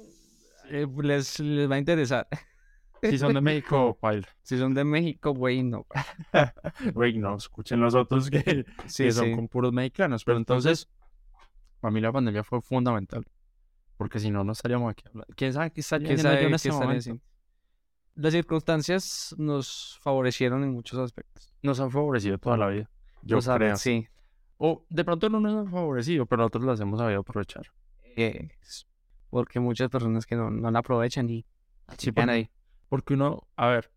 eh, 0.69 0.85
les, 1.01 1.39
les 1.39 1.69
va 1.69 1.75
a 1.75 1.79
interesar. 1.79 2.27
Si 3.01 3.19
son 3.19 3.35
de 3.35 3.41
México, 3.41 3.99
baila. 4.01 4.27
Si 4.41 4.57
son 4.57 4.73
de 4.73 4.83
México, 4.83 5.31
güey, 5.31 5.61
no. 5.61 5.85
Güey, 6.95 7.19
no, 7.19 7.35
escuchen 7.35 7.79
los 7.79 7.93
otros 7.93 8.31
que, 8.31 8.65
Sí, 8.87 9.03
que 9.03 9.11
son 9.11 9.25
sí. 9.25 9.35
con 9.35 9.47
puros 9.47 9.71
mexicanos. 9.73 10.23
Pero 10.23 10.39
entonces, 10.39 10.89
para 11.81 11.91
mí 11.91 12.01
la 12.01 12.11
pandemia 12.11 12.43
fue 12.43 12.61
fundamental. 12.61 13.23
Porque 13.97 14.17
si 14.17 14.31
no, 14.31 14.43
no 14.43 14.53
estaríamos 14.53 14.89
aquí 14.89 15.03
hablando. 15.07 15.31
¿Quién 15.35 15.53
sabe 15.53 15.71
qué 15.71 15.81
estaría 15.81 16.07
¿Quién 16.07 16.19
sabe 16.19 16.45
en 16.45 16.53
este 16.55 16.71
momento? 16.71 17.19
Las 18.15 18.33
circunstancias 18.33 19.35
nos 19.37 19.99
favorecieron 20.01 20.63
en 20.63 20.71
muchos 20.71 20.97
aspectos. 20.97 21.53
Nos 21.61 21.79
han 21.79 21.91
favorecido 21.91 22.39
toda 22.39 22.57
la 22.57 22.69
vida. 22.69 22.89
Yo 23.21 23.35
Nos 23.35 23.47
creo. 23.47 23.75
Sí. 23.75 24.07
O 24.57 24.85
de 24.89 25.03
pronto 25.03 25.29
no 25.29 25.39
nos 25.39 25.53
han 25.55 25.71
favorecido, 25.71 26.25
pero 26.25 26.43
nosotros 26.43 26.63
las 26.65 26.79
hemos 26.79 26.99
sabido 26.99 27.21
aprovechar. 27.21 27.67
Eh, 28.15 28.49
porque 29.29 29.59
muchas 29.59 29.89
personas 29.89 30.25
que 30.25 30.35
no, 30.35 30.49
no 30.49 30.71
la 30.71 30.79
aprovechan 30.79 31.29
y 31.29 31.45
Sí, 31.97 32.11
porque, 32.11 32.31
ahí. 32.31 32.49
porque 32.89 33.13
uno, 33.13 33.47
a 33.55 33.67
ver, 33.67 33.91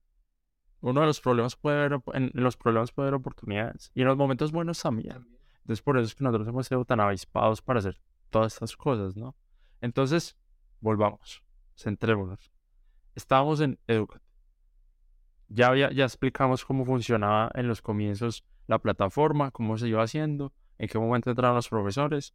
uno 0.81 1.01
de 1.01 1.07
los 1.07 1.21
problemas 1.21 1.57
puede 1.57 1.79
haber, 1.79 2.01
en, 2.15 2.25
en 2.35 2.43
los 2.43 2.57
problemas 2.57 2.93
puede 2.93 3.09
haber 3.09 3.21
oportunidades 3.21 3.91
y 3.95 4.03
en 4.03 4.09
los 4.09 4.17
momentos 4.17 4.53
buenos 4.53 4.81
también. 4.83 5.27
Entonces 5.61 5.83
por 5.83 5.97
eso 5.97 6.07
es 6.07 6.15
que 6.15 6.25
nosotros 6.25 6.49
hemos 6.49 6.67
sido 6.67 6.85
tan 6.85 7.01
avispados 7.01 7.63
para 7.63 7.79
hacer 7.79 8.01
todas 8.31 8.55
estas 8.55 8.77
cosas, 8.77 9.17
¿no? 9.17 9.37
Entonces, 9.81 10.37
volvamos, 10.81 11.43
centrémonos. 11.77 12.53
Estábamos 13.15 13.61
en 13.61 13.79
Educate. 13.87 14.25
Ya, 15.49 15.69
había, 15.69 15.91
ya 15.93 16.05
explicamos 16.05 16.65
cómo 16.65 16.85
funcionaba 16.85 17.51
en 17.55 17.69
los 17.69 17.81
comienzos 17.81 18.45
la 18.69 18.79
plataforma, 18.79 19.51
cómo 19.51 19.77
se 19.77 19.89
iba 19.89 20.03
haciendo, 20.03 20.53
en 20.79 20.89
qué 20.89 20.99
momento 20.99 21.31
entraron 21.31 21.57
los 21.57 21.69
profesores. 21.69 22.35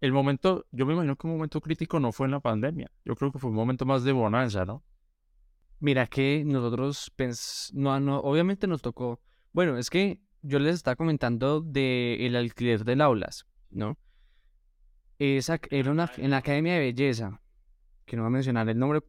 El 0.00 0.12
momento, 0.12 0.66
yo 0.72 0.84
me 0.84 0.94
imagino 0.94 1.16
que 1.16 1.26
un 1.26 1.34
momento 1.34 1.60
crítico 1.60 2.00
no 2.00 2.12
fue 2.12 2.26
en 2.26 2.32
la 2.32 2.40
pandemia. 2.40 2.90
Yo 3.04 3.14
creo 3.14 3.30
que 3.30 3.38
fue 3.38 3.50
un 3.50 3.56
momento 3.56 3.86
más 3.86 4.02
de 4.02 4.12
bonanza, 4.12 4.64
¿no? 4.64 4.82
Mira 5.78 6.06
que 6.06 6.42
nosotros, 6.44 7.12
pens- 7.16 7.72
no, 7.72 7.98
no, 8.00 8.18
obviamente 8.18 8.66
nos 8.66 8.82
tocó. 8.82 9.20
Bueno, 9.52 9.78
es 9.78 9.90
que 9.90 10.20
yo 10.42 10.58
les 10.58 10.74
estaba 10.74 10.96
comentando 10.96 11.60
de 11.60 12.26
el 12.26 12.34
alquiler 12.34 12.84
del 12.84 13.00
aulas, 13.00 13.46
¿no? 13.70 13.98
Esa 15.18 15.60
era 15.70 15.90
una, 15.90 16.10
en 16.16 16.30
la 16.30 16.38
Academia 16.38 16.74
de 16.74 16.80
Belleza, 16.80 17.40
que 18.04 18.16
no 18.16 18.22
voy 18.22 18.28
a 18.28 18.32
mencionar 18.32 18.68
el 18.68 18.78
nombre 18.78 19.00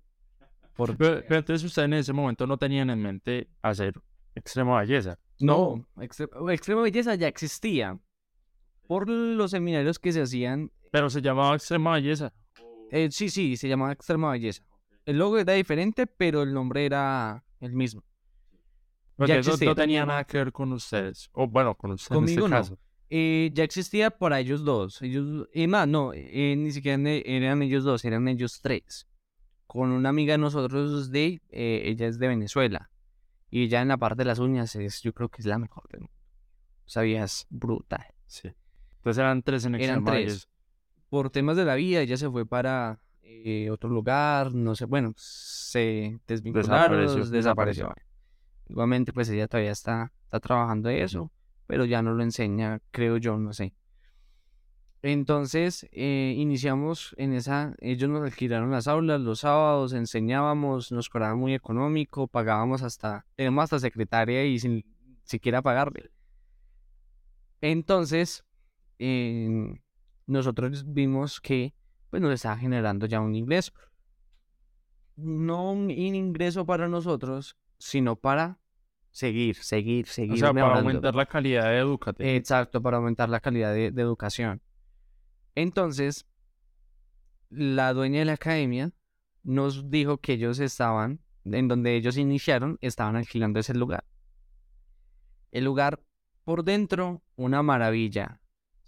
Por... 0.74 0.96
Pero, 0.98 1.22
pero 1.28 1.40
entonces 1.40 1.64
ustedes 1.66 1.86
en 1.86 1.94
ese 1.94 2.14
momento 2.14 2.48
no 2.48 2.58
tenían 2.58 2.90
en 2.90 3.02
mente 3.02 3.50
hacer 3.62 3.94
extrema 4.36 4.80
belleza. 4.80 5.20
No, 5.40 5.86
extre- 5.98 6.30
extrema 6.54 6.82
belleza 6.82 7.16
ya 7.16 7.28
existía. 7.28 8.00
Por 8.88 9.10
los 9.10 9.52
seminarios 9.52 10.00
que 10.00 10.12
se 10.14 10.22
hacían. 10.22 10.72
Pero 10.92 11.10
se 11.10 11.22
llamaba 11.22 11.56
extrema 11.56 11.94
belleza. 11.94 12.34
eh, 12.92 13.10
sí, 13.12 13.30
sí, 13.30 13.58
se 13.58 13.68
llamaba 13.68 13.92
extrema 13.92 14.32
belleza. 14.32 14.64
El 15.06 15.18
logo 15.18 15.38
era 15.38 15.54
diferente, 15.54 16.08
pero 16.08 16.42
el 16.44 16.54
nombre 16.54 16.86
era 16.86 17.44
el 17.60 17.74
mismo. 17.74 18.04
Porque 19.16 19.34
Ya 19.34 19.40
eso 19.40 19.52
existía. 19.52 19.70
no 19.70 19.76
tenía 19.76 20.06
nada 20.06 20.24
que 20.24 20.38
ver 20.38 20.52
con 20.52 20.72
ustedes. 20.74 21.30
O 21.34 21.48
bueno, 21.48 21.76
con 21.76 21.92
ustedes 21.92 22.16
Conmigo 22.16 22.46
en 22.46 22.52
no. 22.52 22.58
este 22.58 22.70
caso. 22.76 22.82
Eh, 23.10 23.52
ya 23.54 23.64
existía 23.64 24.12
para 24.12 24.40
ellos 24.40 24.64
dos. 24.64 25.02
Ellos, 25.02 25.48
y 25.54 25.68
más, 25.68 25.88
no, 25.88 26.12
eh, 26.14 26.56
ni 26.58 26.72
siquiera 26.72 26.98
eran 27.10 27.62
ellos 27.62 27.84
dos, 27.84 28.04
eran 28.06 28.28
ellos 28.28 28.60
tres. 28.62 29.08
Con 29.66 29.92
una 29.92 30.10
amiga 30.10 30.34
de 30.34 30.38
nosotros 30.38 31.10
de, 31.12 31.42
eh, 31.50 31.82
ella 31.86 32.08
es 32.08 32.20
de 32.20 32.28
Venezuela. 32.28 32.90
Y 33.50 33.64
ella 33.64 33.82
en 33.82 33.88
la 33.88 33.98
parte 33.98 34.18
de 34.18 34.26
las 34.26 34.40
uñas 34.40 34.76
es, 34.76 35.02
yo 35.02 35.14
creo 35.14 35.30
que 35.30 35.42
es 35.42 35.46
la 35.46 35.58
mejor 35.58 35.88
del 35.90 36.02
mundo. 36.02 36.14
Sabías, 36.86 37.48
brutal. 37.50 38.06
Sí. 38.26 38.52
Entonces 38.98 39.20
eran 39.20 39.42
tres 39.42 39.66
en 39.66 39.76
Eran 39.76 40.04
tres. 40.04 40.50
Por 41.10 41.30
temas 41.30 41.56
de 41.56 41.66
la 41.66 41.76
vida, 41.76 42.02
ella 42.02 42.18
se 42.18 42.30
fue 42.30 42.46
para 42.46 43.00
eh, 43.22 43.70
otro 43.70 43.90
lugar, 43.90 44.54
no 44.54 44.76
sé, 44.76 44.86
bueno, 44.86 45.14
se 45.16 46.20
desvincularon, 46.28 47.00
Desapareció, 47.00 47.32
desapareció. 47.32 47.94
Igualmente, 48.68 49.14
pues 49.14 49.30
ella 49.30 49.48
todavía 49.48 49.72
está, 49.72 50.12
está 50.24 50.40
trabajando 50.42 50.90
de 50.90 51.04
eso, 51.04 51.32
pero 51.66 51.86
ya 51.86 52.02
no 52.02 52.14
lo 52.14 52.24
enseña, 52.24 52.82
creo 52.92 53.18
yo, 53.18 53.38
no 53.38 53.54
sé. 53.54 53.74
Entonces, 55.08 55.88
eh, 55.94 56.34
iniciamos 56.36 57.16
en 57.18 57.32
esa, 57.32 57.74
ellos 57.80 58.10
nos 58.10 58.24
alquilaron 58.24 58.72
las 58.72 58.90
aulas 58.90 59.22
los 59.22 59.40
sábados, 59.40 59.94
enseñábamos, 59.94 60.92
nos 60.92 61.08
cobraban 61.08 61.38
muy 61.38 61.54
económico, 61.54 62.28
pagábamos 62.28 62.84
hasta, 62.84 63.26
tenemos 63.38 63.64
hasta 63.64 63.80
secretaria 63.80 64.44
y 64.44 64.60
sin 64.60 64.84
siquiera 65.24 65.62
pagarle. 65.62 66.12
Entonces, 67.62 68.44
eh, 69.00 69.80
nosotros 70.26 70.84
vimos 70.94 71.40
que 71.40 71.74
pues 72.10 72.22
nos 72.22 72.34
estaba 72.34 72.58
generando 72.58 73.06
ya 73.06 73.22
un 73.22 73.34
ingreso. 73.34 73.72
No 75.16 75.72
un 75.72 75.90
ingreso 75.90 76.66
para 76.66 76.90
nosotros, 76.90 77.56
sino 77.78 78.18
para 78.18 78.60
seguir, 79.12 79.56
seguir, 79.56 80.06
seguir. 80.08 80.34
O 80.34 80.38
sea, 80.38 80.54
para 80.54 80.80
aumentar 80.80 81.16
la 81.16 81.28
calidad 81.28 81.80
educativa. 81.80 82.30
Exacto, 82.30 82.82
para 82.82 82.98
aumentar 82.98 83.30
la 83.30 83.40
calidad 83.40 83.74
de, 83.74 83.92
de 83.92 84.02
educación. 84.02 84.62
Entonces, 85.58 86.28
la 87.50 87.92
dueña 87.92 88.20
de 88.20 88.26
la 88.26 88.34
academia 88.34 88.92
nos 89.42 89.90
dijo 89.90 90.20
que 90.20 90.34
ellos 90.34 90.60
estaban, 90.60 91.20
en 91.46 91.68
donde 91.68 91.96
ellos 91.96 92.16
iniciaron, 92.16 92.78
estaban 92.80 93.16
alquilando 93.16 93.60
ese 93.60 93.74
lugar. 93.74 94.06
El 95.50 95.64
lugar 95.64 96.04
por 96.44 96.64
dentro, 96.64 97.24
una 97.38 97.64
maravilla, 97.64 98.40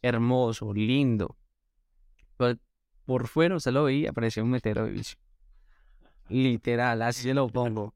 hermoso, 0.04 0.72
lindo. 0.72 1.40
Pero 2.38 2.60
por 3.04 3.28
fuera 3.28 3.56
usted 3.56 3.72
lo 3.72 3.86
veía, 3.86 4.14
parecía 4.14 4.44
un 4.44 4.52
metero 4.52 4.86
de 4.86 4.92
vicio. 4.92 5.18
Literal, 6.28 7.02
así 7.02 7.24
se 7.24 7.34
lo 7.34 7.48
pongo. 7.48 7.96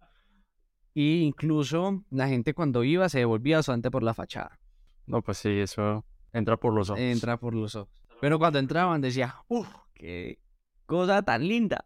Y 0.95 1.21
incluso 1.21 2.03
la 2.09 2.27
gente 2.27 2.55
cuando 2.55 2.83
iba 2.83 3.07
se 3.07 3.19
devolvía 3.19 3.61
solamente 3.61 3.91
por 3.91 4.01
la 4.01 4.15
fachada. 4.15 4.59
No, 5.05 5.21
pues 5.21 5.37
sí, 5.37 5.59
eso 5.59 6.03
entra 6.31 6.57
por 6.57 6.73
los 6.73 6.89
ojos. 6.89 6.99
Entra 6.99 7.37
por 7.37 7.53
los 7.53 7.75
ojos. 7.75 8.02
Pero 8.23 8.39
cuando 8.39 8.57
entraban 8.57 9.01
decía, 9.01 9.35
uff, 9.49 9.67
qué 9.93 10.39
cosa 10.85 11.23
tan 11.23 11.45
linda. 11.45 11.85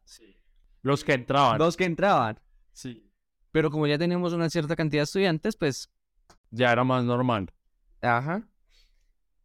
Los 0.84 1.04
que 1.04 1.14
entraban. 1.14 1.58
Los 1.58 1.76
que 1.76 1.86
entraban. 1.86 2.40
Sí. 2.74 3.12
Pero 3.50 3.72
como 3.72 3.88
ya 3.88 3.98
teníamos 3.98 4.34
una 4.34 4.48
cierta 4.48 4.76
cantidad 4.76 5.00
de 5.02 5.06
estudiantes, 5.06 5.56
pues, 5.56 5.90
Ya 6.52 6.72
era 6.72 6.84
más 6.84 7.04
normal. 7.04 7.52
ajá. 8.04 8.48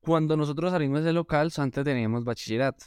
Cuando 0.00 0.36
nosotros 0.36 0.70
salimos 0.70 1.02
del 1.02 1.14
local, 1.14 1.50
antes 1.56 1.82
teníamos 1.82 2.24
bachillerato. 2.24 2.84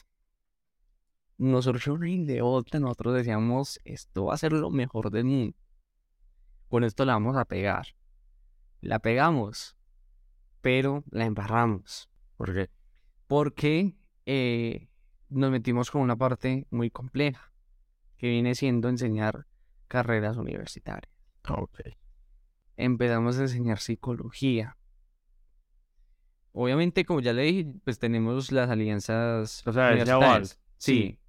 Nos 1.39 1.66
surgió 1.66 1.95
una 1.95 2.08
ideota, 2.08 2.80
nosotros 2.80 3.16
decíamos, 3.16 3.80
esto 3.86 4.26
va 4.26 4.36
a 4.36 4.38
ser 4.38 4.53
lo 4.53 4.70
mejor 4.70 5.10
del 5.10 5.26
mundo. 5.26 5.58
Con 6.70 6.84
esto 6.84 7.06
la 7.06 7.14
vamos 7.14 7.38
a 7.38 7.45
pegar. 7.45 7.88
La 8.82 8.99
pegamos, 8.99 9.76
pero 10.62 11.03
la 11.10 11.26
embarramos. 11.26 12.08
¿Por 12.38 12.53
qué? 12.53 12.75
Porque 13.28 13.96
eh, 14.26 14.90
nos 15.30 15.52
metimos 15.52 15.92
con 15.92 16.02
una 16.02 16.16
parte 16.16 16.68
muy 16.70 16.90
compleja, 16.90 17.52
que 18.18 18.30
viene 18.30 18.56
siendo 18.56 18.90
enseñar 18.90 19.46
carreras 19.88 20.38
universitarias. 20.38 21.12
Ah, 21.44 21.56
Ok. 21.62 21.80
Empezamos 22.78 23.38
a 23.40 23.44
enseñar 23.44 23.80
psicología. 23.80 24.78
Obviamente, 26.52 27.06
como 27.06 27.20
ya 27.20 27.34
le 27.34 27.44
dije, 27.44 27.74
pues 27.84 28.00
tenemos 28.00 28.52
las 28.52 28.70
alianzas 28.70 29.66
O 29.68 29.74
sea, 29.74 29.88
universitarias. 29.90 30.10
aval. 30.30 30.48
Sí, 30.78 31.20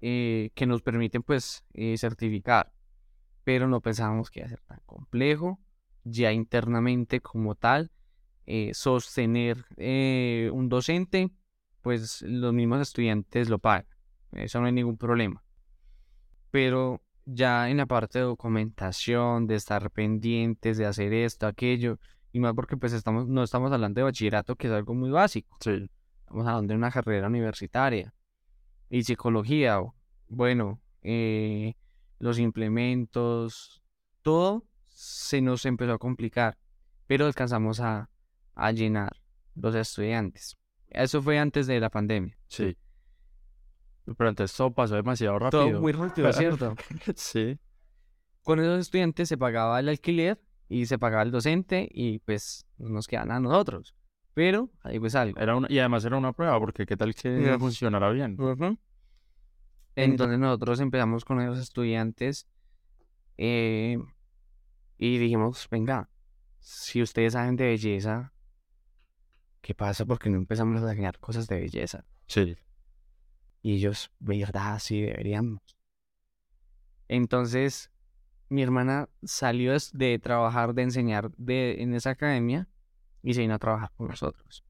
eh, 0.00 0.50
que 0.54 0.66
nos 0.66 0.82
permiten 0.82 1.22
pues 1.22 1.64
eh, 1.74 1.96
certificar, 1.98 2.72
pero 3.44 3.68
no 3.68 3.80
pensábamos 3.80 4.30
que 4.30 4.40
iba 4.40 4.46
a 4.46 4.50
ser 4.50 4.60
tan 4.62 4.80
complejo, 4.86 5.60
ya 6.04 6.32
internamente 6.32 7.20
como 7.20 7.54
tal, 7.54 7.90
eh, 8.46 8.72
sostener 8.74 9.64
eh, 9.76 10.50
un 10.52 10.68
docente, 10.68 11.30
pues 11.80 12.22
los 12.22 12.52
mismos 12.52 12.80
estudiantes 12.80 13.48
lo 13.48 13.58
pagan, 13.58 13.86
eso 14.32 14.60
no 14.60 14.66
hay 14.66 14.72
ningún 14.72 14.96
problema. 14.96 15.42
Pero 16.50 17.02
ya 17.24 17.70
en 17.70 17.78
la 17.78 17.86
parte 17.86 18.18
de 18.18 18.24
documentación, 18.24 19.46
de 19.46 19.54
estar 19.54 19.90
pendientes, 19.90 20.76
de 20.78 20.86
hacer 20.86 21.12
esto, 21.12 21.46
aquello, 21.46 21.98
y 22.32 22.40
más 22.40 22.54
porque 22.54 22.76
pues 22.76 22.92
estamos, 22.92 23.28
no 23.28 23.42
estamos 23.42 23.70
hablando 23.72 24.00
de 24.00 24.04
bachillerato, 24.04 24.56
que 24.56 24.66
es 24.66 24.72
algo 24.72 24.94
muy 24.94 25.10
básico. 25.10 25.56
Sí. 25.60 25.88
Estamos 26.20 26.46
hablando 26.46 26.72
de 26.72 26.78
una 26.78 26.90
carrera 26.90 27.26
universitaria. 27.26 28.14
Y 28.88 29.02
psicología, 29.04 29.80
bueno, 30.28 30.80
eh, 31.02 31.74
los 32.18 32.38
implementos, 32.38 33.82
todo 34.22 34.64
se 34.88 35.40
nos 35.40 35.66
empezó 35.66 35.92
a 35.92 35.98
complicar, 35.98 36.56
pero 37.06 37.26
alcanzamos 37.26 37.80
a, 37.80 38.08
a 38.54 38.72
llenar 38.72 39.16
los 39.54 39.74
estudiantes. 39.74 40.56
Eso 40.88 41.22
fue 41.22 41.38
antes 41.38 41.66
de 41.66 41.80
la 41.80 41.90
pandemia. 41.90 42.36
Sí. 42.48 42.76
Pero 44.16 44.30
entonces 44.30 44.56
todo 44.56 44.72
pasó 44.72 44.94
demasiado 44.96 45.38
rápido. 45.38 45.68
Todo 45.70 45.80
muy 45.80 45.92
rápido, 45.92 46.32
¿cierto? 46.32 46.74
sí. 47.16 47.58
Con 48.42 48.58
esos 48.60 48.80
estudiantes 48.80 49.28
se 49.28 49.38
pagaba 49.38 49.78
el 49.80 49.88
alquiler 49.88 50.40
y 50.68 50.86
se 50.86 50.98
pagaba 50.98 51.22
el 51.22 51.30
docente 51.30 51.88
y 51.90 52.18
pues 52.20 52.66
nos 52.78 53.06
quedan 53.06 53.30
a 53.30 53.40
nosotros. 53.40 53.94
Pero 54.34 54.70
ahí 54.82 54.98
pues 54.98 55.14
algo. 55.14 55.38
Era 55.38 55.54
una, 55.56 55.68
y 55.70 55.78
además 55.78 56.04
era 56.04 56.16
una 56.16 56.32
prueba, 56.32 56.58
porque 56.58 56.86
qué 56.86 56.96
tal 56.96 57.14
que 57.14 57.42
Ya. 57.42 57.58
funcionara 57.58 58.10
bien. 58.10 58.40
Ujú. 58.40 58.78
Entonces 59.94 60.38
nosotros 60.38 60.80
empezamos 60.80 61.24
con 61.24 61.40
esos 61.40 61.58
estudiantes 61.58 62.46
eh, 63.36 63.98
y 64.98 65.18
dijimos, 65.18 65.68
venga, 65.70 66.08
si 66.58 67.02
ustedes 67.02 67.34
saben 67.34 67.56
de 67.56 67.64
belleza, 67.66 68.31
¿qué 69.62 69.74
pasa? 69.74 70.04
Porque 70.04 70.28
no 70.28 70.36
empezamos 70.36 70.82
a 70.82 70.90
enseñar 70.90 71.18
cosas 71.18 71.46
de 71.46 71.60
belleza. 71.60 72.04
Sí. 72.26 72.56
Y 73.62 73.76
ellos, 73.76 74.10
verdad, 74.18 74.78
sí 74.78 75.00
deberíamos. 75.00 75.60
Entonces, 77.08 77.90
mi 78.48 78.62
hermana 78.62 79.08
salió 79.22 79.72
de 79.92 80.18
trabajar, 80.18 80.74
de 80.74 80.82
enseñar 80.82 81.30
de, 81.36 81.80
en 81.82 81.94
esa 81.94 82.10
academia 82.10 82.68
y 83.22 83.34
se 83.34 83.40
vino 83.40 83.54
a 83.54 83.58
trabajar 83.58 83.90
con 83.96 84.08
nosotros. 84.08 84.64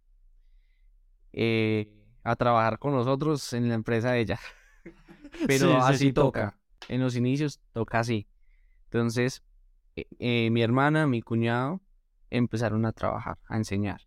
Eh, 1.32 1.88
a 2.22 2.36
trabajar 2.36 2.78
con 2.78 2.92
nosotros 2.92 3.52
en 3.54 3.68
la 3.68 3.74
empresa 3.74 4.12
de 4.12 4.20
ella. 4.20 4.38
Pero 5.46 5.66
Sí, 5.66 5.66
sí, 5.66 5.76
así 5.80 5.98
sí, 6.06 6.12
toca. 6.12 6.50
toca. 6.50 6.58
En 6.88 7.00
los 7.00 7.16
inicios 7.16 7.60
toca 7.72 8.00
así. 8.00 8.28
Entonces, 8.84 9.42
eh, 9.96 10.06
eh, 10.18 10.50
mi 10.50 10.62
hermana, 10.62 11.06
mi 11.06 11.22
cuñado, 11.22 11.80
empezaron 12.28 12.84
a 12.84 12.92
trabajar, 12.92 13.38
a 13.48 13.56
enseñar. 13.56 14.02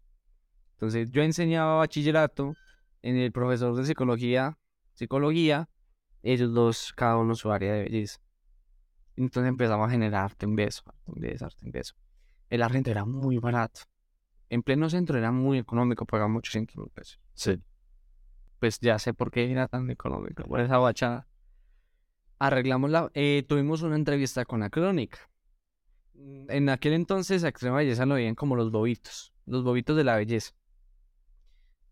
Entonces, 0.76 1.10
yo 1.12 1.24
enseñaba 1.24 1.78
bachillerato 1.78 2.54
en 3.02 3.18
el 3.18 3.32
profesor 3.32 3.76
de 3.76 3.86
psicología, 3.86 4.58
psicología, 4.94 5.70
ellos 6.22 6.54
dos, 6.54 6.92
cada 6.94 7.18
uno 7.18 7.36
su 7.36 7.52
área 7.52 7.74
de 7.74 7.84
belleza. 7.84 8.20
Entonces 9.16 9.50
empezamos 9.50 9.88
a 9.88 9.92
generar 9.92 10.26
arte 10.26 10.46
en 10.46 10.56
beso, 10.56 10.84
arte 10.86 11.12
en 11.14 11.22
beso, 11.22 11.46
arte 11.46 11.66
en 11.66 11.72
beso. 11.72 11.96
El 12.50 12.62
arriendo 12.62 12.92
era 12.92 13.06
muy 13.06 13.38
barato. 13.38 13.82
En 14.50 14.62
pleno 14.64 14.90
centro 14.90 15.18
era 15.18 15.32
muy 15.32 15.58
económico, 15.58 16.06
pagamos 16.06 16.40
800 16.40 16.78
mil 16.78 16.90
pesos. 16.90 17.20
Sí. 17.34 17.62
Pues 18.60 18.80
ya 18.80 19.00
sé 19.00 19.14
por 19.14 19.32
qué 19.32 19.50
era 19.52 19.68
tan 19.68 19.90
económico, 19.90 20.44
por 20.44 20.60
esa 20.60 20.78
bachada. 20.78 21.28
Arreglamos 22.40 22.90
la... 22.90 23.10
eh, 23.14 23.46
tuvimos 23.48 23.82
una 23.82 23.96
entrevista 23.96 24.46
con 24.46 24.60
la 24.60 24.70
crónica. 24.70 25.20
En 26.14 26.70
aquel 26.70 26.94
entonces 26.94 27.44
a 27.44 27.50
extrema 27.50 27.78
belleza 27.78 28.06
lo 28.06 28.16
veían 28.16 28.36
como 28.36 28.56
los 28.56 28.72
bobitos, 28.72 29.34
los 29.46 29.64
bobitos 29.64 29.96
de 29.96 30.04
la 30.04 30.16
belleza. 30.16 30.54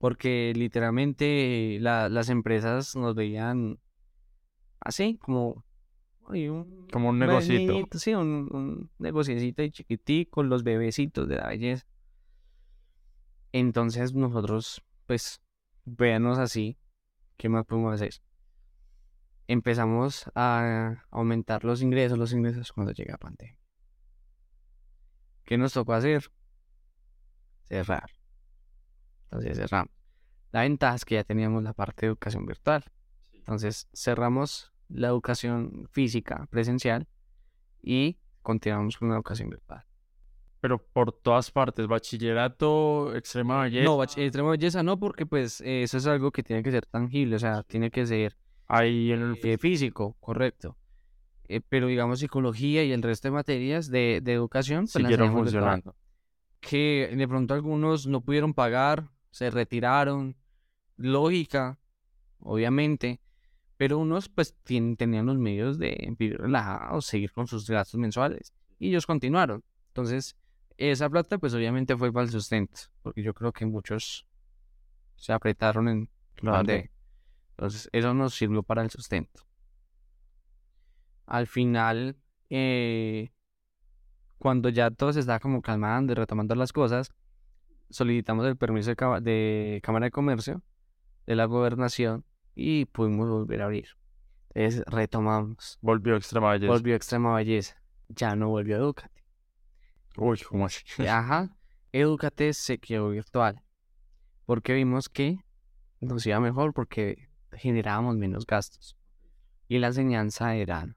Porque 0.03 0.51
literalmente 0.53 1.77
la- 1.79 2.09
las 2.09 2.27
empresas 2.27 2.93
nos 2.97 3.15
veían 3.15 3.79
así, 4.81 5.17
como 5.17 5.63
un 6.27 6.87
Como 6.91 7.07
un 7.11 7.19
negocito. 7.19 7.79
sí, 7.93 8.13
un, 8.13 8.49
un 8.51 8.91
negociecito 8.99 9.63
y 9.63 9.71
chiquitico, 9.71 10.43
los 10.43 10.63
bebecitos 10.65 11.25
de 11.29 11.37
la 11.37 11.47
belleza. 11.47 11.85
Entonces 13.53 14.13
nosotros, 14.13 14.83
pues, 15.07 15.41
véanos 15.85 16.37
así, 16.37 16.77
¿qué 17.37 17.47
más 17.47 17.65
podemos 17.65 17.93
hacer? 17.93 18.15
Empezamos 19.47 20.29
a 20.35 21.05
aumentar 21.11 21.63
los 21.63 21.81
ingresos, 21.81 22.17
los 22.17 22.33
ingresos 22.33 22.73
cuando 22.73 22.91
llega 22.91 23.17
pandemia. 23.17 23.57
¿Qué 25.45 25.57
nos 25.57 25.71
tocó 25.71 25.93
hacer? 25.93 26.29
Cerrar. 27.69 28.09
Entonces 29.33 29.57
cerramos. 29.57 29.91
La 30.51 30.61
ventaja 30.61 30.95
es 30.95 31.05
que 31.05 31.15
ya 31.15 31.23
teníamos 31.23 31.63
la 31.63 31.73
parte 31.73 32.01
de 32.05 32.07
educación 32.11 32.45
virtual. 32.45 32.83
Entonces 33.33 33.87
cerramos 33.93 34.71
la 34.89 35.07
educación 35.07 35.87
física 35.91 36.45
presencial 36.51 37.07
y 37.81 38.17
continuamos 38.43 38.97
con 38.97 39.09
la 39.09 39.15
educación 39.15 39.49
virtual. 39.49 39.83
Pero 40.61 40.77
por 40.77 41.11
todas 41.11 41.49
partes, 41.51 41.87
bachillerato, 41.87 43.15
extrema 43.15 43.63
belleza. 43.63 43.83
No, 43.85 43.97
bach- 43.97 44.17
extrema 44.17 44.51
belleza 44.51 44.83
no, 44.83 44.97
porque 44.99 45.25
pues 45.25 45.59
eh, 45.61 45.83
eso 45.83 45.97
es 45.97 46.05
algo 46.07 46.31
que 46.31 46.43
tiene 46.43 46.61
que 46.63 46.71
ser 46.71 46.85
tangible, 46.85 47.35
o 47.35 47.39
sea, 47.39 47.63
tiene 47.63 47.89
que 47.91 48.05
ser 48.05 48.37
Ahí 48.67 49.11
el 49.11 49.37
eh, 49.43 49.57
físico, 49.57 50.15
correcto. 50.19 50.77
Eh, 51.49 51.59
pero 51.67 51.87
digamos 51.87 52.19
psicología 52.19 52.83
y 52.83 52.91
el 52.93 53.01
resto 53.01 53.27
de 53.27 53.31
materias 53.33 53.89
de, 53.89 54.21
de 54.23 54.33
educación 54.33 54.81
pues, 54.83 54.91
siguieron 54.93 55.27
virtual. 55.29 55.43
funcionando. 55.43 55.95
que 56.61 57.13
de 57.13 57.27
pronto 57.27 57.53
algunos 57.53 58.07
no 58.07 58.21
pudieron 58.21 58.53
pagar, 58.53 59.09
se 59.33 59.49
retiraron, 59.49 60.35
lógica, 60.95 61.79
obviamente, 62.39 63.19
pero 63.77 63.97
unos 63.97 64.29
pues 64.29 64.55
tenían 64.63 65.25
los 65.25 65.39
medios 65.39 65.79
de 65.79 66.13
vivir 66.19 66.37
relajados, 66.39 67.07
seguir 67.07 67.31
con 67.31 67.47
sus 67.47 67.67
gastos 67.67 67.99
mensuales 67.99 68.53
y 68.77 68.89
ellos 68.89 69.07
continuaron. 69.07 69.63
Entonces, 69.87 70.37
esa 70.77 71.09
plata 71.09 71.39
pues 71.39 71.55
obviamente 71.55 71.97
fue 71.97 72.13
para 72.13 72.25
el 72.25 72.31
sustento, 72.31 72.81
porque 73.01 73.23
yo 73.23 73.33
creo 73.33 73.51
que 73.51 73.65
muchos 73.65 74.27
se 75.15 75.33
apretaron 75.33 75.87
en 75.87 76.09
Claro. 76.35 76.57
pandemia. 76.59 76.91
Entonces, 77.57 77.89
eso 77.91 78.13
nos 78.13 78.35
sirvió 78.35 78.61
para 78.61 78.83
el 78.83 78.91
sustento. 78.91 79.47
Al 81.25 81.47
final, 81.47 82.17
eh, 82.51 83.31
cuando 84.37 84.69
ya 84.69 84.91
todo 84.91 85.11
se 85.11 85.21
estaba 85.21 85.39
como 85.39 85.63
calmando 85.63 86.11
y 86.11 86.15
retomando 86.15 86.53
las 86.53 86.71
cosas, 86.71 87.11
solicitamos 87.93 88.45
el 88.45 88.57
permiso 88.57 88.93
de, 89.21 89.79
Cámara 89.83 90.05
de 90.05 90.11
Comercio 90.11 90.61
de 91.25 91.35
la 91.35 91.45
Gobernación 91.45 92.25
y 92.55 92.85
pudimos 92.85 93.29
volver 93.29 93.61
a 93.61 93.65
abrir. 93.65 93.87
Entonces 94.53 94.83
retomamos. 94.87 95.79
Volvió 95.81 96.15
extrema 96.15 96.51
belleza. 96.51 96.71
Volvió 96.71 96.95
Extrema 96.95 97.35
Belleza. 97.35 97.81
Ya 98.09 98.35
no 98.35 98.49
volvió 98.49 98.77
Educate. 98.77 99.23
Uy, 100.17 100.39
¿cómo 100.47 100.65
así? 100.65 100.83
Ajá. 101.07 101.55
Educate 101.91 102.53
se 102.53 102.77
quedó 102.77 103.09
virtual. 103.09 103.63
Porque 104.45 104.73
vimos 104.73 105.09
que 105.09 105.39
nos 106.01 106.25
iba 106.25 106.39
mejor 106.39 106.73
porque 106.73 107.29
generábamos 107.51 108.15
menos 108.17 108.45
gastos. 108.45 108.97
Y 109.67 109.79
la 109.79 109.87
enseñanza 109.87 110.55
era 110.55 110.95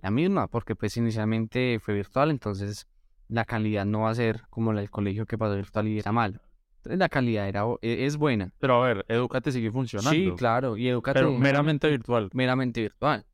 la 0.00 0.10
misma, 0.10 0.46
porque 0.46 0.76
pues 0.76 0.96
inicialmente 0.96 1.78
fue 1.80 1.94
virtual, 1.94 2.30
entonces 2.30 2.86
la 3.28 3.44
calidad 3.44 3.84
no 3.84 4.00
va 4.02 4.10
a 4.10 4.14
ser 4.14 4.42
como 4.50 4.72
la 4.72 4.80
del 4.80 4.90
colegio 4.90 5.26
que 5.26 5.36
pasó 5.38 5.56
virtual 5.56 5.88
y 5.88 5.98
era 5.98 6.12
malo. 6.12 6.40
La 6.84 7.08
calidad 7.08 7.48
era, 7.48 7.64
e- 7.82 8.06
es 8.06 8.16
buena. 8.16 8.52
Pero 8.58 8.82
a 8.82 8.86
ver, 8.86 9.04
Educate 9.08 9.50
sigue 9.50 9.72
funcionando. 9.72 10.10
Sí, 10.10 10.32
claro. 10.36 10.76
Y 10.76 10.88
Educate 10.88 11.18
Pero 11.18 11.32
meramente 11.32 11.88
virtual. 11.88 12.30
meramente 12.32 12.80
virtual. 12.80 13.26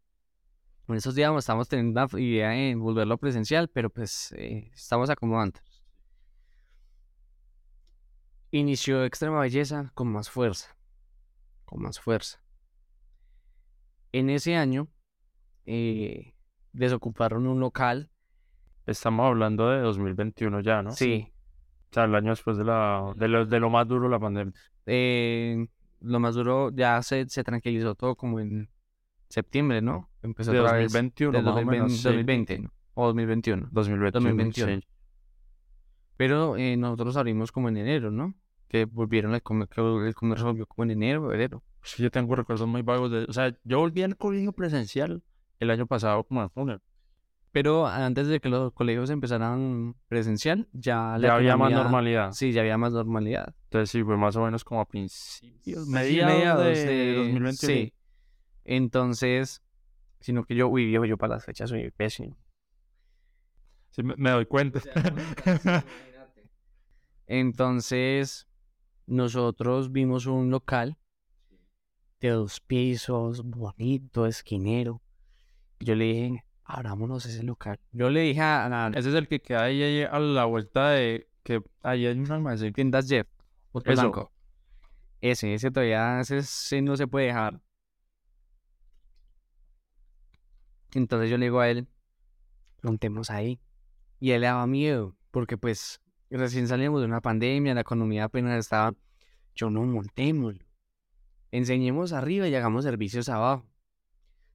En 0.88 0.94
esos 0.96 1.14
días 1.14 1.32
estamos 1.36 1.68
teniendo 1.68 2.06
una 2.10 2.20
idea 2.20 2.50
de 2.50 2.74
volverlo 2.74 3.18
presencial, 3.18 3.68
pero 3.68 3.90
pues 3.90 4.32
eh, 4.36 4.70
estamos 4.74 5.10
acomodando. 5.10 5.60
Inició 8.50 9.04
Extrema 9.04 9.40
Belleza 9.40 9.90
con 9.94 10.08
más 10.12 10.28
fuerza. 10.30 10.76
Con 11.64 11.82
más 11.82 11.98
fuerza. 12.00 12.42
En 14.12 14.28
ese 14.28 14.56
año 14.56 14.88
eh, 15.64 16.34
desocuparon 16.72 17.46
un 17.46 17.60
local. 17.60 18.10
Estamos 18.86 19.26
hablando 19.26 19.68
de 19.70 19.80
2021 19.80 20.60
ya, 20.60 20.82
¿no? 20.82 20.90
Sí. 20.92 21.32
O 21.90 21.94
sea, 21.94 22.04
el 22.04 22.14
año 22.14 22.30
después 22.30 22.56
de, 22.56 22.64
la, 22.64 23.12
de, 23.16 23.28
lo, 23.28 23.46
de 23.46 23.60
lo 23.60 23.70
más 23.70 23.86
duro 23.86 24.04
de 24.04 24.10
la 24.10 24.18
pandemia. 24.18 24.52
eh, 24.86 25.66
lo 26.00 26.18
más 26.18 26.34
duro 26.34 26.70
ya 26.74 27.00
se, 27.02 27.28
se 27.28 27.44
tranquilizó 27.44 27.94
todo 27.94 28.16
como 28.16 28.40
en 28.40 28.68
septiembre, 29.28 29.80
¿no? 29.80 30.10
Empezó 30.22 30.50
De 30.50 30.58
otra 30.60 30.72
vez 30.78 30.92
2021, 30.92 31.32
de 31.38 31.42
más 31.42 31.52
o 31.52 31.54
2020, 31.54 31.76
menos. 31.84 31.92
sí. 31.96 32.02
2020, 32.08 32.58
¿no? 32.58 32.72
O 32.94 33.06
2021. 33.06 33.68
2021. 33.70 34.10
2021. 34.34 34.80
sí. 34.80 34.86
Pero 36.16 36.56
eh, 36.56 36.76
nosotros 36.76 37.16
abrimos 37.16 37.52
como 37.52 37.68
en 37.68 37.76
enero, 37.78 38.10
¿no? 38.10 38.34
Que 38.68 38.84
volvieron 38.86 39.34
el, 39.34 39.42
comer- 39.42 39.68
que 39.68 39.80
el 39.80 40.14
comercio 40.14 40.46
volvió 40.46 40.66
como 40.66 40.84
en 40.84 40.90
enero, 40.92 41.22
febrero. 41.28 41.62
Sí, 41.82 42.02
yo 42.02 42.10
tengo 42.10 42.34
recuerdos 42.36 42.66
muy 42.68 42.82
vagos 42.82 43.10
de... 43.10 43.24
O 43.28 43.32
sea, 43.32 43.56
yo 43.64 43.78
volví 43.78 44.02
al 44.02 44.16
colegio 44.16 44.52
presencial 44.52 45.22
el 45.58 45.70
año 45.70 45.86
pasado 45.86 46.22
como 46.24 46.42
en 46.42 46.48
junio. 46.48 46.80
Pero 47.52 47.86
antes 47.86 48.28
de 48.28 48.40
que 48.40 48.48
los 48.48 48.72
colegios 48.72 49.10
empezaran 49.10 49.94
presencial, 50.08 50.68
ya 50.72 51.18
la 51.18 51.28
Ya 51.28 51.34
había 51.34 51.56
más 51.58 51.70
normalidad. 51.70 52.32
Sí, 52.32 52.52
ya 52.52 52.62
había 52.62 52.78
más 52.78 52.94
normalidad. 52.94 53.54
Entonces 53.64 53.90
sí, 53.90 54.02
fue 54.02 54.16
más 54.16 54.34
o 54.36 54.44
menos 54.44 54.64
como 54.64 54.80
a 54.80 54.86
principios, 54.86 55.86
mediados, 55.86 56.64
de, 56.64 57.14
2021. 57.16 57.54
Sí. 57.54 57.92
Entonces, 58.64 59.62
sino 60.20 60.44
que 60.44 60.54
yo, 60.54 60.68
uy, 60.68 60.86
viejo, 60.86 61.04
yo 61.04 61.18
para 61.18 61.34
las 61.34 61.44
fechas 61.44 61.68
soy 61.68 61.90
pésimo. 61.90 62.38
Sí, 63.90 64.02
me, 64.02 64.14
me 64.16 64.30
doy 64.30 64.46
cuenta. 64.46 64.80
Entonces, 67.26 68.48
nosotros 69.06 69.92
vimos 69.92 70.24
un 70.24 70.50
local 70.50 70.96
de 72.20 72.30
dos 72.30 72.60
pisos, 72.60 73.44
bonito, 73.44 74.26
esquinero. 74.26 75.02
Yo 75.80 75.94
le 75.96 76.04
dije, 76.04 76.44
abrámonos 76.72 77.26
ese 77.26 77.42
local. 77.42 77.78
Yo 77.92 78.08
le 78.08 78.20
dije 78.20 78.40
a 78.40 78.68
la 78.68 78.90
Ese 78.94 79.10
es 79.10 79.14
el 79.14 79.28
que 79.28 79.40
queda 79.40 79.64
ahí, 79.64 79.82
ahí 79.82 80.02
a 80.02 80.18
la 80.18 80.46
vuelta 80.46 80.90
de... 80.90 81.28
que 81.42 81.62
ahí 81.82 82.06
hay 82.06 82.18
un 82.18 82.30
almacén. 82.30 82.72
tiendas 82.72 83.08
Jeff, 83.08 83.26
Eso. 83.74 83.82
Blanco. 83.84 84.32
Ese, 85.20 85.54
ese 85.54 85.70
todavía, 85.70 86.20
ese, 86.20 86.38
ese 86.38 86.80
no 86.80 86.96
se 86.96 87.06
puede 87.06 87.26
dejar. 87.26 87.60
Entonces 90.94 91.30
yo 91.30 91.36
le 91.36 91.46
digo 91.46 91.60
a 91.60 91.68
él, 91.68 91.86
montemos 92.82 93.30
ahí. 93.30 93.60
Y 94.18 94.32
a 94.32 94.36
él 94.36 94.40
le 94.40 94.46
daba 94.46 94.66
miedo, 94.66 95.14
porque 95.30 95.58
pues 95.58 96.00
recién 96.30 96.68
salíamos 96.68 97.00
de 97.00 97.06
una 97.06 97.20
pandemia, 97.20 97.74
la 97.74 97.82
economía 97.82 98.24
apenas 98.24 98.58
estaba. 98.58 98.94
Yo 99.54 99.68
no 99.68 99.82
montemos. 99.82 100.54
Enseñemos 101.50 102.12
arriba 102.14 102.48
y 102.48 102.54
hagamos 102.54 102.84
servicios 102.84 103.28
abajo. 103.28 103.66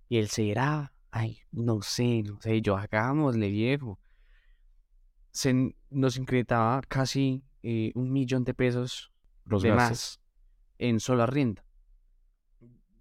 Y 0.10 0.18
él 0.18 0.30
se 0.30 0.50
era, 0.50 0.94
ay, 1.18 1.40
no 1.52 1.82
sé, 1.82 2.24
no 2.24 2.40
sé, 2.42 2.62
yo 2.62 2.78
hagámosle 2.78 3.50
viejo. 3.50 4.00
Se 5.32 5.74
nos 5.90 6.18
incrementaba 6.18 6.82
casi 6.88 7.44
eh, 7.64 7.92
un 7.96 8.12
millón 8.12 8.44
de 8.44 8.54
pesos 8.54 9.12
Los 9.46 9.62
de 9.64 9.70
gastos. 9.70 9.90
más 9.90 10.22
en 10.80 11.00
solo 11.00 11.24
arriendo. 11.24 11.62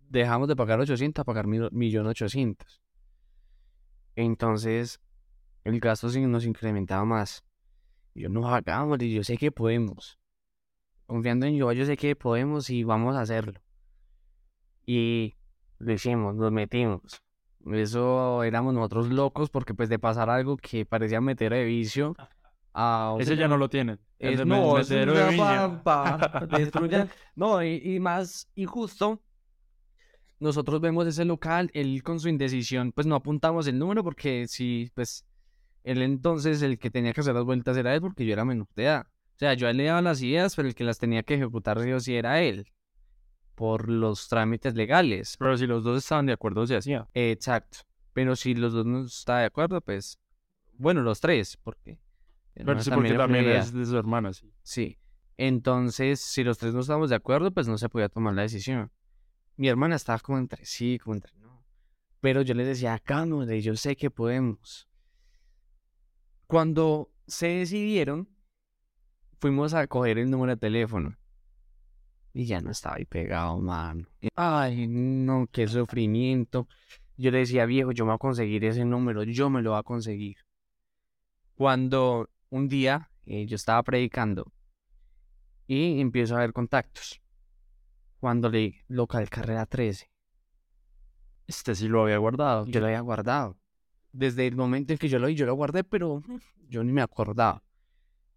Dejamos 0.08 0.48
de 0.48 0.56
pagar 0.56 0.78
800 0.80 1.22
a 1.22 1.24
pagar 1.24 1.46
mil- 1.46 1.70
millón 1.72 2.06
ochocientos. 2.06 2.80
Entonces, 4.14 5.00
el 5.64 5.80
gasto 5.80 6.08
sí 6.08 6.20
nos 6.26 6.44
incrementaba 6.46 7.04
más. 7.04 7.44
Y 8.14 8.22
yo, 8.22 8.28
no 8.28 8.48
hagamos, 8.48 8.98
yo 8.98 9.22
sé 9.24 9.36
que 9.36 9.52
podemos. 9.52 10.18
Confiando 11.06 11.46
en 11.46 11.56
yo, 11.56 11.70
yo 11.72 11.84
sé 11.86 11.96
que 11.96 12.16
podemos 12.16 12.70
y 12.70 12.82
vamos 12.84 13.14
a 13.16 13.20
hacerlo. 13.20 13.60
Y 14.86 15.34
lo 15.78 15.92
hicimos, 15.92 16.34
nos 16.34 16.50
metimos. 16.52 17.22
Eso 17.72 18.42
éramos 18.44 18.74
nosotros 18.74 19.08
locos 19.10 19.50
porque 19.50 19.74
pues 19.74 19.88
de 19.88 19.98
pasar 19.98 20.30
algo 20.30 20.56
que 20.56 20.86
parecía 20.86 21.20
meter 21.20 21.52
de 21.52 21.64
vicio 21.64 22.14
a... 22.72 23.16
Ese 23.18 23.36
ya 23.36 23.48
no 23.48 23.56
lo 23.56 23.68
tienen. 23.68 23.98
Es, 24.18 24.38
de 24.38 24.44
no, 24.46 24.78
es 24.78 24.88
de 24.88 25.04
viña. 25.04 25.82
pa- 25.82 26.18
pa- 26.18 26.46
destruyan. 26.58 27.08
No, 27.34 27.62
y, 27.62 27.80
y 27.84 28.00
más, 28.00 28.48
y 28.54 28.64
justo, 28.64 29.20
nosotros 30.38 30.80
vemos 30.80 31.06
ese 31.06 31.24
local, 31.24 31.70
él 31.74 32.02
con 32.02 32.20
su 32.20 32.28
indecisión, 32.28 32.92
pues 32.92 33.06
no 33.06 33.14
apuntamos 33.16 33.66
el 33.66 33.78
número 33.78 34.04
porque 34.04 34.46
si, 34.48 34.90
pues, 34.94 35.24
él 35.84 36.02
entonces 36.02 36.62
el 36.62 36.78
que 36.78 36.90
tenía 36.90 37.12
que 37.12 37.20
hacer 37.20 37.34
las 37.34 37.44
vueltas 37.44 37.76
era 37.76 37.94
él 37.94 38.00
porque 38.00 38.26
yo 38.26 38.32
era 38.32 38.44
menor 38.44 38.66
de 38.74 38.84
edad. 38.84 39.06
O 39.08 39.38
sea, 39.38 39.54
yo 39.54 39.66
a 39.66 39.70
él 39.70 39.76
le 39.78 39.84
daba 39.84 40.02
las 40.02 40.22
ideas, 40.22 40.54
pero 40.56 40.68
el 40.68 40.74
que 40.74 40.84
las 40.84 40.98
tenía 40.98 41.22
que 41.22 41.34
ejecutar 41.34 41.80
sí 41.82 41.92
o 41.92 42.00
sí 42.00 42.14
era 42.16 42.40
él, 42.42 42.66
por 43.56 43.88
los 43.88 44.28
trámites 44.28 44.74
legales. 44.74 45.36
Pero 45.38 45.56
si 45.56 45.66
los 45.66 45.82
dos 45.82 45.98
estaban 45.98 46.26
de 46.26 46.34
acuerdo, 46.34 46.64
se 46.66 46.76
hacía. 46.76 47.08
Exacto. 47.14 47.78
Pero 48.12 48.36
si 48.36 48.54
los 48.54 48.72
dos 48.72 48.86
no 48.86 49.04
está 49.04 49.38
de 49.38 49.46
acuerdo, 49.46 49.80
pues, 49.80 50.20
bueno, 50.74 51.02
los 51.02 51.20
tres, 51.20 51.56
porque... 51.56 51.98
Pero 52.54 52.80
sí, 52.80 52.90
porque 52.90 53.14
también 53.14 53.46
es 53.46 53.72
de 53.72 53.84
su 53.84 53.96
hermana, 53.96 54.32
sí. 54.32 54.52
Sí. 54.62 54.98
Entonces, 55.36 56.20
si 56.20 56.44
los 56.44 56.58
tres 56.58 56.72
no 56.72 56.80
estábamos 56.80 57.10
de 57.10 57.16
acuerdo, 57.16 57.50
pues 57.50 57.66
no 57.66 57.76
se 57.76 57.88
podía 57.88 58.08
tomar 58.08 58.34
la 58.34 58.42
decisión. 58.42 58.90
Mi 59.56 59.68
hermana 59.68 59.96
estaba 59.96 60.18
como 60.18 60.38
entre 60.38 60.64
sí, 60.64 60.98
como 60.98 61.14
entre 61.14 61.32
no. 61.38 61.64
Pero 62.20 62.42
yo 62.42 62.54
les 62.54 62.66
decía, 62.66 62.98
cálmate, 62.98 63.60
yo 63.60 63.76
sé 63.76 63.96
que 63.96 64.10
podemos. 64.10 64.88
Cuando 66.46 67.10
se 67.26 67.48
decidieron, 67.48 68.28
fuimos 69.40 69.74
a 69.74 69.86
coger 69.86 70.18
el 70.18 70.30
número 70.30 70.52
de 70.52 70.56
teléfono. 70.58 71.16
Y 72.36 72.44
ya 72.44 72.60
no 72.60 72.70
estaba 72.70 72.96
ahí 72.96 73.06
pegado, 73.06 73.56
mano. 73.62 74.04
Ay, 74.34 74.86
no, 74.86 75.48
qué 75.50 75.66
sufrimiento. 75.66 76.68
Yo 77.16 77.30
le 77.30 77.38
decía, 77.38 77.64
viejo, 77.64 77.92
yo 77.92 78.04
me 78.04 78.10
voy 78.10 78.16
a 78.16 78.18
conseguir 78.18 78.62
ese 78.66 78.84
número, 78.84 79.22
yo 79.22 79.48
me 79.48 79.62
lo 79.62 79.70
voy 79.70 79.78
a 79.78 79.82
conseguir. 79.82 80.36
Cuando 81.54 82.28
un 82.50 82.68
día 82.68 83.10
eh, 83.24 83.46
yo 83.46 83.56
estaba 83.56 83.82
predicando 83.82 84.52
y 85.66 85.98
empiezo 85.98 86.36
a 86.36 86.40
ver 86.40 86.52
contactos. 86.52 87.22
Cuando 88.20 88.50
le 88.50 88.84
local 88.88 89.30
carrera 89.30 89.64
13. 89.64 90.10
Este 91.46 91.74
sí 91.74 91.88
lo 91.88 92.02
había 92.02 92.18
guardado. 92.18 92.66
Yo 92.66 92.80
lo 92.80 92.86
había 92.86 93.00
guardado. 93.00 93.56
Desde 94.12 94.46
el 94.46 94.56
momento 94.56 94.92
en 94.92 94.98
que 94.98 95.08
yo 95.08 95.18
lo 95.18 95.28
vi, 95.28 95.36
yo 95.36 95.46
lo 95.46 95.54
guardé, 95.54 95.84
pero 95.84 96.22
yo 96.68 96.84
ni 96.84 96.92
me 96.92 97.00
acordaba. 97.00 97.62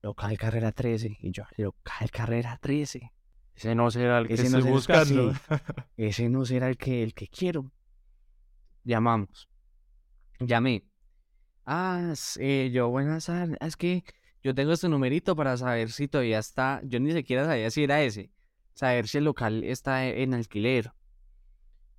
Local 0.02 0.38
carrera 0.38 0.72
13. 0.72 1.18
Y 1.20 1.32
yo, 1.32 1.44
local 1.58 2.10
carrera 2.12 2.58
13. 2.62 3.12
Ese 3.60 3.76
no 3.76 3.92
será 3.92 4.20
el 4.20 4.28
que 4.30 4.36
estoy 4.36 4.62
buscando. 4.62 5.34
ese 5.98 6.30
no 6.30 6.46
será 6.46 6.70
el 6.70 6.78
que, 6.78 7.04
el 7.04 7.14
que 7.14 7.28
quiero. 7.28 7.70
Llamamos. 8.86 9.50
Llamé. 10.40 10.86
Ah, 11.66 12.14
sí, 12.16 12.72
yo, 12.72 12.88
buenas 12.88 13.26
tardes. 13.26 13.58
Es 13.60 13.76
que 13.76 14.06
yo 14.42 14.56
tengo 14.56 14.72
este 14.72 14.88
numerito 14.88 15.36
para 15.36 15.58
saber 15.58 15.92
si 15.92 16.08
todavía 16.08 16.40
está. 16.40 16.80
Yo 16.86 17.02
ni 17.02 17.12
siquiera 17.12 17.44
sabía 17.44 17.70
si 17.70 17.84
era 17.84 18.02
ese. 18.02 18.32
Saber 18.76 19.10
si 19.10 19.18
el 19.18 19.26
local 19.26 19.66
está 19.66 20.08
en 20.08 20.34
alquiler. 20.34 20.94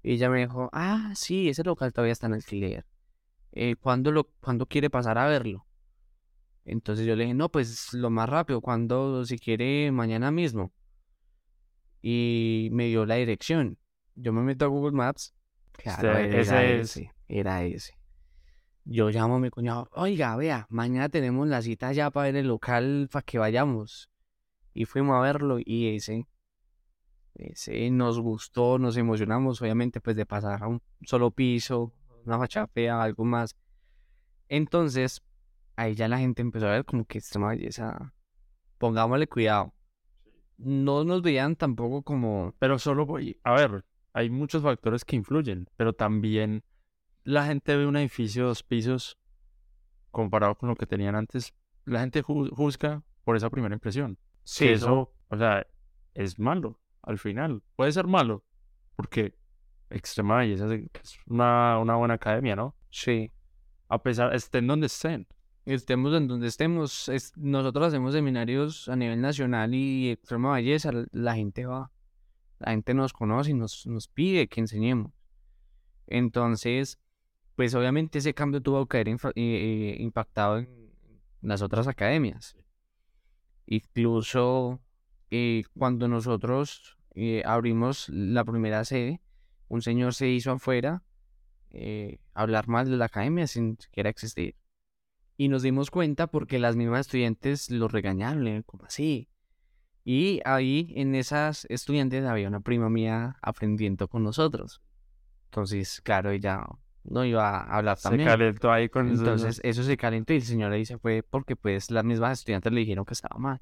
Y 0.02 0.14
ella 0.14 0.30
me 0.30 0.38
dijo, 0.38 0.70
ah, 0.72 1.12
sí, 1.14 1.50
ese 1.50 1.62
local 1.62 1.92
todavía 1.92 2.12
está 2.12 2.26
en 2.28 2.34
alquiler. 2.34 2.86
Eh, 3.52 3.76
¿cuándo, 3.76 4.12
lo, 4.12 4.30
¿Cuándo 4.40 4.64
quiere 4.64 4.88
pasar 4.88 5.18
a 5.18 5.26
verlo? 5.26 5.66
Entonces 6.64 7.04
yo 7.04 7.16
le 7.16 7.24
dije, 7.24 7.34
no, 7.34 7.50
pues 7.50 7.92
lo 7.92 8.08
más 8.08 8.30
rápido, 8.30 8.62
cuando, 8.62 9.26
si 9.26 9.38
quiere, 9.38 9.92
mañana 9.92 10.30
mismo 10.30 10.72
y 12.02 12.68
me 12.72 12.86
dio 12.86 13.06
la 13.06 13.16
dirección. 13.16 13.78
Yo 14.14 14.32
me 14.32 14.42
meto 14.42 14.64
a 14.64 14.68
Google 14.68 14.92
Maps. 14.92 15.34
Claro, 15.72 16.16
era 16.16 16.64
ese, 16.64 17.10
era 17.28 17.64
ese. 17.64 17.94
Yo 18.84 19.10
llamo 19.10 19.36
a 19.36 19.40
mi 19.40 19.50
cuñado, 19.50 19.88
oiga, 19.92 20.36
vea, 20.36 20.66
mañana 20.68 21.08
tenemos 21.08 21.46
la 21.48 21.62
cita 21.62 21.92
ya 21.92 22.10
para 22.10 22.26
ver 22.26 22.36
el 22.36 22.48
local 22.48 23.08
para 23.10 23.22
que 23.22 23.38
vayamos. 23.38 24.10
Y 24.72 24.84
fuimos 24.84 25.16
a 25.16 25.20
verlo 25.20 25.58
y 25.58 25.94
ese, 25.96 26.26
ese 27.34 27.90
nos 27.90 28.20
gustó, 28.20 28.78
nos 28.78 28.96
emocionamos, 28.96 29.60
obviamente, 29.62 30.00
pues 30.00 30.16
de 30.16 30.26
pasar 30.26 30.62
a 30.62 30.68
un 30.68 30.82
solo 31.02 31.30
piso, 31.30 31.92
una 32.24 32.38
fachada 32.38 32.66
fea, 32.68 33.02
algo 33.02 33.24
más. 33.24 33.56
Entonces, 34.48 35.22
ahí 35.76 35.94
ya 35.94 36.08
la 36.08 36.18
gente 36.18 36.42
empezó 36.42 36.66
a 36.66 36.72
ver 36.72 36.84
como 36.84 37.04
que 37.04 37.18
extrema 37.18 37.50
belleza, 37.50 38.12
pongámosle 38.78 39.26
cuidado 39.28 39.72
no 40.60 41.04
nos 41.04 41.22
veían 41.22 41.56
tampoco 41.56 42.02
como... 42.02 42.54
Pero 42.58 42.78
solo 42.78 43.06
voy, 43.06 43.38
a 43.44 43.52
ver, 43.52 43.84
hay 44.12 44.30
muchos 44.30 44.62
factores 44.62 45.04
que 45.04 45.16
influyen, 45.16 45.68
pero 45.76 45.92
también 45.92 46.64
la 47.24 47.46
gente 47.46 47.76
ve 47.76 47.86
un 47.86 47.96
edificio 47.96 48.42
de 48.42 48.48
dos 48.48 48.62
pisos 48.62 49.18
comparado 50.10 50.54
con 50.56 50.68
lo 50.68 50.76
que 50.76 50.86
tenían 50.86 51.14
antes. 51.14 51.54
La 51.84 52.00
gente 52.00 52.22
juzga 52.22 53.02
por 53.24 53.36
esa 53.36 53.50
primera 53.50 53.74
impresión. 53.74 54.18
Sí, 54.42 54.68
eso, 54.68 55.12
o 55.28 55.36
sea, 55.36 55.66
es 56.14 56.38
malo 56.38 56.80
al 57.02 57.18
final. 57.18 57.62
Puede 57.76 57.92
ser 57.92 58.06
malo, 58.06 58.44
porque 58.96 59.34
Extrema 59.88 60.38
Belleza 60.38 60.66
es 60.74 61.18
una, 61.26 61.78
una 61.78 61.96
buena 61.96 62.14
academia, 62.14 62.56
¿no? 62.56 62.76
Sí. 62.90 63.32
A 63.88 64.02
pesar, 64.02 64.34
estén 64.34 64.66
donde 64.66 64.86
estén 64.86 65.26
estemos 65.64 66.14
en 66.14 66.28
donde 66.28 66.48
estemos, 66.48 67.10
nosotros 67.36 67.88
hacemos 67.88 68.12
seminarios 68.12 68.88
a 68.88 68.96
nivel 68.96 69.20
nacional 69.20 69.74
y 69.74 70.10
extrema 70.10 70.54
belleza, 70.54 70.90
la 71.12 71.34
gente 71.34 71.66
va, 71.66 71.90
la 72.58 72.72
gente 72.72 72.94
nos 72.94 73.12
conoce 73.12 73.50
y 73.50 73.54
nos, 73.54 73.86
nos 73.86 74.08
pide 74.08 74.48
que 74.48 74.60
enseñemos. 74.60 75.12
Entonces, 76.06 76.98
pues 77.60 77.74
obviamente 77.74 78.18
ese 78.18 78.34
cambio 78.34 78.62
tuvo 78.62 78.86
que 78.86 78.96
haber 78.96 79.08
eh, 79.08 79.18
eh, 79.36 79.96
impactado 80.00 80.58
en 80.58 80.90
las 81.42 81.62
otras 81.62 81.86
academias. 81.88 82.56
Incluso 83.66 84.80
eh, 85.30 85.64
cuando 85.76 86.08
nosotros 86.08 86.96
abrimos 87.44 88.08
la 88.08 88.44
primera 88.44 88.84
sede, 88.84 89.20
un 89.68 89.82
señor 89.82 90.14
se 90.14 90.28
hizo 90.28 90.52
afuera 90.52 91.02
hablar 92.32 92.66
mal 92.66 92.88
de 92.88 92.96
la 92.96 93.04
academia 93.04 93.46
sin 93.46 93.78
siquiera 93.78 94.08
existir. 94.08 94.56
Y 95.40 95.48
nos 95.48 95.62
dimos 95.62 95.90
cuenta 95.90 96.26
porque 96.26 96.58
las 96.58 96.76
mismas 96.76 97.06
estudiantes 97.06 97.70
lo 97.70 97.88
regañaron, 97.88 98.62
como 98.64 98.84
así. 98.84 99.30
Y 100.04 100.42
ahí 100.44 100.92
en 100.96 101.14
esas 101.14 101.64
estudiantes 101.70 102.26
había 102.26 102.46
una 102.46 102.60
prima 102.60 102.90
mía 102.90 103.38
aprendiendo 103.40 104.06
con 104.06 104.22
nosotros. 104.22 104.82
Entonces, 105.46 106.02
claro, 106.02 106.28
ella 106.28 106.66
no 107.04 107.24
iba 107.24 107.56
a 107.56 107.78
hablar 107.78 107.98
también. 107.98 108.28
Se 108.28 108.36
calentó 108.36 108.70
ahí 108.70 108.90
con 108.90 109.08
Entonces, 109.08 109.62
eso 109.64 109.82
se 109.82 109.96
calentó 109.96 110.34
y 110.34 110.36
el 110.36 110.42
señor 110.42 110.72
ahí 110.72 110.84
se 110.84 110.98
fue 110.98 111.22
porque 111.22 111.56
pues 111.56 111.90
las 111.90 112.04
mismas 112.04 112.40
estudiantes 112.40 112.70
le 112.70 112.80
dijeron 112.80 113.06
que 113.06 113.14
estaba 113.14 113.38
mal. 113.38 113.60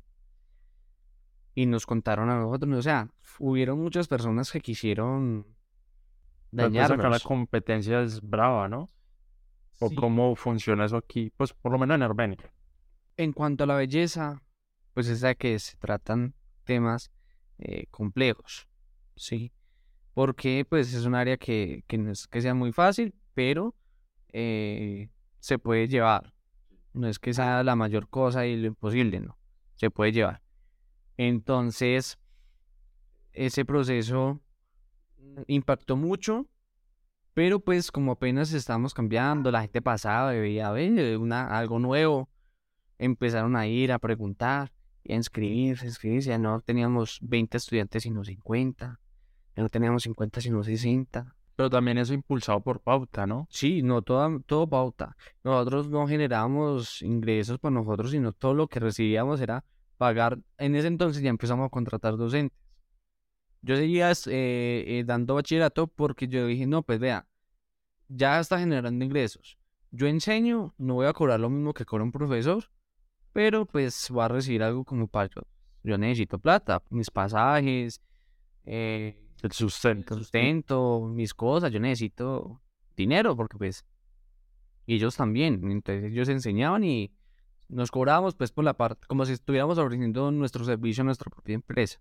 Y 1.55 1.67
nos 1.67 1.87
contaron 1.87 2.29
a 2.29 2.41
nosotros, 2.41 2.77
o 2.77 2.83
sea, 2.83 3.09
hubieron 3.39 3.79
muchas 3.79 4.09
personas 4.09 4.51
que 4.51 4.59
quisieron 4.59 5.47
dañarnos. 6.51 7.09
La 7.09 7.21
competencia 7.21 8.03
es 8.03 8.21
brava, 8.21 8.69
¿no? 8.69 8.91
¿O 9.81 9.91
cómo 9.95 10.35
funciona 10.35 10.85
eso 10.87 10.97
aquí? 10.97 11.33
Pues 11.37 11.53
por 11.53 11.73
lo 11.73 11.79
menos 11.79 11.95
en 11.97 12.03
Armenia. 12.03 12.53
En 13.17 13.33
cuanto 13.33 13.65
a 13.65 13.67
la 13.67 13.77
belleza, 13.77 14.43
pues 14.95 15.09
es 15.09 15.21
de 15.21 15.37
que 15.37 15.59
se 15.59 15.77
tratan 15.77 16.35
temas 16.65 17.11
eh, 17.59 17.87
complejos, 17.91 18.69
¿sí? 19.17 19.53
Porque 20.15 20.67
pues 20.69 20.93
es 20.95 21.05
un 21.05 21.15
área 21.15 21.37
que, 21.37 21.85
no 21.97 22.11
es 22.11 22.27
que 22.27 22.41
sea 22.41 22.55
muy 22.55 22.73
fácil, 22.73 23.15
pero 23.35 23.75
eh, 24.33 25.11
se 25.39 25.59
puede 25.59 25.87
llevar. 25.87 26.35
No 26.93 27.09
es 27.09 27.19
que 27.19 27.33
sea 27.33 27.63
la 27.63 27.77
mayor 27.77 28.09
cosa 28.09 28.47
y 28.47 28.57
lo 28.57 28.67
imposible, 28.67 29.21
no. 29.21 29.39
Se 29.77 29.91
puede 29.91 30.13
llevar. 30.13 30.43
Entonces, 31.17 32.19
ese 33.33 33.65
proceso 33.65 34.41
impactó 35.47 35.97
mucho 35.97 36.49
pero 37.39 37.61
pues 37.61 37.93
como 37.93 38.11
apenas 38.11 38.53
estamos 38.53 38.93
cambiando, 38.93 39.53
la 39.53 39.61
gente 39.61 39.81
pasaba 39.81 40.35
y 40.35 40.41
veía 40.41 40.73
una, 41.21 41.47
algo 41.57 41.79
nuevo, 41.79 42.29
empezaron 42.99 43.55
a 43.55 43.69
ir 43.69 43.93
a 43.93 44.01
preguntar 44.01 44.73
y 45.05 45.13
a 45.13 45.15
inscribirse, 45.15 45.87
inscribirse. 45.87 46.31
Ya 46.31 46.39
no 46.39 46.61
teníamos 46.63 47.21
20 47.23 47.57
estudiantes 47.57 48.03
sino 48.03 48.25
50, 48.25 48.99
ya 49.55 49.63
no 49.63 49.69
teníamos 49.69 50.03
50 50.03 50.41
sino 50.41 50.65
60. 50.65 51.33
Pero 51.55 51.71
también 51.71 51.99
eso 51.99 52.13
impulsado 52.13 52.61
por 52.61 52.81
pauta, 52.81 53.25
¿no? 53.25 53.47
Sí, 53.51 53.83
no 53.85 54.03
todo, 54.03 54.41
todo 54.41 54.69
pauta. 54.69 55.17
Nosotros 55.45 55.89
no 55.91 56.09
generábamos 56.09 57.03
ingresos 57.03 57.61
para 57.61 57.73
nosotros, 57.73 58.11
sino 58.11 58.33
todo 58.33 58.55
lo 58.55 58.67
que 58.67 58.81
recibíamos 58.81 59.41
era 59.41 59.65
pagar. 59.97 60.41
En 60.57 60.75
ese 60.75 60.89
entonces 60.89 61.23
ya 61.23 61.31
empezamos 61.31 61.67
a 61.67 61.71
contratar 61.71 62.17
docentes. 62.17 62.59
Yo 63.63 63.77
seguía 63.77 64.11
eh, 64.11 64.85
eh, 64.87 65.05
dando 65.05 65.35
bachillerato 65.35 65.87
porque 65.87 66.29
yo 66.29 66.47
dije, 66.47 66.67
no, 66.67 66.83
pues 66.83 66.99
vea, 66.99 67.27
ya 68.09 68.41
está 68.41 68.59
generando 68.59 69.05
ingresos. 69.05 69.59
Yo 69.91 70.07
enseño, 70.07 70.75
no 70.79 70.95
voy 70.95 71.07
a 71.07 71.13
cobrar 71.13 71.41
lo 71.41 71.51
mismo 71.51 71.75
que 71.75 71.85
cobra 71.85 72.05
un 72.05 72.13
profesor, 72.13 72.65
pero 73.33 73.67
pues 73.67 74.09
voy 74.11 74.25
a 74.25 74.29
recibir 74.29 74.63
algo 74.63 74.85
como 74.85 75.09
para 75.09 75.29
yo. 75.29 75.43
Yo 75.83 75.97
necesito 75.99 76.39
plata, 76.39 76.83
mis 76.91 77.11
pasajes, 77.11 78.01
eh, 78.65 79.17
el 79.43 79.53
sustento. 79.53 80.17
sustento, 80.17 81.01
mis 81.13 81.33
cosas, 81.33 81.73
yo 81.73 81.81
necesito 81.81 82.61
dinero 82.97 83.37
porque 83.37 83.57
pues 83.57 83.85
ellos 84.87 85.17
también. 85.17 85.61
Entonces 85.71 86.13
ellos 86.13 86.29
enseñaban 86.29 86.85
y 86.85 87.13
nos 87.69 87.91
cobrábamos 87.91 88.35
pues 88.35 88.51
por 88.51 88.65
la 88.65 88.75
parte, 88.75 89.07
como 89.07 89.25
si 89.25 89.33
estuviéramos 89.33 89.79
ofreciendo 89.79 90.31
nuestro 90.31 90.65
servicio 90.65 91.03
a 91.03 91.05
nuestra 91.05 91.31
propia 91.31 91.55
empresa. 91.55 92.01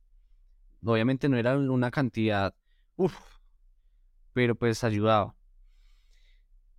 Obviamente 0.84 1.30
no 1.30 1.38
era 1.38 1.58
una 1.58 1.92
cantidad, 1.92 2.54
uff, 2.96 3.18
pero 4.34 4.56
pues 4.56 4.84
ayudaba. 4.84 5.36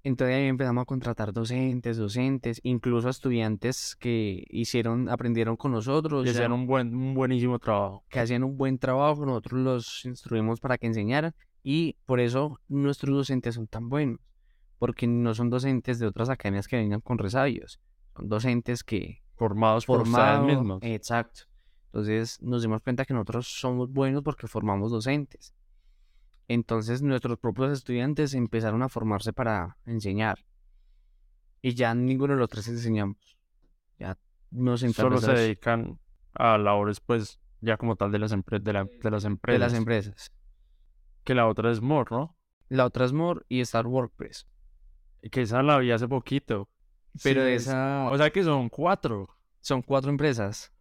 Entonces 0.05 0.37
ahí 0.37 0.45
empezamos 0.45 0.83
a 0.83 0.85
contratar 0.87 1.33
docentes, 1.33 1.97
docentes, 1.97 2.61
incluso 2.63 3.09
estudiantes 3.09 3.97
que 3.97 4.45
hicieron, 4.49 5.09
aprendieron 5.09 5.57
con 5.57 5.73
nosotros. 5.73 6.25
Que 6.25 6.31
hacían 6.31 6.53
un, 6.53 6.67
buen, 6.67 6.95
un 6.95 7.15
buenísimo 7.15 7.59
trabajo. 7.59 8.05
Que 8.09 8.21
hacían 8.21 8.45
un 8.45 8.57
buen 8.57 8.79
trabajo, 8.79 9.27
nosotros 9.27 9.61
los 9.61 10.05
instruimos 10.05 10.61
para 10.61 10.79
que 10.79 10.87
enseñaran 10.87 11.35
y 11.63 11.97
por 12.07 12.21
eso 12.21 12.61
nuestros 12.69 13.15
docentes 13.15 13.57
son 13.57 13.67
tan 13.67 13.89
buenos, 13.89 14.21
porque 14.79 15.07
no 15.07 15.35
son 15.35 15.51
docentes 15.51 15.99
de 15.99 16.07
otras 16.07 16.31
academias 16.31 16.69
que 16.69 16.77
vengan 16.77 17.01
con 17.01 17.19
resabios, 17.19 17.81
son 18.17 18.29
docentes 18.29 18.85
que... 18.85 19.23
Formados 19.35 19.87
por 19.87 20.03
ustedes 20.03 20.41
mismos. 20.41 20.79
Exacto. 20.83 21.43
Entonces 21.89 22.41
nos 22.43 22.63
dimos 22.63 22.83
cuenta 22.83 23.05
que 23.05 23.15
nosotros 23.15 23.49
somos 23.49 23.91
buenos 23.91 24.23
porque 24.23 24.47
formamos 24.47 24.91
docentes. 24.91 25.55
Entonces 26.47 27.03
nuestros 27.03 27.39
propios 27.39 27.73
estudiantes 27.73 28.35
empezaron 28.35 28.83
a 28.83 28.89
formarse 28.89 29.33
para 29.33 29.77
enseñar. 29.87 30.45
Y 31.63 31.75
ya 31.75 31.95
ninguno 31.95 32.35
de 32.35 32.41
los 32.41 32.49
tres 32.49 32.69
enseñamos. 32.69 33.39
Ya 33.99 34.19
nos 34.51 34.81
Solo 34.81 35.19
se 35.19 35.33
dedican 35.33 35.99
a 36.35 36.57
labores, 36.57 37.01
pues, 37.01 37.41
ya 37.61 37.77
como 37.77 37.97
tal 37.97 38.13
de 38.13 38.19
las, 38.19 38.31
de, 38.31 38.39
de 38.61 39.11
las 39.11 39.25
empresas. 39.25 39.61
De 39.61 39.67
las 39.67 39.75
empresas. 39.75 40.33
Que 41.25 41.35
la 41.35 41.47
otra 41.47 41.71
es 41.71 41.81
More, 41.81 42.09
¿no? 42.11 42.37
La 42.69 42.85
otra 42.85 43.05
es 43.05 43.13
More 43.13 43.43
y 43.49 43.61
Star 43.61 43.87
WordPress. 43.87 44.47
Que 45.31 45.43
esa 45.43 45.63
la 45.63 45.79
vi 45.79 45.91
hace 45.91 46.07
poquito. 46.07 46.69
Pero 47.23 47.43
esa... 47.43 48.09
O 48.11 48.17
sea 48.17 48.31
que 48.31 48.45
son 48.45 48.69
cuatro. 48.69 49.29
Son 49.61 49.83
cuatro 49.83 50.11
empresas. 50.11 50.73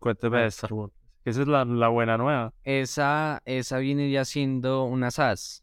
Cuéntame 0.00 0.40
de 0.40 0.46
Star 0.46 0.72
Wars. 0.72 0.92
Esa 1.24 1.42
es 1.42 1.48
la, 1.48 1.64
la, 1.64 1.88
buena 1.88 2.16
nueva. 2.16 2.54
Esa, 2.64 3.42
esa 3.44 3.78
viene 3.78 4.10
ya 4.10 4.24
siendo 4.24 4.84
una 4.84 5.10
SaaS. 5.10 5.62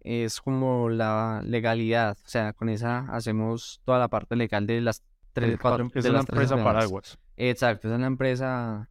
Es 0.00 0.40
como 0.40 0.88
la 0.88 1.42
legalidad. 1.44 2.16
O 2.24 2.28
sea, 2.28 2.52
con 2.52 2.68
esa 2.68 3.00
hacemos 3.12 3.82
toda 3.84 3.98
la 3.98 4.08
parte 4.08 4.36
legal 4.36 4.66
de 4.66 4.80
las 4.80 5.02
tres, 5.32 5.58
cuatro 5.60 5.82
empresas. 5.82 6.06
Es 6.06 6.10
una 6.10 6.20
empresa 6.20 6.62
paraguas. 6.62 7.18
Exacto, 7.36 7.88
es 7.88 7.94
una 7.94 8.06
empresa 8.06 8.88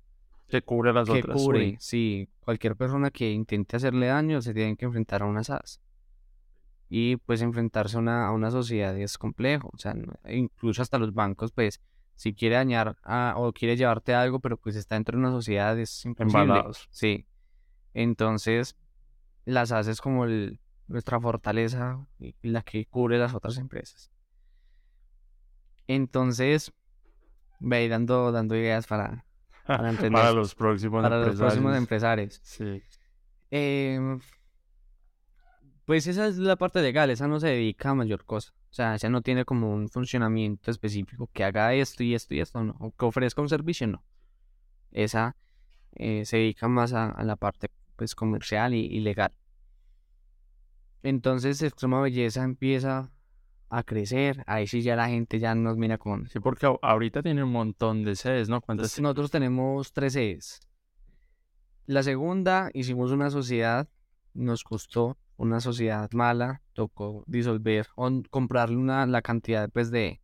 que 0.49 0.61
cubre 0.61 0.91
las 0.91 1.07
que 1.07 1.20
otras. 1.20 1.38
cubre, 1.38 1.78
sí. 1.80 2.28
Cualquier 2.41 2.76
persona 2.76 3.11
que 3.11 3.32
intente 3.32 3.78
hacerle 3.78 4.07
daño 4.07 4.41
se 4.41 4.53
tiene 4.53 4.76
que 4.76 4.86
enfrentar 4.86 5.22
a 5.22 5.26
una 5.26 5.43
SaaS. 5.43 5.80
Y 6.89 7.17
pues 7.17 7.41
enfrentarse 7.41 7.95
a 7.95 7.99
una, 7.99 8.28
a 8.28 8.32
una 8.32 8.51
sociedad 8.51 8.97
es 8.97 9.17
complejo. 9.17 9.70
O 9.74 9.78
sea, 9.78 9.95
incluso 10.28 10.82
hasta 10.82 10.97
los 10.97 11.13
bancos, 11.13 11.51
pues, 11.51 11.80
si 12.20 12.34
quiere 12.34 12.55
dañar 12.55 12.97
o 13.38 13.53
quiere 13.53 13.78
llevarte 13.78 14.13
algo, 14.13 14.41
pero 14.41 14.57
pues 14.57 14.76
está 14.76 14.95
dentro 14.95 15.17
de 15.17 15.26
una 15.26 15.32
sociedad, 15.32 15.80
es 15.80 16.03
imposible. 16.03 16.63
Sí. 16.89 17.26
Entonces, 17.93 18.76
las 19.45 19.72
haces 19.72 20.01
como 20.01 20.26
nuestra 20.88 21.22
fortaleza 21.22 22.05
y 22.20 22.36
la 22.41 22.61
que 22.61 22.86
cubre 22.88 23.17
las 23.20 23.34
otras 23.34 23.57
empresas. 23.57 24.11
Entonces, 25.88 26.74
ve 27.61 27.88
dando, 27.88 28.34
dando 28.34 28.53
ideas 28.57 28.86
para, 28.86 29.26
para, 29.65 29.93
para 30.11 30.34
los 30.34 30.55
próximos 30.55 31.01
para 31.01 31.26
los 31.26 31.38
próximos 31.38 31.78
empresarios. 31.78 32.41
Sí. 32.43 32.84
Eh, 33.49 34.20
pues 35.86 36.05
esa 36.05 36.28
es 36.28 36.38
la 36.38 36.57
parte 36.57 36.82
legal, 36.82 37.11
esa 37.11 37.30
no 37.30 37.39
se 37.39 37.47
dedica 37.47 37.91
a 37.91 37.95
mayor 37.95 38.26
cosa. 38.26 38.53
O 38.70 38.74
sea, 38.74 38.95
esa 38.95 39.09
no 39.09 39.22
tiene 39.22 39.45
como 39.45 39.74
un 39.74 39.89
funcionamiento 39.89 40.70
específico 40.70 41.30
que 41.34 41.43
haga 41.43 41.74
esto 41.74 42.03
y 42.03 42.13
esto 42.13 42.36
y 42.36 42.39
esto, 42.39 42.63
no. 42.63 42.76
O 42.80 42.91
que 42.91 43.05
ofrezca 43.05 43.41
un 43.41 43.49
servicio, 43.49 43.88
no. 43.88 44.03
Esa 44.91 45.36
eh, 45.93 46.24
se 46.26 46.38
dedica 46.38 46.67
más 46.67 46.93
a, 46.93 47.24
la 47.24 47.36
parte 47.36 47.70
pues 47.95 48.13
comercial 48.15 48.76
y, 48.76 48.99
legal. 48.99 49.34
Entonces 51.01 51.61
Extrema 51.61 52.01
Belleza 52.01 52.43
empieza 52.43 53.11
a 53.70 53.84
crecer. 53.84 54.43
Ahí 54.45 54.67
sí 54.67 54.82
ya 54.82 54.95
la 54.95 55.09
gente 55.09 55.39
ya 55.39 55.55
nos 55.55 55.78
mira 55.78 55.97
con... 55.97 56.28
Sí, 56.28 56.39
porque 56.39 56.72
ahorita 56.82 57.24
tiene 57.24 57.43
un 57.43 57.51
montón 57.51 58.03
de 58.03 58.15
sedes, 58.15 58.49
¿no? 58.49 58.61
¿Cuántas? 58.61 58.99
Nosotros 58.99 59.32
tenemos 59.32 59.93
tres 59.93 60.13
sedes. 60.13 60.59
La 61.86 62.03
segunda 62.03 62.70
hicimos 62.74 63.11
una 63.11 63.32
sociedad, 63.32 63.89
nos 64.34 64.63
costó 64.63 65.17
una 65.40 65.62
sociedad 65.62 66.12
mala, 66.12 66.62
tocó 66.74 67.24
disolver 67.26 67.88
o 67.96 68.12
comprarle 68.30 68.76
una, 68.76 69.06
la 69.06 69.22
cantidad 69.22 69.70
pues 69.70 69.90
de, 69.90 70.22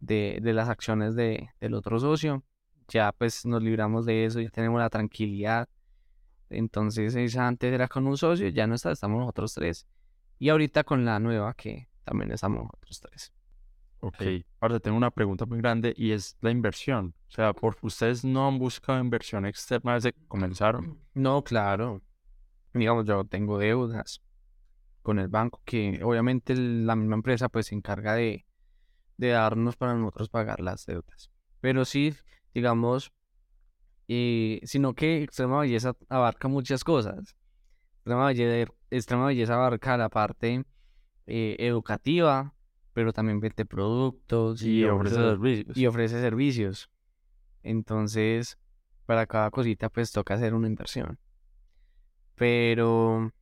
de, 0.00 0.40
las 0.54 0.70
acciones 0.70 1.14
de, 1.14 1.50
del 1.60 1.74
otro 1.74 2.00
socio. 2.00 2.42
Ya 2.88 3.12
pues 3.12 3.44
nos 3.44 3.62
libramos 3.62 4.06
de 4.06 4.24
eso, 4.24 4.40
ya 4.40 4.48
tenemos 4.48 4.80
la 4.80 4.88
tranquilidad. 4.88 5.68
Entonces 6.48 7.14
esa 7.14 7.46
antes 7.46 7.70
era 7.70 7.88
con 7.88 8.06
un 8.06 8.16
socio, 8.16 8.48
ya 8.48 8.66
no 8.66 8.74
está, 8.74 8.90
estamos 8.90 9.20
nosotros 9.20 9.52
tres. 9.52 9.86
Y 10.38 10.48
ahorita 10.48 10.82
con 10.82 11.04
la 11.04 11.20
nueva 11.20 11.52
que 11.52 11.90
también 12.04 12.32
estamos 12.32 12.64
nosotros 12.64 13.00
tres. 13.00 13.32
Ok, 14.00 14.22
ahora 14.60 14.80
tengo 14.80 14.96
una 14.96 15.10
pregunta 15.10 15.44
muy 15.44 15.58
grande 15.58 15.92
y 15.94 16.12
es 16.12 16.38
la 16.40 16.50
inversión. 16.50 17.14
O 17.28 17.32
sea, 17.32 17.52
¿por 17.52 17.76
ustedes 17.82 18.24
no 18.24 18.48
han 18.48 18.58
buscado 18.58 18.98
inversión 18.98 19.44
externa 19.44 19.94
desde 19.94 20.14
que 20.14 20.26
comenzaron? 20.26 20.98
No, 21.12 21.44
claro. 21.44 22.00
Digamos, 22.72 23.04
yo 23.04 23.24
tengo 23.24 23.58
deudas 23.58 24.22
con 25.08 25.18
el 25.18 25.28
banco, 25.28 25.62
que 25.64 26.00
obviamente 26.04 26.54
la 26.54 26.94
misma 26.94 27.14
empresa 27.14 27.48
pues 27.48 27.68
se 27.68 27.74
encarga 27.74 28.12
de, 28.12 28.44
de 29.16 29.28
darnos 29.28 29.74
para 29.74 29.94
nosotros 29.94 30.28
pagar 30.28 30.60
las 30.60 30.84
deudas. 30.84 31.30
Pero 31.62 31.86
sí, 31.86 32.14
digamos, 32.52 33.10
eh, 34.06 34.60
sino 34.64 34.92
que 34.92 35.22
Extrema 35.22 35.60
Belleza 35.60 35.96
abarca 36.10 36.48
muchas 36.48 36.84
cosas. 36.84 37.38
Extrema 37.94 38.26
Belleza, 38.26 38.70
Extrema 38.90 39.26
Belleza 39.28 39.54
abarca 39.54 39.96
la 39.96 40.10
parte 40.10 40.66
eh, 41.26 41.56
educativa, 41.58 42.52
pero 42.92 43.14
también 43.14 43.40
vende 43.40 43.64
productos 43.64 44.60
y, 44.60 44.84
ofrece 44.84 45.14
servicios. 45.14 45.74
Y 45.74 45.86
ofrece 45.86 46.20
servicios. 46.20 46.90
Entonces, 47.62 48.58
para 49.06 49.24
cada 49.24 49.50
cosita 49.50 49.88
pues 49.88 50.12
toca 50.12 50.34
hacer 50.34 50.52
una 50.52 50.66
inversión. 50.66 51.18
Pero 52.34 53.32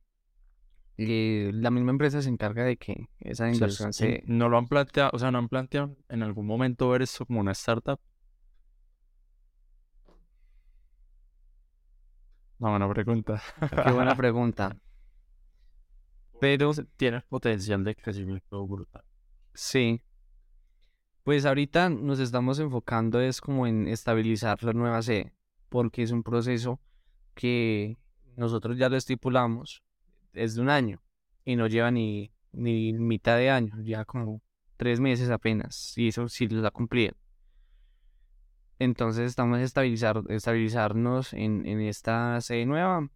y 0.97 1.51
la 1.51 1.69
misma 1.69 1.91
empresa 1.91 2.23
se 2.23 2.29
encarga 2.29 2.63
de 2.63 2.77
que 2.77 3.07
esa 3.19 3.51
inversión 3.51 3.93
se... 3.93 4.23
¿No 4.25 4.49
lo 4.49 4.57
han 4.57 4.67
planteado, 4.67 5.11
o 5.13 5.19
sea, 5.19 5.29
no 5.29 5.37
han 5.37 5.47
planteado 5.47 5.95
en 6.09 6.23
algún 6.23 6.47
momento 6.47 6.89
ver 6.89 7.03
eso 7.03 7.23
como 7.27 7.39
una 7.39 7.51
startup? 7.51 7.99
No, 12.57 12.71
buena 12.71 12.91
pregunta. 12.91 13.39
Qué 13.85 13.91
buena 13.91 14.15
pregunta. 14.17 14.75
Pero 16.39 16.71
tiene 16.95 17.21
potencial 17.21 17.83
de 17.83 17.95
crecimiento 17.95 18.65
brutal. 18.65 19.03
Sí. 19.53 20.01
Pues 21.23 21.45
ahorita 21.45 21.89
nos 21.89 22.19
estamos 22.19 22.57
enfocando 22.57 23.21
es 23.21 23.39
como 23.39 23.67
en 23.67 23.87
estabilizar 23.87 24.63
la 24.63 24.73
nueva 24.73 25.03
sede, 25.03 25.31
porque 25.69 26.01
es 26.01 26.09
un 26.09 26.23
proceso 26.23 26.79
que 27.35 27.99
nosotros 28.35 28.79
ya 28.79 28.89
lo 28.89 28.97
estipulamos 28.97 29.83
es 30.37 30.55
de 30.55 30.61
un 30.61 30.69
año 30.69 31.01
y 31.43 31.55
no 31.55 31.67
lleva 31.67 31.91
ni, 31.91 32.31
ni 32.51 32.93
mitad 32.93 33.37
de 33.37 33.49
año, 33.49 33.73
ya 33.83 34.05
como 34.05 34.41
tres 34.77 34.99
meses 34.99 35.29
apenas, 35.29 35.97
y 35.97 36.09
eso 36.09 36.27
sí 36.27 36.47
los 36.47 36.63
ha 36.65 36.71
cumplido. 36.71 37.15
Entonces 38.79 39.25
estamos 39.27 39.59
estabilizar, 39.59 40.21
estabilizarnos 40.29 41.33
en, 41.33 41.65
en 41.65 41.81
esta 41.81 42.39
sede 42.41 42.65
nueva 42.65 43.09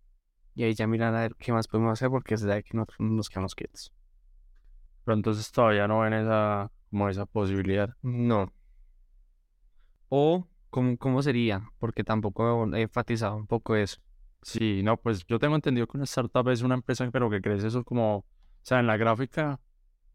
y 0.55 0.63
ahí 0.63 0.73
ya 0.73 0.87
mirar 0.87 1.15
a 1.15 1.21
ver 1.21 1.35
qué 1.35 1.51
más 1.51 1.67
podemos 1.67 1.93
hacer 1.93 2.09
porque 2.09 2.33
es 2.33 2.41
de 2.41 2.63
que 2.63 2.75
nosotros 2.75 2.99
nos 2.99 3.29
quedamos 3.29 3.53
quietos. 3.53 3.93
Pero 5.05 5.15
entonces 5.15 5.51
todavía 5.51 5.87
no 5.87 5.99
ven 5.99 6.13
esa, 6.13 6.71
como 6.89 7.09
esa 7.09 7.25
posibilidad. 7.25 7.95
No. 8.01 8.51
O, 10.09 10.47
¿cómo, 10.69 10.97
cómo 10.97 11.21
sería? 11.21 11.69
Porque 11.79 12.03
tampoco 12.03 12.67
he 12.75 12.81
enfatizado 12.81 13.35
un 13.35 13.47
poco 13.47 13.75
eso. 13.75 14.01
Sí, 14.41 14.81
no, 14.83 14.97
pues 14.97 15.25
yo 15.27 15.39
tengo 15.39 15.55
entendido 15.55 15.87
que 15.87 15.97
una 15.97 16.05
startup 16.05 16.49
es 16.49 16.61
una 16.61 16.75
empresa, 16.75 17.09
pero 17.11 17.29
que 17.29 17.41
crece 17.41 17.67
eso 17.67 17.83
como, 17.83 18.17
o 18.17 18.25
sea, 18.63 18.79
en 18.79 18.87
la 18.87 18.97
gráfica, 18.97 19.59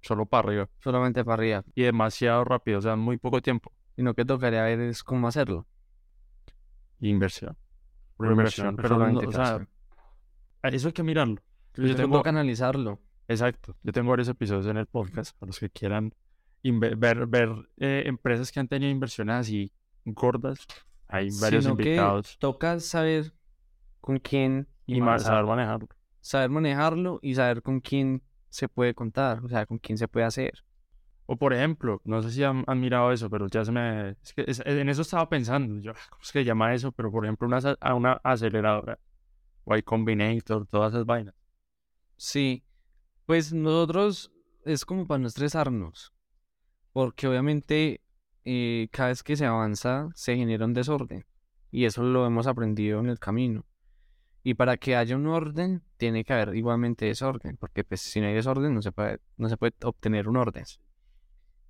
solo 0.03 0.27
para 0.27 0.49
arriba. 0.49 0.69
Solamente 0.81 1.25
para 1.25 1.35
arriba. 1.35 1.65
Y 1.75 1.83
demasiado 1.83 2.45
rápido, 2.45 2.79
o 2.79 2.83
sea, 2.83 2.95
en 2.95 2.99
muy 3.01 3.19
poco 3.19 3.41
tiempo. 3.41 3.73
Y 3.97 4.03
lo 4.03 4.15
que 4.15 4.25
tocaría 4.25 4.63
ver 4.65 4.81
es 4.81 5.03
cómo 5.03 5.29
hacerlo. 5.29 5.67
Inversión. 7.01 7.57
inversión, 8.19 8.77
pero 8.77 8.99
no, 8.99 9.21
o 9.21 9.33
sea, 9.33 9.67
eso 10.63 10.89
hay 10.89 10.93
que 10.93 11.03
mirarlo. 11.03 11.41
Yo, 11.75 11.95
tengo 11.95 12.23
que 12.23 12.29
analizarlo. 12.29 13.01
Exacto. 13.29 13.77
Yo 13.83 13.93
tengo 13.93 14.11
varios 14.11 14.29
episodios 14.29 14.67
en 14.67 14.79
el 14.79 14.87
podcast 14.87 15.37
para 15.39 15.49
los 15.49 15.59
que 15.59 15.71
quieran 15.71 16.15
ver, 16.63 17.27
ver 17.27 17.51
eh, 17.79 18.05
empresas 18.07 18.51
que 18.51 18.61
han 18.61 18.69
tenido 18.69 18.91
inversiones 18.91 19.37
así 19.37 19.73
gordas. 20.05 20.67
Hay 21.09 21.29
varios 21.41 21.65
Sino 21.65 21.73
invitados. 21.79 22.33
Que 22.33 22.39
toca 22.39 22.81
saber 22.81 23.33
con 24.07 24.21
quién 24.21 24.69
y, 24.87 25.01
más 25.01 25.25
saber 25.25 25.45
manejarlo. 25.45 25.89
Saber 26.21 26.49
manejarlo 26.49 27.19
y 27.23 27.35
saber 27.35 27.61
con 27.61 27.81
quién 27.81 28.23
se 28.51 28.69
puede 28.69 28.95
contar, 28.95 29.45
o 29.45 29.49
sea, 29.49 29.67
con 29.67 29.79
quién 29.79 29.99
se 29.99 30.07
puede 30.07 30.25
hacer. 30.25 30.65
O 31.27 31.37
por 31.37 31.53
ejemplo, 31.53 32.01
no 32.05 32.23
sé 32.23 32.31
si 32.31 32.45
han, 32.45 32.65
mirado 32.77 33.11
eso, 33.11 33.29
pero 33.29 33.49
ya 33.49 33.65
se 33.65 33.73
me... 33.73 34.11
Es 34.11 34.33
que 34.33 34.45
en 34.47 34.89
eso 34.89 35.03
estaba 35.03 35.29
pensando, 35.29 35.81
yo, 35.81 35.93
¿cómo 36.11 36.23
es 36.23 36.31
que 36.31 36.39
se 36.39 36.45
llama 36.45 36.73
eso? 36.73 36.93
Pero 36.93 37.11
por 37.11 37.25
ejemplo, 37.25 37.49
una, 37.49 37.59
a 37.81 37.95
una 37.95 38.13
aceleradora, 38.23 39.01
o 39.65 39.75
hay 39.75 39.83
Combinator, 39.83 40.69
todas 40.69 40.93
esas 40.93 41.05
vainas. 41.05 41.35
Sí, 42.17 42.65
pues 43.27 43.53
nosotros 43.53 44.31
es 44.65 44.85
como 44.85 45.05
para 45.09 45.19
no 45.19 45.27
estresarnos, 45.27 46.13
porque 46.93 47.27
obviamente 47.27 48.03
eh, 48.45 48.87
cada 48.93 49.09
vez 49.09 49.25
que 49.25 49.35
se 49.35 49.47
avanza 49.47 50.11
se 50.15 50.37
genera 50.37 50.65
un 50.65 50.75
desorden, 50.75 51.27
y 51.73 51.87
eso 51.87 52.05
lo 52.05 52.25
hemos 52.25 52.47
aprendido 52.47 53.01
en 53.01 53.09
el 53.09 53.19
camino. 53.19 53.67
Y 54.47 54.55
para 54.55 54.77
que 54.77 54.95
haya 54.95 55.17
un 55.17 55.27
orden, 55.27 55.83
tiene 55.97 56.23
que 56.23 56.33
haber 56.33 56.55
igualmente 56.55 57.05
desorden, 57.05 57.57
porque 57.57 57.83
pues, 57.83 58.01
si 58.01 58.21
no 58.21 58.29
hay 58.29 58.35
desorden 58.35 58.73
no 58.73 58.81
se 58.81 58.93
puede, 58.93 59.19
no 59.37 59.49
se 59.49 59.57
puede 59.57 59.75
obtener 59.83 60.29
un 60.29 60.37
orden. 60.37 60.63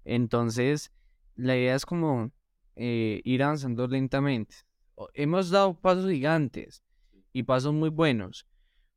Entonces, 0.05 0.93
la 1.37 1.57
idea 1.57 1.75
es 1.75 1.87
como 1.87 2.33
eh, 2.75 3.23
ir 3.25 3.43
avanzando 3.43 3.89
lentamente. 3.89 4.57
Hemos 5.15 5.49
dado 5.49 5.73
pasos 5.81 6.11
gigantes 6.11 6.85
y 7.33 7.45
pasos 7.45 7.73
muy 7.73 7.89
buenos, 7.89 8.47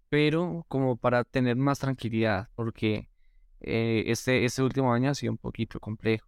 pero 0.09 0.65
como 0.67 0.97
para 0.97 1.23
tener 1.23 1.55
más 1.55 1.79
tranquilidad, 1.79 2.49
porque 2.55 3.09
eh, 3.61 4.03
este, 4.07 4.43
este 4.43 4.61
último 4.61 4.91
año 4.91 5.11
ha 5.11 5.15
sido 5.15 5.31
un 5.31 5.37
poquito 5.37 5.79
complejo. 5.79 6.27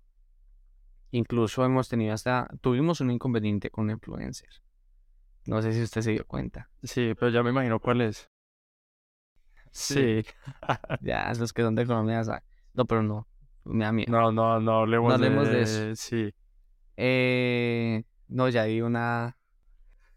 Incluso 1.11 1.65
hemos 1.65 1.89
tenido 1.89 2.13
hasta, 2.13 2.49
tuvimos 2.61 3.01
un 3.01 3.11
inconveniente 3.11 3.69
con 3.69 3.83
un 3.83 3.91
influencer. 3.91 4.61
No 5.45 5.61
sé 5.61 5.73
si 5.73 5.81
usted 5.81 6.01
se 6.01 6.11
dio 6.11 6.25
cuenta. 6.27 6.69
Sí, 6.83 7.13
pero 7.19 7.29
ya 7.29 7.43
me 7.43 7.49
imagino 7.49 7.79
cuál 7.79 8.01
es. 8.01 8.29
Sí. 9.71 10.23
ya, 11.01 11.31
los 11.33 11.53
que 11.53 11.61
son 11.61 11.75
de 11.75 11.85
saben. 11.85 12.43
No, 12.73 12.85
pero 12.85 13.03
no. 13.03 13.27
Me 13.63 13.85
da 13.85 13.91
miedo. 13.91 14.11
No, 14.11 14.31
no, 14.31 14.59
no 14.59 14.79
hablemos, 14.79 15.09
No 15.09 15.15
hablemos 15.15 15.47
de... 15.47 15.53
de 15.55 15.61
eso. 15.61 15.95
Sí. 15.95 16.33
Eh, 16.97 18.03
no, 18.27 18.49
ya 18.49 18.63
di 18.63 18.81
una. 18.81 19.37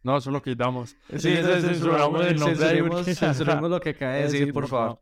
No, 0.02 0.18
eso 0.18 0.30
lo 0.30 0.42
quitamos. 0.42 0.96
Sí, 1.16 1.32
eso 1.32 1.60
censuramos 1.60 2.26
el 2.26 2.36
nombre 2.36 3.04
censuremos, 3.14 3.70
lo 3.70 3.80
que 3.80 3.90
acaba 3.90 4.12
de 4.14 4.22
decir, 4.24 4.52
por 4.52 4.68
favor. 4.68 5.00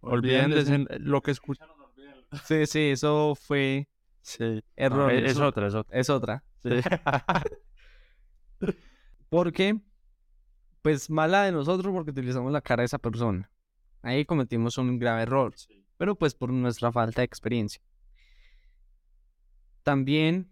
Olviden 0.00 0.50
de 0.50 0.64
sen- 0.64 0.98
lo 0.98 1.20
que 1.22 1.32
escuchan. 1.32 1.68
Sí, 2.44 2.66
sí, 2.66 2.90
eso 2.90 3.34
fue 3.34 3.88
Sí. 4.20 4.62
error. 4.74 5.12
No, 5.12 5.18
es, 5.18 5.38
otra, 5.38 5.68
es 5.68 5.74
otra. 5.74 5.98
es 5.98 6.10
otra. 6.10 6.44
Sí. 6.58 6.70
Porque, 9.28 9.80
pues 10.82 11.10
mala 11.10 11.42
de 11.42 11.52
nosotros 11.52 11.92
porque 11.92 12.10
utilizamos 12.10 12.52
la 12.52 12.60
cara 12.60 12.82
de 12.82 12.86
esa 12.86 12.98
persona. 12.98 13.50
Ahí 14.02 14.24
cometimos 14.24 14.78
un 14.78 14.98
grave 14.98 15.22
error, 15.22 15.54
pero 15.96 16.16
pues 16.16 16.34
por 16.34 16.52
nuestra 16.52 16.92
falta 16.92 17.22
de 17.22 17.24
experiencia. 17.24 17.82
También 19.82 20.50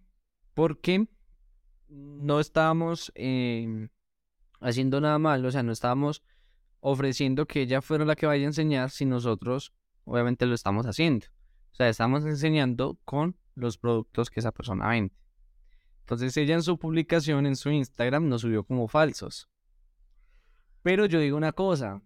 porque 0.55 1.07
no 1.89 2.41
estábamos 2.41 3.12
eh, 3.14 3.89
haciendo 4.61 5.01
nada 5.01 5.18
mal, 5.18 5.45
o 5.45 5.51
sea, 5.51 5.62
no 5.62 5.72
estábamos 5.72 6.22
ofreciendo 6.81 7.47
que 7.47 7.62
ella 7.62 7.81
fuera 7.81 8.05
la 8.05 8.16
que 8.16 8.27
vaya 8.27 8.45
a 8.45 8.49
enseñar 8.49 8.91
si 8.91 9.05
nosotros 9.05 9.72
obviamente 10.05 10.47
lo 10.47 10.55
estamos 10.55 10.87
haciendo. 10.87 11.27
O 11.72 11.75
sea, 11.77 11.89
estamos 11.89 12.25
enseñando 12.25 12.99
con 13.05 13.37
los 13.55 13.79
productos 13.79 14.31
que 14.31 14.41
esa 14.41 14.53
persona 14.53 14.89
vende. 14.89 15.14
Entonces 16.05 16.37
ella 16.37 16.55
en 16.55 16.63
su 16.63 16.79
publicación 16.79 17.47
en 17.47 17.57
su 17.57 17.71
Instagram 17.71 18.29
nos 18.29 18.43
subió 18.43 18.63
como 18.65 18.89
falsos. 18.89 19.49
Pero 20.83 21.07
yo 21.07 21.19
digo 21.19 21.39
una 21.39 21.53
cosa, 21.53 22.03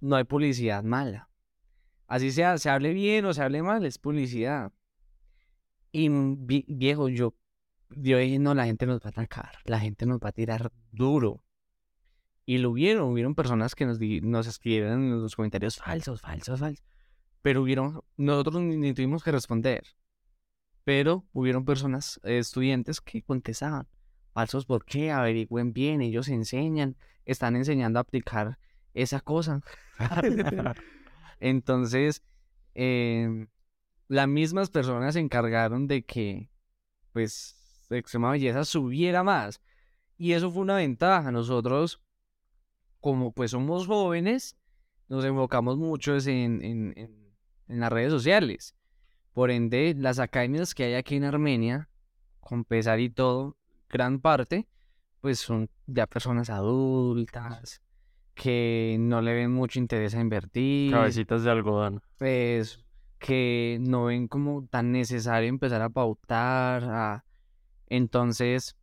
no 0.00 0.16
hay 0.16 0.24
publicidad 0.24 0.82
mala. 0.82 1.28
Así 2.08 2.32
sea, 2.32 2.58
se 2.58 2.68
hable 2.68 2.92
bien 2.92 3.24
o 3.24 3.32
se 3.32 3.40
hable 3.42 3.62
mal, 3.62 3.86
es 3.86 3.98
publicidad. 3.98 4.72
Y 5.92 6.08
vi- 6.08 6.64
viejo, 6.66 7.08
yo, 7.08 7.34
yo 7.90 8.18
dije, 8.18 8.40
no, 8.40 8.54
la 8.54 8.64
gente 8.64 8.86
nos 8.86 8.98
va 8.98 9.06
a 9.06 9.10
atacar, 9.10 9.52
la 9.66 9.78
gente 9.78 10.04
nos 10.04 10.18
va 10.18 10.30
a 10.30 10.32
tirar 10.32 10.72
duro. 10.90 11.44
Y 12.44 12.58
lo 12.58 12.70
hubieron, 12.70 13.04
hubieron 13.04 13.36
personas 13.36 13.76
que 13.76 13.86
nos, 13.86 14.00
nos 14.00 14.48
escribieron 14.48 15.00
en 15.04 15.22
los 15.22 15.36
comentarios 15.36 15.76
falsos, 15.76 16.20
falsos, 16.20 16.58
falsos. 16.58 16.84
Pero 17.40 17.62
hubieron, 17.62 18.02
nosotros 18.16 18.60
ni 18.62 18.92
tuvimos 18.94 19.22
que 19.22 19.30
responder. 19.30 19.84
Pero 20.84 21.24
hubieron 21.32 21.64
personas, 21.64 22.20
eh, 22.24 22.38
estudiantes 22.38 23.00
que 23.00 23.22
contestaban, 23.22 23.86
falsos, 24.32 24.66
¿por 24.66 24.84
qué? 24.84 25.10
Averigüen 25.12 25.72
bien, 25.72 26.00
ellos 26.02 26.28
enseñan, 26.28 26.96
están 27.24 27.54
enseñando 27.56 27.98
a 27.98 28.02
aplicar 28.02 28.58
esa 28.94 29.20
cosa. 29.20 29.60
Entonces, 31.40 32.22
em, 32.74 33.48
las 34.08 34.28
mismas 34.28 34.70
personas 34.70 35.14
se 35.14 35.20
encargaron 35.20 35.86
de 35.86 36.04
que, 36.04 36.50
pues, 37.12 37.86
Extrema 37.90 38.30
Belleza 38.30 38.64
subiera 38.64 39.22
más. 39.22 39.60
Y 40.16 40.32
eso 40.32 40.50
fue 40.50 40.62
una 40.62 40.76
ventaja. 40.76 41.30
Nosotros, 41.30 42.00
como 43.00 43.32
pues 43.32 43.50
somos 43.50 43.86
jóvenes, 43.86 44.56
nos 45.08 45.24
enfocamos 45.24 45.76
mucho 45.76 46.16
en, 46.16 46.62
en- 46.64 46.94
en 47.68 47.80
las 47.80 47.92
redes 47.92 48.12
sociales. 48.12 48.74
Por 49.32 49.50
ende, 49.50 49.94
las 49.96 50.18
academias 50.18 50.74
que 50.74 50.84
hay 50.84 50.94
aquí 50.94 51.16
en 51.16 51.24
Armenia, 51.24 51.88
con 52.40 52.64
pesar 52.64 53.00
y 53.00 53.08
todo, 53.10 53.56
gran 53.88 54.20
parte, 54.20 54.68
pues 55.20 55.38
son 55.38 55.70
ya 55.86 56.06
personas 56.06 56.50
adultas, 56.50 57.80
que 58.34 58.96
no 59.00 59.20
le 59.22 59.34
ven 59.34 59.52
mucho 59.52 59.78
interés 59.78 60.14
a 60.14 60.20
invertir 60.20 60.90
Cabecitas 60.92 61.44
de 61.44 61.50
algodón. 61.50 62.02
pues 62.18 62.84
que 63.18 63.78
no 63.80 64.06
ven 64.06 64.26
como 64.26 64.66
tan 64.66 64.90
necesario 64.90 65.48
empezar 65.48 65.80
a 65.80 65.88
pautar, 65.90 66.82
a- 66.84 67.24
entonces 67.86 68.76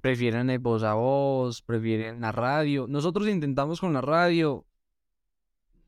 prefieren 0.00 0.48
el 0.48 0.58
voz 0.60 0.82
a 0.82 0.94
voz, 0.94 1.60
prefieren 1.60 2.22
la 2.22 2.32
radio. 2.32 2.86
Nosotros 2.88 3.28
intentamos 3.28 3.80
con 3.80 3.92
la 3.92 4.00
radio, 4.00 4.64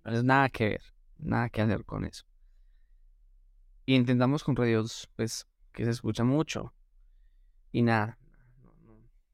no 0.04 0.12
es 0.12 0.22
nada 0.22 0.50
que 0.50 0.68
ver, 0.68 0.82
nada 1.18 1.48
que 1.48 1.62
hacer 1.62 1.84
con 1.86 2.04
eso. 2.04 2.26
Y 3.86 3.94
intentamos 3.94 4.44
con 4.44 4.56
radios, 4.56 5.10
pues, 5.16 5.46
que 5.72 5.84
se 5.84 5.90
escucha 5.90 6.24
mucho. 6.24 6.72
Y 7.72 7.82
nada, 7.82 8.18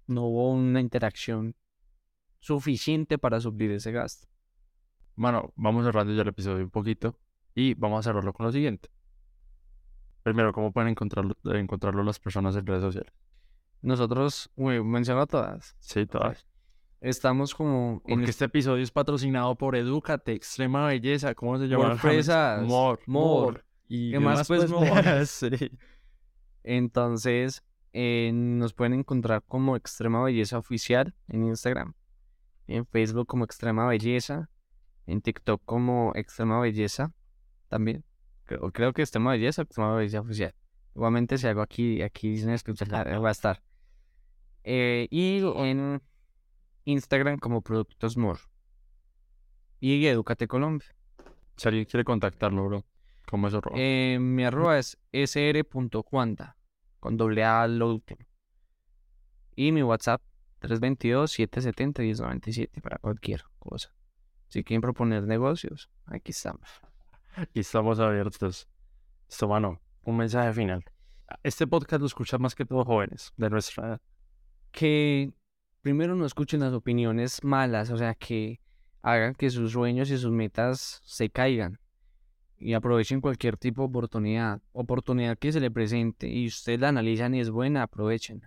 no, 0.07 0.25
hubo 0.25 0.53
una 0.53 0.81
interacción 0.81 1.55
suficiente 2.41 3.19
para 3.19 3.41
suplir 3.41 3.71
ese 3.71 3.93
gasto. 3.93 4.27
Bueno, 5.15 5.53
vamos 5.57 5.85
cerrando 5.85 6.13
ya 6.15 6.23
el 6.23 6.29
episodio 6.29 6.65
un 6.65 6.71
poquito 6.71 7.19
y 7.55 7.75
vamos 7.75 8.01
a 8.01 8.11
cerrarlo 8.11 8.33
con 8.33 8.47
lo 8.47 8.53
siguiente. 8.53 8.89
Primero, 10.23 10.53
¿cómo 10.53 10.73
pueden 10.73 10.91
encontrarlo, 10.91 11.37
encontrarlo 11.45 12.03
las 12.03 12.19
personas 12.19 12.57
en 12.57 12.67
redes 12.67 12.83
sociales? 12.83 13.13
Nosotros, 13.83 14.51
uy, 14.57 14.83
menciono 14.83 15.23
a 15.23 15.27
todas. 15.27 15.77
Sí, 15.79 16.07
todas. 16.07 16.47
Estamos 17.01 17.55
como 17.55 18.03
en 18.07 18.17
Porque 18.17 18.31
este 18.31 18.45
episodio 18.45 18.83
es 18.83 18.91
patrocinado 18.91 19.57
por 19.57 19.77
Educate, 19.77 20.33
Extrema 20.33 20.87
Belleza, 20.87 21.35
¿cómo 21.35 21.59
se 21.59 21.67
llama? 21.67 21.91
Por 21.91 21.99
fresas, 21.99 22.63
More. 22.67 23.03
more. 23.07 23.63
Y 23.93 24.13
¿Qué 24.13 24.21
más, 24.21 24.47
pues, 24.47 24.71
more? 24.71 25.27
sí. 25.27 25.51
Entonces, 26.63 27.65
eh, 27.93 28.31
nos 28.33 28.73
pueden 28.73 28.95
encontrar 28.95 29.43
como 29.43 29.75
Extrema 29.75 30.23
Belleza 30.23 30.59
Oficial 30.59 31.13
en 31.27 31.45
Instagram, 31.47 31.95
en 32.69 32.87
Facebook 32.87 33.27
como 33.27 33.43
Extrema 33.43 33.89
Belleza, 33.89 34.49
en 35.09 35.21
TikTok 35.21 35.61
como 35.65 36.13
Extrema 36.15 36.61
Belleza 36.61 37.13
también. 37.69 38.05
Creo, 38.45 38.71
creo 38.71 38.93
que 38.93 39.03
Extrema 39.03 39.33
Belleza, 39.33 39.63
Extrema 39.63 39.97
Belleza 39.97 40.21
Oficial. 40.21 40.55
Igualmente, 40.95 41.37
si 41.37 41.49
hago 41.49 41.61
aquí, 41.61 42.01
aquí 42.01 42.35
escuchar, 42.35 43.25
va 43.25 43.29
a 43.29 43.33
estar. 43.33 43.61
Eh, 44.63 45.09
y 45.11 45.39
en 45.57 46.01
Instagram 46.85 47.39
como 47.39 47.61
Productos 47.61 48.17
More. 48.17 48.39
Y 49.81 50.07
Educate 50.07 50.47
Colombia. 50.47 50.87
Si 51.57 51.67
alguien 51.67 51.87
quiere 51.87 52.05
contactarlo, 52.05 52.67
bro, 52.67 52.85
¿cómo 53.31 53.49
es 53.49 53.55
arroba? 53.55 53.77
Eh, 53.79 54.19
mi 54.21 54.45
arroba 54.45 54.79
es 54.79 54.99
sr.cuanta, 55.13 56.59
con 56.99 57.17
doble 57.17 57.45
A 57.45 57.67
lo 57.69 57.91
último. 57.91 58.27
Y 59.55 59.73
mi 59.73 59.83
WhatsApp, 59.83 60.23
322-770-1097 60.63 62.83
para 62.83 62.99
cualquier 62.99 63.45
cosa. 63.59 63.95
Si 64.49 64.63
quieren 64.65 64.83
proponer 64.83 65.27
negocios, 65.27 65.91
aquí 66.07 66.33
estamos. 66.33 66.69
Y 67.55 67.61
estamos 67.61 68.01
abiertos. 68.01 68.69
Esto, 69.29 69.47
mano, 69.47 69.81
un 70.03 70.17
mensaje 70.17 70.53
final. 70.53 70.83
Este 71.45 71.69
podcast 71.69 72.01
lo 72.01 72.07
escuchan 72.07 72.43
más 72.43 72.57
que 72.57 72.65
todo 72.65 72.85
jóvenes 72.85 73.33
de 73.37 73.49
nuestra 73.49 73.87
edad. 73.87 74.01
Que 74.73 75.33
primero 75.81 76.17
no 76.17 76.27
escuchen 76.27 76.59
las 76.61 76.73
opiniones 76.73 77.45
malas, 77.45 77.91
o 77.91 77.97
sea, 77.97 78.15
que 78.15 78.61
hagan 79.03 79.35
que 79.35 79.51
sus 79.51 79.73
sueños 79.73 80.11
y 80.11 80.19
sus 80.19 80.33
metas 80.33 81.01
se 81.05 81.31
caigan. 81.31 81.79
Y 82.63 82.75
aprovechen 82.75 83.23
cualquier 83.23 83.57
tipo 83.57 83.83
de 83.83 83.89
oportunidad, 83.89 84.61
oportunidad 84.73 85.39
que 85.39 85.51
se 85.51 85.61
le 85.61 85.71
presente 85.71 86.29
y 86.29 86.47
ustedes 86.47 86.79
la 86.79 86.91
analizan 86.91 87.35
y 87.35 87.41
es 87.41 87.51
buena, 87.51 87.83
aprovechen. 87.83 88.43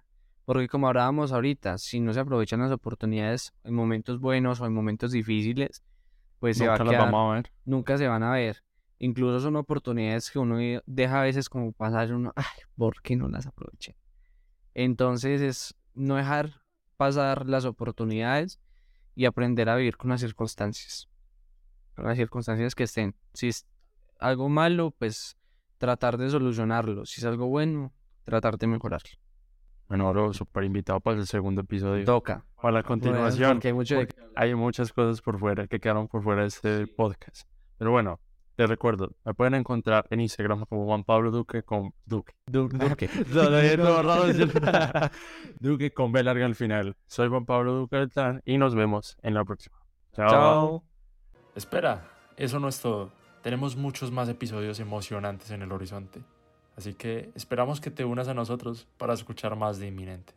Porque 0.45 0.67
como 0.67 0.87
hablábamos 0.87 1.31
ahorita, 1.31 1.79
si 1.79 1.99
no 1.99 2.13
se 2.13 2.19
aprovechan 2.19 2.59
las 2.59 2.71
oportunidades 2.71 3.53
en 3.63 3.73
momentos 3.73 4.19
buenos 4.19 4.61
o 4.61 4.67
en 4.67 4.73
momentos 4.73 5.11
difíciles, 5.11 5.83
pues 6.39 6.57
se 6.57 6.67
va 6.67 6.75
a 6.75 6.77
Nunca 6.77 6.91
quedar, 6.91 7.11
vamos 7.11 7.31
a 7.31 7.35
ver. 7.35 7.51
nunca 7.65 7.97
se 7.97 8.07
van 8.07 8.21
a 8.21 8.31
ver. 8.31 8.63
Incluso 8.99 9.39
son 9.39 9.55
oportunidades 9.55 10.29
que 10.29 10.37
uno 10.37 10.57
deja 10.85 11.19
a 11.19 11.23
veces 11.23 11.49
como 11.49 11.71
pasar 11.71 12.13
uno, 12.13 12.33
ay, 12.35 12.45
¿por 12.75 13.01
qué 13.01 13.15
no 13.15 13.27
las 13.29 13.47
aproveché? 13.47 13.95
Entonces 14.75 15.41
es 15.41 15.75
no 15.95 16.15
dejar 16.17 16.61
pasar 16.97 17.47
las 17.47 17.65
oportunidades 17.65 18.59
y 19.15 19.25
aprender 19.25 19.69
a 19.69 19.75
vivir 19.75 19.97
con 19.97 20.11
las 20.11 20.21
circunstancias. 20.21 21.09
Con 21.95 22.05
las 22.05 22.17
circunstancias 22.17 22.75
que 22.75 22.83
estén. 22.83 23.15
Si 23.33 23.49
algo 24.19 24.49
malo, 24.49 24.91
pues 24.97 25.37
tratar 25.77 26.17
de 26.17 26.29
solucionarlo. 26.29 27.05
Si 27.05 27.21
es 27.21 27.25
algo 27.25 27.47
bueno, 27.47 27.93
tratar 28.23 28.57
de 28.57 28.67
mejorarlo. 28.67 29.09
Bueno, 29.87 30.09
bro, 30.11 30.33
súper 30.33 30.63
invitado 30.63 30.99
para 31.01 31.17
el 31.17 31.27
segundo 31.27 31.61
episodio. 31.61 32.05
Toca. 32.05 32.45
Para 32.61 32.75
la 32.75 32.83
continuación. 32.83 33.53
Porque 33.53 33.67
hay 33.67 33.73
mucho 33.73 33.95
de- 33.97 34.07
hay 34.35 34.55
muchas 34.55 34.91
cosas 34.93 35.21
por 35.21 35.37
fuera 35.39 35.67
que 35.67 35.79
quedaron 35.79 36.07
por 36.07 36.23
fuera 36.23 36.41
de 36.41 36.47
este 36.47 36.87
podcast. 36.87 37.47
Pero 37.77 37.91
bueno, 37.91 38.19
te 38.55 38.65
recuerdo, 38.65 39.11
me 39.25 39.33
pueden 39.33 39.55
encontrar 39.55 40.05
en 40.09 40.21
Instagram 40.21 40.65
como 40.65 40.85
Juan 40.85 41.03
Pablo 41.03 41.31
Duque 41.31 41.63
con 41.63 41.93
Duque. 42.05 42.33
Duque. 42.47 43.09
No. 43.77 44.23
Duque 45.59 45.91
con 45.93 46.11
B 46.11 46.23
larga 46.23 46.45
al 46.45 46.55
final. 46.55 46.95
Soy 47.07 47.27
Juan 47.29 47.45
Pablo 47.45 47.73
Duque 47.73 47.97
Beltrán 47.97 48.41
y 48.45 48.57
nos 48.57 48.75
vemos 48.75 49.17
en 49.21 49.33
la 49.33 49.43
próxima. 49.43 49.77
Chao. 50.15 50.29
Chao. 50.29 50.83
Espera, 51.55 52.09
eso 52.37 52.59
no 52.59 52.67
es 52.69 52.79
todo. 52.81 53.11
Tenemos 53.43 53.75
muchos 53.75 54.09
más 54.09 54.29
episodios 54.29 54.79
emocionantes 54.79 55.51
en 55.51 55.61
el 55.61 55.73
horizonte. 55.73 56.21
Así 56.77 56.93
que 56.93 57.29
esperamos 57.35 57.81
que 57.81 57.91
te 57.91 58.05
unas 58.05 58.29
a 58.29 58.33
nosotros 58.33 58.87
para 58.97 59.13
escuchar 59.13 59.57
más 59.57 59.79
de 59.79 59.87
Inminente. 59.87 60.33